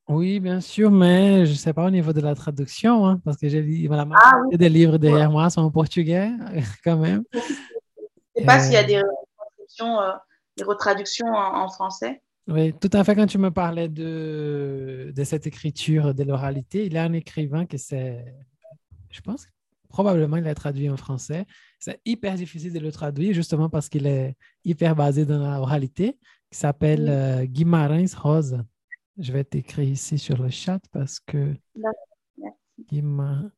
Oui, 0.09 0.41
bien 0.41 0.61
sûr, 0.61 0.91
mais 0.91 1.45
je 1.47 1.53
ne 1.53 1.57
sais 1.57 1.73
pas 1.73 1.87
au 1.87 1.91
niveau 1.91 2.13
de 2.13 2.21
la 2.21 2.35
traduction, 2.35 3.07
hein, 3.07 3.21
parce 3.25 3.37
que 3.37 3.49
j'ai 3.49 3.63
la 3.89 4.07
Ah 4.15 4.41
des 4.53 4.69
livres 4.69 4.99
derrière 4.99 5.31
moi 5.31 5.51
sont 5.51 5.63
en 5.63 5.71
portugais, 5.71 6.31
quand 6.85 6.97
même. 6.97 7.25
Je 7.33 7.39
ne 7.39 8.41
sais 8.41 8.47
pas 8.47 8.59
s'il 8.61 8.73
y 8.73 8.77
a 8.77 8.83
Euh, 8.83 8.87
des 8.87 8.99
retraductions, 8.99 10.01
euh, 10.01 10.13
des 10.57 10.65
retraductions 10.65 11.27
en, 11.27 11.65
en 11.65 11.69
français. 11.69 12.23
Oui, 12.49 12.73
tout 12.73 12.91
à 12.93 13.05
fait. 13.05 13.15
Quand 13.15 13.27
tu 13.27 13.39
me 13.39 13.51
parlais 13.51 13.89
de, 13.89 15.13
de 15.15 15.25
cette 15.25 15.47
écriture 15.47 16.13
de 16.15 16.25
l'oralité, 16.25 16.87
il 16.87 16.93
y 16.93 16.99
a 16.99 17.05
un 17.05 17.13
écrivain 17.13 17.67
qui 17.67 17.79
c'est, 17.79 18.25
je 19.11 19.21
pense, 19.21 19.47
probablement 19.89 20.37
il 20.39 20.47
est 20.47 20.55
traduit 20.55 20.91
en 20.91 20.97
français. 20.97 21.47
C'est 21.79 22.01
hyper 22.05 22.35
difficile 22.35 22.73
de 22.73 22.81
le 22.81 22.91
traduire 22.91 23.33
justement 23.33 23.69
parce 23.69 23.89
qu'il 23.89 24.07
est 24.07 24.37
hyper 24.65 24.97
basé 24.97 25.25
dans 25.25 25.39
l'oralité, 25.39 26.19
qui 26.51 26.59
s'appelle 26.59 27.09
euh, 27.09 27.45
Guimarães 27.45 28.17
Rose. 28.17 28.59
Je 29.19 29.33
vais 29.33 29.45
t'écrire 29.45 29.89
ici 29.89 30.19
sur 30.19 30.43
le 30.43 30.51
chat 30.51 30.81
parce 30.91 31.21
que. 31.21 31.55
Guimar- 32.91 33.51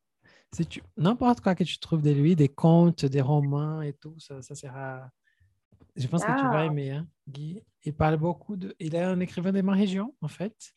si 0.53 0.65
tu 0.65 0.81
n'importe 0.95 1.41
quoi 1.41 1.55
que 1.55 1.63
tu 1.63 1.79
trouves 1.79 2.01
de 2.01 2.11
lui, 2.11 2.35
des 2.35 2.49
contes, 2.49 3.05
des 3.05 3.21
romans 3.21 3.81
et 3.81 3.93
tout, 3.93 4.15
ça, 4.19 4.41
ça 4.41 4.53
sera. 4.53 5.09
Je 5.95 6.07
pense 6.07 6.21
que 6.23 6.27
tu 6.37 6.43
vas 6.43 6.59
Ah. 6.59 6.65
aimer. 6.65 6.91
Hein. 6.91 7.07
Guy, 7.27 7.61
il 7.83 7.93
parle 7.93 8.17
beaucoup 8.17 8.55
de. 8.55 8.75
Il 8.79 8.95
est 8.95 9.01
un 9.01 9.19
écrivain 9.19 9.51
de 9.51 9.61
ma 9.61 9.73
région, 9.73 10.13
en 10.21 10.27
fait. 10.27 10.73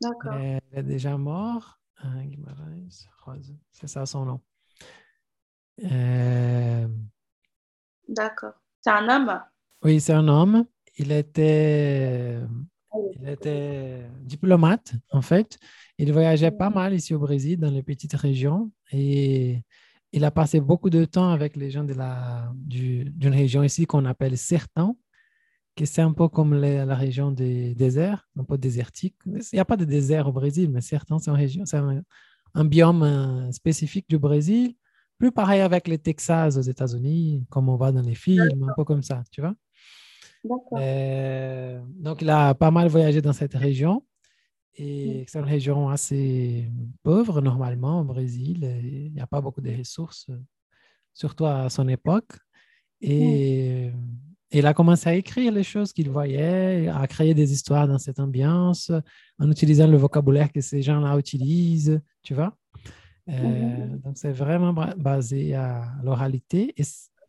D'accord. 0.00 0.32
Euh, 0.34 0.58
il 0.72 0.78
est 0.78 0.82
déjà 0.82 1.16
mort. 1.16 1.78
Hein, 2.02 2.24
Guimarães 2.26 2.88
Rose, 3.24 3.54
c'est 3.70 3.86
ça 3.86 4.04
son 4.04 4.24
nom. 4.26 4.40
Euh, 5.84 6.88
D'accord. 8.08 8.52
C'est 8.80 8.90
un 8.90 9.08
homme? 9.08 9.40
Oui, 9.82 10.00
c'est 10.00 10.12
un 10.12 10.28
homme. 10.28 10.66
Il 10.98 11.10
était, 11.12 12.38
il 13.20 13.28
était 13.28 14.06
diplomate, 14.20 14.92
en 15.10 15.22
fait. 15.22 15.58
Il 15.98 16.12
voyageait 16.12 16.50
pas 16.50 16.70
mal 16.70 16.94
ici 16.94 17.14
au 17.14 17.18
Brésil, 17.18 17.58
dans 17.58 17.70
les 17.70 17.82
petites 17.82 18.14
régions. 18.14 18.70
Et 18.92 19.62
il 20.16 20.24
a 20.24 20.30
passé 20.30 20.60
beaucoup 20.60 20.90
de 20.90 21.04
temps 21.04 21.30
avec 21.38 21.56
les 21.56 21.70
gens 21.70 21.84
de 21.84 21.94
la, 21.94 22.52
du- 22.54 23.04
d'une 23.20 23.32
région 23.42 23.62
ici 23.62 23.84
qu'on 23.86 24.04
appelle 24.04 24.36
Sertão, 24.38 24.96
qui 25.76 25.86
c'est 25.86 26.02
un 26.02 26.12
peu 26.12 26.28
comme 26.28 26.54
les- 26.62 26.84
la 26.84 26.94
région 26.94 27.32
des 27.32 27.74
déserts, 27.74 28.28
un 28.38 28.44
peu 28.44 28.56
désertique. 28.56 29.16
Il 29.26 29.40
n'y 29.52 29.58
a 29.58 29.64
pas 29.64 29.76
de 29.76 29.84
désert 29.84 30.28
au 30.28 30.32
Brésil, 30.32 30.70
mais 30.70 30.80
Sertão, 30.80 31.18
c'est 31.18 31.30
une 31.30 31.36
région, 31.36 31.64
c'est 31.66 31.78
un, 31.78 32.02
un 32.54 32.64
biome 32.64 33.02
euh, 33.02 33.50
spécifique 33.52 34.08
du 34.08 34.18
Brésil. 34.18 34.74
Plus 35.18 35.32
pareil 35.32 35.60
avec 35.60 35.88
les 35.88 35.98
Texas 35.98 36.56
aux 36.56 36.66
États-Unis, 36.74 37.44
comme 37.50 37.68
on 37.68 37.76
voit 37.76 37.92
dans 37.92 38.02
les 38.02 38.14
films, 38.16 38.64
un 38.68 38.72
peu 38.76 38.84
comme 38.84 39.02
ça, 39.02 39.22
tu 39.30 39.40
vois. 39.40 39.54
D'accord. 40.44 40.78
Euh, 40.80 41.80
donc, 42.06 42.20
il 42.22 42.28
a 42.30 42.54
pas 42.54 42.70
mal 42.70 42.88
voyagé 42.88 43.20
dans 43.22 43.32
cette 43.32 43.54
région. 43.54 44.04
Et 44.76 45.24
c'est 45.28 45.38
une 45.38 45.44
région 45.44 45.88
assez 45.88 46.70
pauvre 47.02 47.40
normalement 47.40 48.00
au 48.00 48.04
Brésil. 48.04 48.64
et 48.64 49.06
Il 49.06 49.12
n'y 49.12 49.20
a 49.20 49.26
pas 49.26 49.40
beaucoup 49.40 49.60
de 49.60 49.70
ressources, 49.76 50.26
euh, 50.30 50.38
surtout 51.12 51.46
à 51.46 51.68
son 51.70 51.88
époque. 51.88 52.32
Et 53.00 53.90
il 54.50 54.66
a 54.66 54.74
commencé 54.74 55.08
à 55.10 55.14
écrire 55.14 55.52
les 55.52 55.62
choses 55.62 55.92
qu'il 55.92 56.08
voyait, 56.10 56.88
à 56.88 57.06
créer 57.06 57.34
des 57.34 57.52
histoires 57.52 57.86
dans 57.86 57.98
cette 57.98 58.18
ambiance, 58.20 58.90
en 59.38 59.50
utilisant 59.50 59.86
le 59.86 59.96
vocabulaire 59.96 60.50
que 60.52 60.60
ces 60.60 60.80
gens-là 60.80 61.18
utilisent, 61.18 62.00
tu 62.22 62.34
vois. 62.34 62.56
Euh, 63.28 63.32
Mhm. 63.32 64.00
Donc, 64.00 64.18
c'est 64.18 64.32
vraiment 64.32 64.72
basé 64.96 65.54
à 65.54 65.92
l'oralité 66.02 66.72
et 66.76 66.84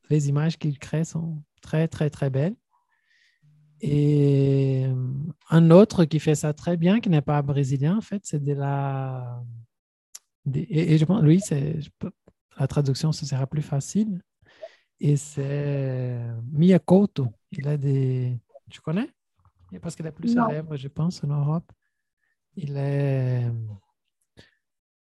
les 0.10 0.30
images 0.30 0.58
qu'il 0.58 0.78
crée 0.78 1.04
sont 1.04 1.42
très, 1.62 1.88
très, 1.88 2.10
très 2.10 2.30
belles. 2.30 2.56
Et 3.82 4.86
un 5.50 5.70
autre 5.72 6.06
qui 6.06 6.20
fait 6.20 6.36
ça 6.36 6.54
très 6.54 6.78
bien, 6.78 7.00
qui 7.00 7.10
n'est 7.10 7.22
pas 7.22 7.42
brésilien, 7.42 7.98
en 7.98 8.02
fait, 8.02 8.22
c'est 8.26 8.44
de 8.44 8.54
la. 8.54 9.44
et, 10.54 10.94
et 10.94 10.98
je 10.98 11.06
pense, 11.06 11.22
lui, 11.22 11.40
c'est, 11.42 11.80
la 12.58 12.68
traduction, 12.68 13.12
ce 13.12 13.26
sera 13.26 13.48
plus 13.48 13.62
facile. 13.62 14.22
Et 15.00 15.18
c'est 15.18 16.20
Miyakoto. 16.52 17.28
Il 17.52 17.68
a 17.68 17.78
des. 17.78 18.40
Tu 18.70 18.82
connais? 18.82 19.10
Parce 19.82 19.96
qu'il 19.96 20.06
est 20.06 20.12
plus 20.12 20.34
Non. 20.36 20.48
célèbre, 20.48 20.78
je 20.78 20.88
pense, 20.88 21.24
en 21.24 21.28
Europe. 21.28 21.70
Il 22.56 22.78
est 22.78 23.52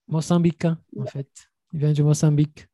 mozambicain, 0.07 0.77
en 0.97 1.05
fait. 1.05 1.49
Il 1.73 1.79
vient 1.79 1.91
du 1.91 2.03
Mozambique. 2.03 2.67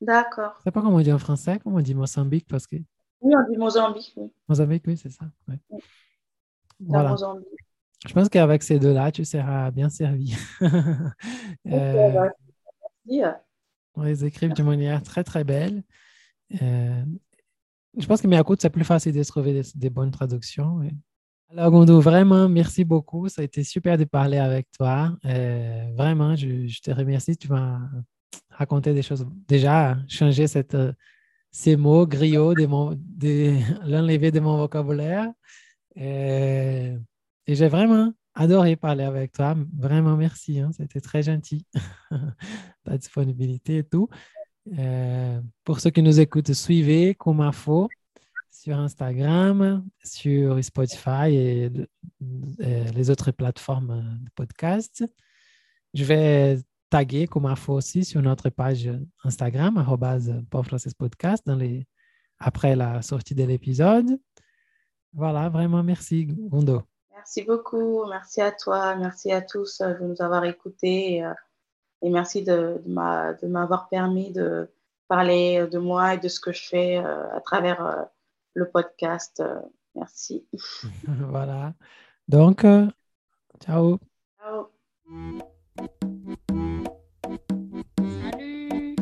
D'accord. 0.00 0.54
Je 0.58 0.64
sais 0.64 0.70
pas 0.70 0.80
comment 0.82 0.96
on 0.96 1.00
dit 1.00 1.12
en 1.12 1.18
français, 1.18 1.60
comment 1.62 1.76
on 1.76 1.80
dit 1.82 1.94
Mozambique, 1.94 2.46
parce 2.48 2.66
que 2.66 2.76
Oui, 3.22 3.34
on 3.36 3.50
dit 3.50 3.56
Mozambique. 3.56 4.12
Oui. 4.16 4.30
Mozambique, 4.48 4.82
oui, 4.86 4.96
c'est 4.96 5.10
ça. 5.10 5.24
ouais. 5.48 5.58
Voilà. 6.80 7.10
Mozambique. 7.10 7.46
Je 8.06 8.12
pense 8.12 8.28
qu'avec 8.28 8.62
ces 8.64 8.78
deux-là, 8.80 9.12
tu 9.12 9.24
seras 9.24 9.70
bien 9.70 9.88
servi. 9.88 10.34
Euh, 11.68 12.28
on 13.94 14.02
les 14.02 14.24
écrit 14.24 14.48
d'une 14.48 14.64
manière 14.64 15.02
très, 15.02 15.22
très 15.22 15.44
belle. 15.44 15.82
Euh, 16.60 17.04
je 17.96 18.06
pense 18.06 18.20
que 18.20 18.26
Miyakoto, 18.26 18.60
c'est 18.62 18.70
plus 18.70 18.84
facile 18.84 19.12
de 19.14 19.22
trouver 19.22 19.52
des, 19.52 19.62
des 19.74 19.90
bonnes 19.90 20.10
traductions. 20.10 20.76
oui. 20.76 20.90
Alors, 21.50 21.70
Gondo, 21.70 22.00
vraiment, 22.00 22.48
merci 22.48 22.82
beaucoup. 22.82 23.28
Ça 23.28 23.42
a 23.42 23.44
été 23.44 23.62
super 23.62 23.98
de 23.98 24.04
parler 24.04 24.38
avec 24.38 24.70
toi. 24.70 25.14
Euh, 25.26 25.86
vraiment, 25.94 26.34
je, 26.34 26.66
je 26.66 26.80
te 26.80 26.90
remercie. 26.90 27.36
Tu 27.36 27.48
m'as 27.48 27.78
raconté 28.50 28.94
des 28.94 29.02
choses. 29.02 29.26
Déjà, 29.46 29.98
changer 30.08 30.46
cette, 30.46 30.74
euh, 30.74 30.92
ces 31.52 31.76
mots 31.76 32.06
griots, 32.06 32.54
de 32.54 32.66
de 32.96 33.58
l'enlever 33.88 34.30
de 34.32 34.40
mon 34.40 34.56
vocabulaire. 34.56 35.30
Et 35.94 36.96
j'ai 37.46 37.68
vraiment 37.68 38.12
adoré 38.34 38.76
parler 38.76 39.04
avec 39.04 39.32
toi. 39.32 39.54
Vraiment, 39.76 40.16
merci. 40.16 40.58
hein. 40.60 40.70
C'était 40.72 41.00
très 41.00 41.22
gentil. 41.22 41.66
Ta 42.84 42.96
disponibilité 42.96 43.78
et 43.78 43.84
tout. 43.84 44.08
Euh, 44.78 45.40
pour 45.64 45.80
ceux 45.80 45.90
qui 45.90 46.02
nous 46.02 46.20
écoutent, 46.20 46.52
suivez 46.52 47.14
Kumafo 47.14 47.88
sur 48.50 48.78
Instagram, 48.78 49.84
sur 50.04 50.62
Spotify 50.64 51.34
et 51.34 51.70
les 52.60 53.10
autres 53.10 53.32
plateformes 53.32 54.18
de 54.24 54.30
podcast. 54.34 55.04
Je 55.94 56.04
vais 56.04 56.58
taguer 56.92 57.26
Kumafo 57.26 57.72
aussi 57.72 58.04
sur 58.04 58.20
notre 58.20 58.50
page 58.50 58.90
Instagram, 59.24 59.82
Podcast, 60.98 61.42
dans 61.46 61.56
les, 61.56 61.86
après 62.38 62.76
la 62.76 63.00
sortie 63.00 63.34
de 63.34 63.44
l'épisode. 63.44 64.20
Voilà, 65.14 65.48
vraiment 65.48 65.82
merci, 65.82 66.26
Gondo. 66.26 66.82
Merci 67.10 67.44
beaucoup. 67.44 68.04
Merci 68.10 68.42
à 68.42 68.52
toi. 68.52 68.94
Merci 68.96 69.32
à 69.32 69.40
tous 69.40 69.80
euh, 69.80 69.94
de 69.94 70.04
nous 70.04 70.20
avoir 70.20 70.44
écoutés. 70.44 71.14
Et, 71.14 71.24
euh, 71.24 71.32
et 72.02 72.10
merci 72.10 72.42
de, 72.42 72.82
de 72.84 72.92
m'a- 72.92 73.32
de 73.32 73.46
m'avoir 73.46 73.88
permis 73.88 74.30
de 74.30 74.70
parler 75.08 75.66
de 75.68 75.78
moi 75.78 76.14
et 76.14 76.18
de 76.18 76.28
ce 76.28 76.40
que 76.40 76.52
je 76.52 76.62
fais 76.62 76.98
euh, 76.98 77.34
à 77.34 77.40
travers 77.40 78.06
le 78.52 78.68
podcast. 78.68 79.42
Merci. 79.94 80.46
voilà. 81.08 81.72
Donc, 82.28 82.66
ciao. 83.64 83.98
Ciao. 84.38 84.68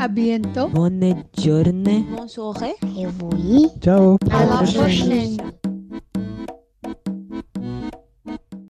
À 0.00 0.08
bientôt. 0.08 0.68
Bonne 0.68 1.14
journée. 1.38 2.06
Bonne 2.16 2.26
soirée. 2.26 2.74
Et 2.96 3.06
oui. 3.34 3.68
Ciao. 3.82 4.16
À 4.30 4.46
la 4.46 4.66
prochaine. 4.72 5.36